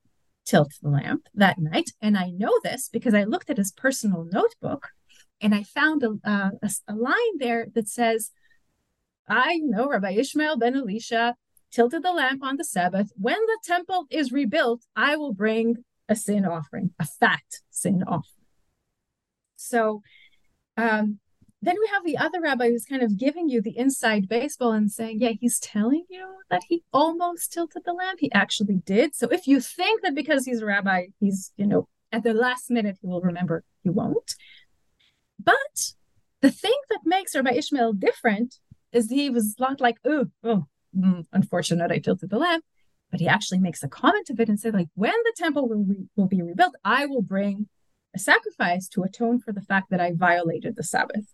tilt 0.46 0.74
the 0.82 0.90
lamp 0.90 1.28
that 1.34 1.58
night. 1.58 1.92
And 2.02 2.18
I 2.18 2.30
know 2.30 2.60
this 2.64 2.90
because 2.90 3.14
I 3.14 3.24
looked 3.24 3.50
at 3.50 3.58
his 3.58 3.72
personal 3.72 4.28
notebook 4.32 4.90
and 5.42 5.56
I 5.56 5.64
found 5.64 6.04
a, 6.04 6.18
uh, 6.24 6.52
a, 6.62 6.70
a 6.88 6.96
line 6.96 7.38
there 7.38 7.68
that 7.76 7.88
says, 7.88 8.32
I 9.28 9.60
know 9.64 9.90
Rabbi 9.90 10.12
Ishmael 10.12 10.58
ben 10.58 10.76
Elisha 10.76 11.36
tilted 11.78 12.02
the 12.02 12.12
lamp 12.12 12.44
on 12.44 12.58
the 12.58 12.64
Sabbath. 12.64 13.12
When 13.16 13.36
the 13.36 13.60
temple 13.64 14.08
is 14.10 14.32
rebuilt, 14.32 14.82
I 14.96 15.16
will 15.16 15.32
bring 15.32 15.76
a 16.10 16.16
sin 16.16 16.44
offering, 16.44 16.90
a 17.00 17.06
fat 17.06 17.44
sin 17.70 18.04
offering. 18.08 18.48
So 19.58 20.02
um, 20.76 21.20
then 21.62 21.76
we 21.80 21.88
have 21.94 22.04
the 22.04 22.18
other 22.18 22.42
rabbi 22.42 22.70
who's 22.70 22.86
kind 22.86 23.04
of 23.04 23.16
giving 23.16 23.48
you 23.48 23.62
the 23.62 23.78
inside 23.78 24.28
baseball 24.28 24.72
and 24.72 24.92
saying, 24.92 25.20
yeah, 25.20 25.34
he's 25.40 25.60
telling 25.60 26.06
you 26.10 26.26
that 26.50 26.64
he 26.68 26.82
almost 26.92 27.54
tilted 27.54 27.84
the 27.86 27.94
lamp. 27.94 28.22
He 28.22 28.32
actually 28.32 28.78
did. 28.84 29.16
So 29.16 29.28
if 29.28 29.46
you 29.46 29.60
think 29.62 30.02
that 30.02 30.16
because 30.16 30.46
he's 30.46 30.64
a 30.64 30.66
rabbi, 30.66 31.08
he's, 31.20 31.52
you 31.58 31.68
know, 31.68 31.88
at 32.12 32.24
the 32.24 32.34
last 32.34 32.72
minute 32.72 32.98
he 33.02 33.08
will 33.08 33.22
remember, 33.22 33.64
he 33.84 33.92
won't. 33.92 34.34
But 35.44 35.94
the 36.42 36.50
thing 36.50 36.80
that 36.90 37.02
makes 37.06 37.36
Rabbi 37.36 37.52
Ishmael 37.52 37.94
different 37.94 38.56
is 38.92 39.12
he 39.12 39.30
was 39.30 39.56
not 39.60 39.80
like, 39.80 39.98
oh, 40.06 40.26
oh, 40.44 40.66
mm, 40.98 41.26
unfortunate, 41.32 41.92
I 41.92 42.00
tilted 42.00 42.30
the 42.30 42.40
lamp. 42.40 42.64
But 43.10 43.22
he 43.22 43.28
actually 43.28 43.60
makes 43.60 43.84
a 43.84 43.88
comment 43.88 44.30
of 44.30 44.40
it 44.40 44.50
and 44.50 44.60
said, 44.60 44.74
like, 44.74 44.90
when 44.96 45.14
the 45.24 45.34
temple 45.38 45.70
will, 45.70 45.86
re- 45.86 46.08
will 46.18 46.28
be 46.28 46.42
rebuilt, 46.42 46.76
I 46.84 47.06
will 47.06 47.22
bring 47.22 47.68
a 48.14 48.20
sacrifice 48.20 48.88
to 48.90 49.04
atone 49.04 49.40
for 49.40 49.54
the 49.54 49.62
fact 49.62 49.90
that 49.92 50.02
I 50.02 50.12
violated 50.14 50.76
the 50.76 50.84
Sabbath. 50.84 51.34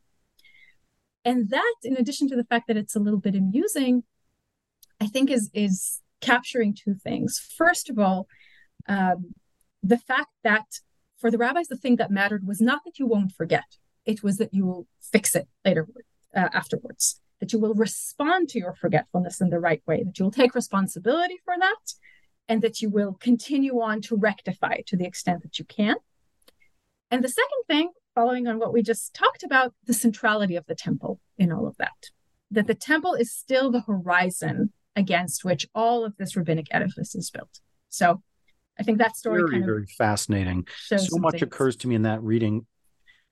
And 1.26 1.50
that, 1.50 1.76
in 1.84 1.98
addition 1.98 2.28
to 2.30 2.36
the 2.36 2.44
fact 2.44 2.68
that 2.68 2.78
it's 2.78 2.96
a 2.96 3.00
little 3.00 3.20
bit 3.20 3.36
amusing, 3.36 4.04
I 5.00 5.08
think 5.08 5.32
is 5.32 5.50
is 5.54 6.02
capturing 6.22 6.74
two 6.74 6.96
things. 6.96 7.40
First 7.40 7.90
of 7.90 7.98
all, 7.98 8.28
um, 8.88 9.34
the 9.82 9.98
fact 9.98 10.32
that 10.44 10.66
for 11.18 11.32
the 11.32 11.38
rabbis, 11.38 11.68
the 11.68 11.78
thing 11.78 11.96
that 11.98 12.12
mattered 12.12 12.46
was 12.46 12.62
not 12.62 12.82
that 12.86 13.00
you 13.00 13.08
won't 13.08 13.32
forget; 13.32 13.78
it 14.06 14.22
was 14.22 14.38
that 14.38 14.54
you 14.54 14.66
will 14.66 14.88
fix 15.02 15.36
it 15.36 15.48
later, 15.66 15.88
uh, 16.36 16.50
afterwards. 16.54 17.22
That 17.44 17.52
you 17.52 17.60
will 17.60 17.74
respond 17.74 18.48
to 18.50 18.58
your 18.58 18.74
forgetfulness 18.74 19.42
in 19.42 19.50
the 19.50 19.60
right 19.60 19.84
way. 19.86 20.02
That 20.02 20.18
you 20.18 20.24
will 20.24 20.32
take 20.32 20.56
responsibility 20.56 21.42
for 21.44 21.56
that, 21.60 21.94
and 22.48 22.62
that 22.62 22.82
you 22.82 22.90
will 22.90 23.18
continue 23.20 23.82
on 23.82 24.00
to 24.04 24.16
rectify 24.16 24.78
to 24.88 24.96
the 24.96 25.04
extent 25.04 25.44
that 25.44 25.60
you 25.60 25.66
can. 25.66 25.98
And 27.12 27.22
the 27.22 27.28
second 27.28 27.64
thing 27.68 27.92
following 28.16 28.48
on 28.48 28.60
what 28.60 28.72
we 28.72 28.82
just 28.82 29.14
talked 29.14 29.44
about, 29.44 29.74
the 29.86 29.94
centrality 29.94 30.56
of 30.56 30.66
the 30.68 30.74
temple 30.76 31.20
in 31.38 31.52
all 31.52 31.68
of 31.68 31.76
that. 31.80 32.12
That 32.50 32.66
the 32.66 32.76
temple 32.76 33.14
is 33.14 33.34
still 33.34 33.70
the 33.70 33.82
horizon 33.82 34.72
against 34.96 35.44
which 35.44 35.68
all 35.76 36.06
of 36.06 36.16
this 36.16 36.38
rabbinic 36.38 36.68
edifice 36.72 37.14
is 37.14 37.30
built. 37.30 37.60
So 37.90 38.24
I 38.80 38.84
think 38.84 39.00
that 39.00 39.18
story 39.18 39.42
very, 39.42 39.50
kind 39.50 39.64
of 39.64 39.68
very 39.68 39.86
fascinating. 39.98 40.66
So 40.88 41.18
much 41.18 41.42
occurs 41.42 41.76
to 41.76 41.90
me 41.90 41.96
in 41.96 42.04
that 42.04 42.24
reading. 42.24 42.68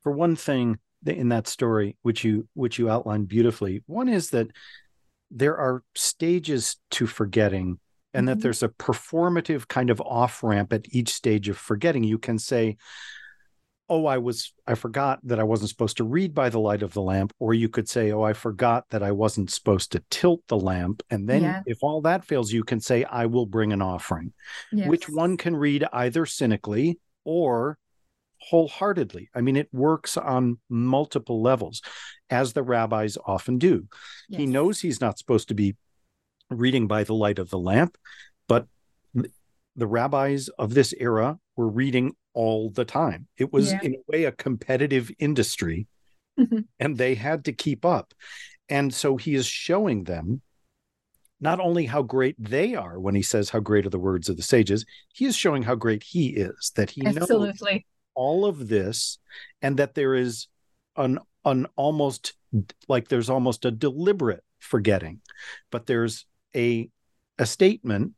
For 0.04 0.12
one 0.12 0.36
thing, 0.36 0.80
in 1.06 1.30
that 1.30 1.48
story, 1.48 1.98
which 2.02 2.24
you 2.24 2.48
which 2.54 2.80
you 2.80 2.90
outlined 2.90 3.28
beautifully, 3.28 3.84
one 3.88 4.10
is 4.10 4.32
that 4.32 4.48
there 5.30 5.58
are 5.58 5.84
stages 5.96 6.78
to 6.92 7.08
forgetting 7.08 7.80
and 8.14 8.28
mm-hmm. 8.28 8.36
that 8.36 8.44
there's 8.44 8.64
a 8.64 8.70
performative 8.70 9.68
kind 9.68 9.90
of 9.90 10.02
off 10.02 10.44
ramp 10.44 10.74
at 10.74 10.86
each 10.90 11.10
stage 11.10 11.50
of 11.50 11.58
forgetting. 11.58 12.04
You 12.04 12.18
can 12.18 12.38
say, 12.38 12.78
oh 13.92 14.06
i 14.06 14.18
was 14.18 14.54
i 14.66 14.74
forgot 14.74 15.20
that 15.22 15.40
i 15.40 15.44
wasn't 15.44 15.70
supposed 15.70 15.98
to 15.98 16.04
read 16.04 16.34
by 16.34 16.50
the 16.50 16.60
light 16.60 16.82
of 16.82 16.94
the 16.94 17.02
lamp 17.02 17.34
or 17.40 17.54
you 17.54 17.68
could 17.68 17.88
say 17.88 18.12
oh 18.12 18.24
i 18.24 18.34
forgot 18.34 18.86
that 18.90 19.04
i 19.04 19.12
wasn't 19.12 19.52
supposed 19.52 19.92
to 19.92 20.02
tilt 20.10 20.42
the 20.48 20.58
lamp 20.58 21.04
and 21.12 21.28
then 21.28 21.44
yeah. 21.44 21.62
if 21.66 21.78
all 21.82 22.02
that 22.02 22.24
fails 22.24 22.52
you 22.52 22.64
can 22.64 22.80
say 22.80 23.04
i 23.04 23.26
will 23.26 23.46
bring 23.46 23.74
an 23.74 23.82
offering 23.82 24.32
yes. 24.72 24.88
which 24.88 25.10
one 25.10 25.36
can 25.36 25.56
read 25.56 25.86
either 25.92 26.26
cynically 26.26 26.98
or 27.26 27.78
wholeheartedly 28.50 29.30
i 29.36 29.42
mean 29.42 29.56
it 29.56 29.70
works 29.72 30.18
on 30.18 30.58
multiple 30.70 31.42
levels 31.42 31.82
as 32.30 32.54
the 32.54 32.64
rabbis 32.64 33.18
often 33.26 33.58
do 33.58 33.88
yes. 34.30 34.40
he 34.40 34.46
knows 34.46 34.80
he's 34.80 35.02
not 35.02 35.18
supposed 35.18 35.48
to 35.48 35.54
be 35.54 35.76
reading 36.50 36.88
by 36.88 37.04
the 37.04 37.14
light 37.14 37.40
of 37.40 37.50
the 37.50 37.60
lamp 37.60 37.98
but 38.48 38.68
the 39.76 39.88
rabbis 39.88 40.50
of 40.50 40.74
this 40.74 40.94
era 41.00 41.40
were 41.56 41.70
reading 41.70 42.14
all 42.34 42.70
the 42.70 42.86
time. 42.86 43.28
It 43.38 43.52
was, 43.52 43.72
yeah. 43.72 43.80
in 43.84 43.96
a 43.96 44.12
way, 44.12 44.24
a 44.26 44.32
competitive 44.32 45.12
industry, 45.20 45.88
mm-hmm. 46.40 46.60
and 46.80 46.98
they 46.98 47.16
had 47.16 47.46
to 47.46 47.54
keep 47.54 47.86
up. 47.86 48.14
And 48.70 48.94
so 48.94 49.18
he 49.18 49.36
is 49.36 49.46
showing 49.46 50.06
them 50.06 50.42
not 51.40 51.60
only 51.60 51.86
how 51.86 52.04
great 52.04 52.36
they 52.38 52.76
are 52.76 53.00
when 53.00 53.16
he 53.16 53.22
says, 53.22 53.50
How 53.50 53.60
great 53.60 53.86
are 53.86 53.90
the 53.90 54.00
words 54.00 54.30
of 54.30 54.38
the 54.38 54.44
sages, 54.44 54.86
he 55.14 55.26
is 55.26 55.36
showing 55.36 55.64
how 55.64 55.76
great 55.76 56.04
he 56.04 56.30
is, 56.30 56.72
that 56.76 56.92
he 56.92 57.06
Absolutely. 57.06 57.48
knows 57.48 57.84
all 58.16 58.46
of 58.46 58.68
this, 58.68 59.20
and 59.62 59.78
that 59.78 59.96
there 59.96 60.16
is 60.16 60.48
an, 60.96 61.20
an 61.46 61.68
almost 61.76 62.34
like 62.88 63.08
there's 63.08 63.30
almost 63.30 63.66
a 63.66 63.72
deliberate 63.72 64.44
forgetting, 64.60 65.22
but 65.72 65.86
there's 65.86 66.26
a 66.56 66.90
a 67.40 67.46
statement 67.46 68.14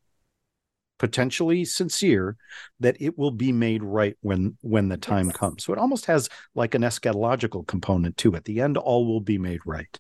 potentially 1.00 1.66
sincere 1.66 2.38
that 2.80 2.96
it 3.00 3.18
will 3.18 3.32
be 3.32 3.52
made 3.52 3.84
right 3.84 4.16
when 4.22 4.58
when 4.62 4.90
the 4.90 4.98
time 4.98 5.28
yes. 5.28 5.36
comes. 5.36 5.64
So 5.64 5.74
it 5.74 5.80
almost 5.80 6.06
has 6.06 6.30
like 6.56 6.76
an 6.76 6.82
eschatological 6.82 7.68
component 7.68 8.18
to 8.18 8.34
it. 8.36 8.46
The 8.46 8.62
end 8.62 8.78
all 8.78 9.06
will 9.06 9.22
be 9.22 9.38
made 9.38 9.60
right. 9.66 10.00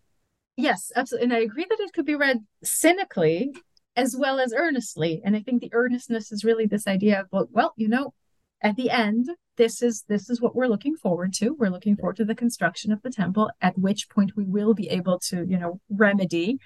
Yes 0.56 0.92
absolutely 0.96 1.26
and 1.26 1.34
i 1.34 1.40
agree 1.40 1.66
that 1.68 1.80
it 1.80 1.94
could 1.94 2.06
be 2.06 2.16
read 2.16 2.46
cynically 2.64 3.52
as 3.96 4.16
well 4.16 4.40
as 4.40 4.54
earnestly 4.54 5.22
and 5.26 5.36
i 5.36 5.40
think 5.40 5.62
the 5.62 5.74
earnestness 5.74 6.32
is 6.32 6.44
really 6.44 6.68
this 6.68 6.88
idea 6.88 7.22
of 7.22 7.28
well, 7.32 7.48
well 7.52 7.74
you 7.76 7.88
know 7.88 8.14
at 8.62 8.76
the 8.76 8.92
end 8.92 9.30
this 9.58 9.82
is 9.82 10.04
this 10.08 10.30
is 10.30 10.42
what 10.42 10.56
we're 10.56 10.68
looking 10.68 10.96
forward 10.96 11.34
to 11.34 11.56
we're 11.60 11.70
looking 11.70 11.96
forward 11.96 12.16
to 12.16 12.26
the 12.26 12.36
construction 12.36 12.92
of 12.92 13.02
the 13.02 13.10
temple 13.10 13.50
at 13.62 13.78
which 13.78 14.10
point 14.10 14.32
we 14.36 14.44
will 14.44 14.74
be 14.74 14.90
able 14.90 15.20
to 15.20 15.46
you 15.48 15.58
know 15.58 15.80
remedy 15.90 16.58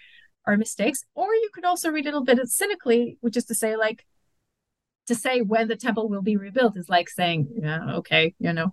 our 0.46 0.58
mistakes 0.58 1.04
or 1.14 1.34
you 1.34 1.50
could 1.54 1.66
also 1.66 1.90
read 1.90 2.06
it 2.06 2.14
a 2.14 2.18
little 2.18 2.24
bit 2.24 2.48
cynically 2.48 3.18
which 3.22 3.36
is 3.36 3.46
to 3.46 3.54
say 3.54 3.76
like 3.76 4.06
to 5.08 5.16
say 5.16 5.42
when 5.42 5.68
the 5.68 5.76
temple 5.76 6.08
will 6.08 6.22
be 6.22 6.38
rebuilt 6.38 6.78
is 6.78 6.90
like 6.90 7.10
saying, 7.10 7.48
yeah, 7.62 7.96
okay, 7.96 8.36
you 8.40 8.54
know, 8.54 8.72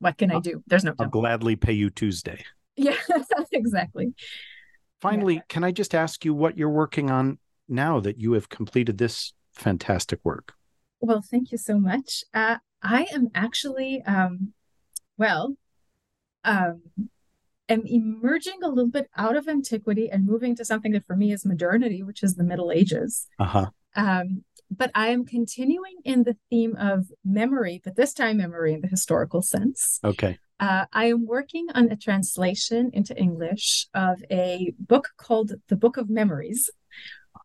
what 0.00 0.18
can 0.18 0.30
I 0.30 0.40
do? 0.40 0.62
There's 0.66 0.84
no 0.84 0.90
temple. 0.90 1.04
I'll 1.04 1.10
gladly 1.10 1.56
pay 1.56 1.72
you 1.72 1.90
Tuesday. 1.90 2.44
Yeah, 2.76 2.96
exactly. 3.52 4.12
Finally, 5.00 5.36
yeah. 5.36 5.42
can 5.48 5.64
I 5.64 5.72
just 5.72 5.94
ask 5.94 6.24
you 6.24 6.34
what 6.34 6.58
you're 6.58 6.68
working 6.68 7.10
on 7.10 7.38
now 7.68 8.00
that 8.00 8.18
you 8.18 8.32
have 8.32 8.48
completed 8.48 8.98
this 8.98 9.32
fantastic 9.54 10.20
work? 10.24 10.54
Well, 11.00 11.22
thank 11.22 11.52
you 11.52 11.58
so 11.58 11.78
much. 11.78 12.24
Uh, 12.34 12.56
I 12.86 13.06
am 13.12 13.28
actually, 13.34 14.02
um, 14.02 14.52
well, 15.18 15.56
um, 16.44 16.82
am 17.68 17.82
emerging 17.84 18.62
a 18.62 18.68
little 18.68 18.90
bit 18.90 19.10
out 19.16 19.36
of 19.36 19.48
antiquity 19.48 20.08
and 20.08 20.24
moving 20.24 20.54
to 20.56 20.64
something 20.64 20.92
that 20.92 21.04
for 21.04 21.16
me 21.16 21.32
is 21.32 21.44
modernity, 21.44 22.02
which 22.02 22.22
is 22.22 22.36
the 22.36 22.44
Middle 22.44 22.70
Ages. 22.70 23.26
Uh-huh. 23.40 23.66
Um, 23.96 24.44
but 24.70 24.90
I 24.94 25.08
am 25.08 25.24
continuing 25.24 25.96
in 26.04 26.22
the 26.22 26.36
theme 26.48 26.76
of 26.76 27.06
memory, 27.24 27.80
but 27.84 27.96
this 27.96 28.12
time 28.12 28.36
memory 28.36 28.72
in 28.72 28.82
the 28.82 28.88
historical 28.88 29.42
sense. 29.42 29.98
Okay. 30.04 30.38
Uh, 30.60 30.86
I 30.92 31.06
am 31.06 31.26
working 31.26 31.66
on 31.74 31.90
a 31.90 31.96
translation 31.96 32.90
into 32.92 33.18
English 33.18 33.88
of 33.94 34.22
a 34.30 34.74
book 34.78 35.10
called 35.16 35.52
The 35.68 35.76
Book 35.76 35.96
of 35.96 36.08
Memories, 36.08 36.70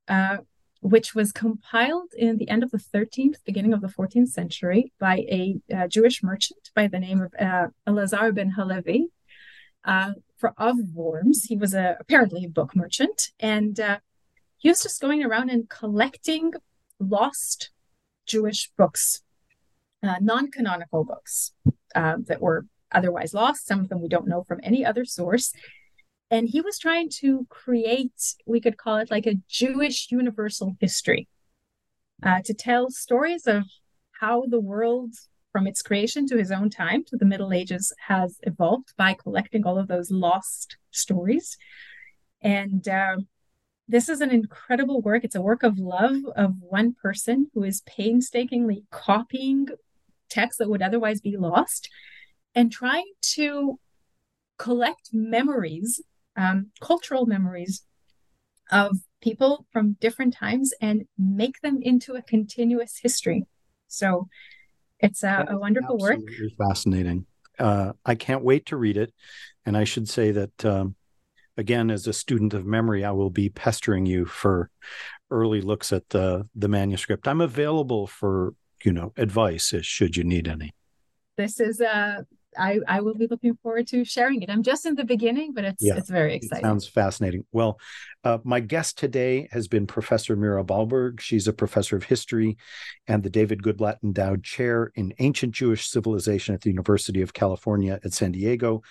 uh, 0.08 0.38
which 0.82 1.14
was 1.14 1.32
compiled 1.32 2.12
in 2.18 2.38
the 2.38 2.50
end 2.50 2.64
of 2.64 2.72
the 2.72 2.78
13th, 2.78 3.38
beginning 3.46 3.72
of 3.72 3.82
the 3.82 3.88
14th 3.88 4.30
century 4.30 4.92
by 5.00 5.18
a 5.30 5.56
uh, 5.74 5.88
Jewish 5.88 6.24
merchant 6.24 6.72
by 6.76 6.88
the 6.88 7.00
name 7.00 7.22
of 7.22 7.34
uh, 7.40 7.68
Elazar 7.88 8.34
ben 8.34 8.52
Halevi. 8.52 9.08
Uh, 9.86 10.14
for 10.38 10.54
of 10.58 10.78
Worms, 10.94 11.46
he 11.46 11.56
was 11.56 11.74
a, 11.76 11.98
apparently 12.00 12.46
a 12.46 12.50
book 12.50 12.76
merchant, 12.76 13.30
and 13.40 13.80
uh, 13.80 14.00
he 14.58 14.70
was 14.70 14.82
just 14.82 15.02
going 15.02 15.24
around 15.24 15.50
and 15.50 15.70
collecting 15.70 16.54
lost 17.00 17.70
Jewish 18.26 18.72
books, 18.76 19.22
uh, 20.02 20.16
non 20.20 20.50
canonical 20.50 21.04
books 21.04 21.54
uh, 21.96 22.18
that 22.26 22.42
were 22.42 22.66
otherwise 22.92 23.34
lost. 23.34 23.68
Some 23.68 23.80
of 23.80 23.90
them 23.90 24.02
we 24.02 24.10
don't 24.10 24.28
know 24.28 24.44
from 24.44 24.60
any 24.64 24.84
other 24.84 25.06
source. 25.06 25.54
And 26.32 26.48
he 26.48 26.62
was 26.62 26.80
trying 26.80 27.10
to 27.20 27.46
create, 27.50 28.36
we 28.48 28.62
could 28.62 28.78
call 28.78 28.98
it 28.98 29.12
like 29.12 29.28
a 29.28 29.38
Jewish 29.50 30.08
universal 30.12 30.78
history 30.80 31.28
uh, 32.24 32.40
to 32.46 32.54
tell 32.54 32.90
stories 32.90 33.46
of 33.48 33.66
how 34.22 34.46
the 34.48 34.62
world 34.62 35.14
from 35.52 35.68
its 35.68 35.82
creation 35.82 36.26
to 36.28 36.38
his 36.38 36.50
own 36.50 36.70
time 36.70 37.04
to 37.04 37.18
the 37.18 37.26
Middle 37.26 37.52
Ages 37.52 37.94
has 38.08 38.38
evolved 38.44 38.94
by 38.98 39.14
collecting 39.14 39.66
all 39.66 39.78
of 39.78 39.90
those 39.90 40.10
lost 40.10 40.78
stories. 40.92 41.58
And 42.42 42.88
uh, 42.88 43.18
this 43.90 44.08
is 44.08 44.22
an 44.22 44.32
incredible 44.32 45.02
work. 45.02 45.26
It's 45.26 45.36
a 45.36 45.42
work 45.42 45.64
of 45.64 45.78
love 45.78 46.16
of 46.38 46.54
one 46.62 46.94
person 46.94 47.52
who 47.54 47.64
is 47.64 47.82
painstakingly 47.82 48.86
copying 48.90 49.68
texts 50.30 50.60
that 50.60 50.70
would 50.70 50.82
otherwise 50.82 51.20
be 51.20 51.36
lost 51.36 51.90
and 52.56 52.72
trying 52.72 53.12
to 53.34 53.80
collect 54.58 55.10
memories, 55.12 56.00
um, 56.36 56.68
cultural 56.80 57.26
memories 57.26 57.84
of 58.72 58.98
people 59.22 59.66
from 59.72 59.98
different 60.00 60.34
times 60.34 60.74
and 60.82 61.04
make 61.18 61.62
them 61.62 61.80
into 61.82 62.14
a 62.14 62.22
continuous 62.22 63.00
history. 63.02 63.46
So 63.88 64.28
it's 65.00 65.24
a, 65.24 65.46
a 65.50 65.58
wonderful 65.58 65.98
work. 65.98 66.20
Fascinating. 66.58 67.26
Uh, 67.60 67.94
I 68.06 68.16
can't 68.16 68.44
wait 68.44 68.68
to 68.68 68.78
read 68.78 68.98
it. 68.98 69.14
And 69.66 69.78
I 69.78 69.84
should 69.84 70.10
say 70.10 70.32
that, 70.32 70.66
um, 70.66 70.96
again, 71.58 71.92
as 71.92 72.08
a 72.08 72.14
student 72.14 72.54
of 72.54 72.66
memory, 72.66 73.04
I 73.04 73.12
will 73.12 73.30
be 73.30 73.50
pestering 73.50 74.06
you 74.06 74.26
for 74.26 74.70
early 75.30 75.62
looks 75.62 75.94
at 75.94 76.10
the 76.10 76.48
the 76.56 76.68
manuscript. 76.68 77.28
I'm 77.28 77.42
available 77.42 78.08
for 78.08 78.54
you 78.84 78.92
know 78.92 79.14
advice 79.18 79.74
should 79.82 80.18
you 80.18 80.24
need 80.24 80.48
any. 80.48 80.72
This 81.38 81.60
is 81.60 81.80
a 81.80 82.26
I, 82.58 82.80
I 82.88 83.02
will 83.02 83.16
be 83.16 83.28
looking 83.28 83.58
forward 83.62 83.88
to 83.88 84.04
sharing 84.04 84.42
it. 84.42 84.50
I'm 84.50 84.64
just 84.64 84.86
in 84.86 84.96
the 84.96 85.04
beginning, 85.04 85.54
but 85.54 85.64
it's 85.64 85.84
yeah, 85.84 85.96
it's 85.96 86.10
very 86.10 86.36
exciting. 86.36 86.66
It 86.66 86.68
sounds 86.68 86.88
fascinating. 86.88 87.46
Well, 87.52 87.80
uh, 88.24 88.40
my 88.44 88.60
guest 88.60 88.98
today 88.98 89.48
has 89.52 89.68
been 89.68 89.88
Professor 89.88 90.36
Mira 90.36 90.64
Balberg. 90.64 91.20
She's 91.20 91.48
a 91.48 91.54
professor 91.54 91.96
of 91.96 92.04
history 92.04 92.58
and 93.08 93.24
the 93.24 93.30
David 93.30 93.64
Goodblatt 93.64 93.98
Endowed 94.04 94.44
Chair 94.44 94.92
in 94.96 95.14
Ancient 95.20 95.54
Jewish 95.54 95.88
Civilization 95.88 96.54
at 96.54 96.62
the 96.62 96.70
University 96.70 97.22
of 97.22 97.34
California 97.34 98.00
at 98.04 98.14
San 98.14 98.32
Diego, 98.32 98.82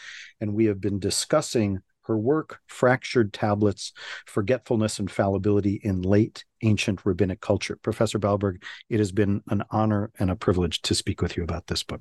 and 0.40 0.54
we 0.54 0.66
have 0.66 0.80
been 0.80 0.98
discussing 0.98 1.80
her 2.10 2.18
work, 2.18 2.58
Fractured 2.66 3.32
Tablets, 3.32 3.92
Forgetfulness 4.26 4.98
and 4.98 5.10
Fallibility 5.10 5.80
in 5.84 6.02
Late 6.02 6.44
Ancient 6.62 7.04
Rabbinic 7.04 7.40
Culture. 7.40 7.78
Professor 7.82 8.18
Balberg, 8.18 8.62
it 8.88 8.98
has 8.98 9.12
been 9.12 9.42
an 9.48 9.62
honor 9.70 10.10
and 10.18 10.30
a 10.30 10.36
privilege 10.36 10.82
to 10.82 10.94
speak 10.94 11.22
with 11.22 11.36
you 11.36 11.44
about 11.44 11.68
this 11.68 11.84
book. 11.84 12.00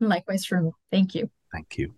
Likewise, 0.00 0.44
Shrumo. 0.46 0.72
Thank 0.90 1.14
you. 1.14 1.30
Thank 1.52 1.78
you. 1.78 1.94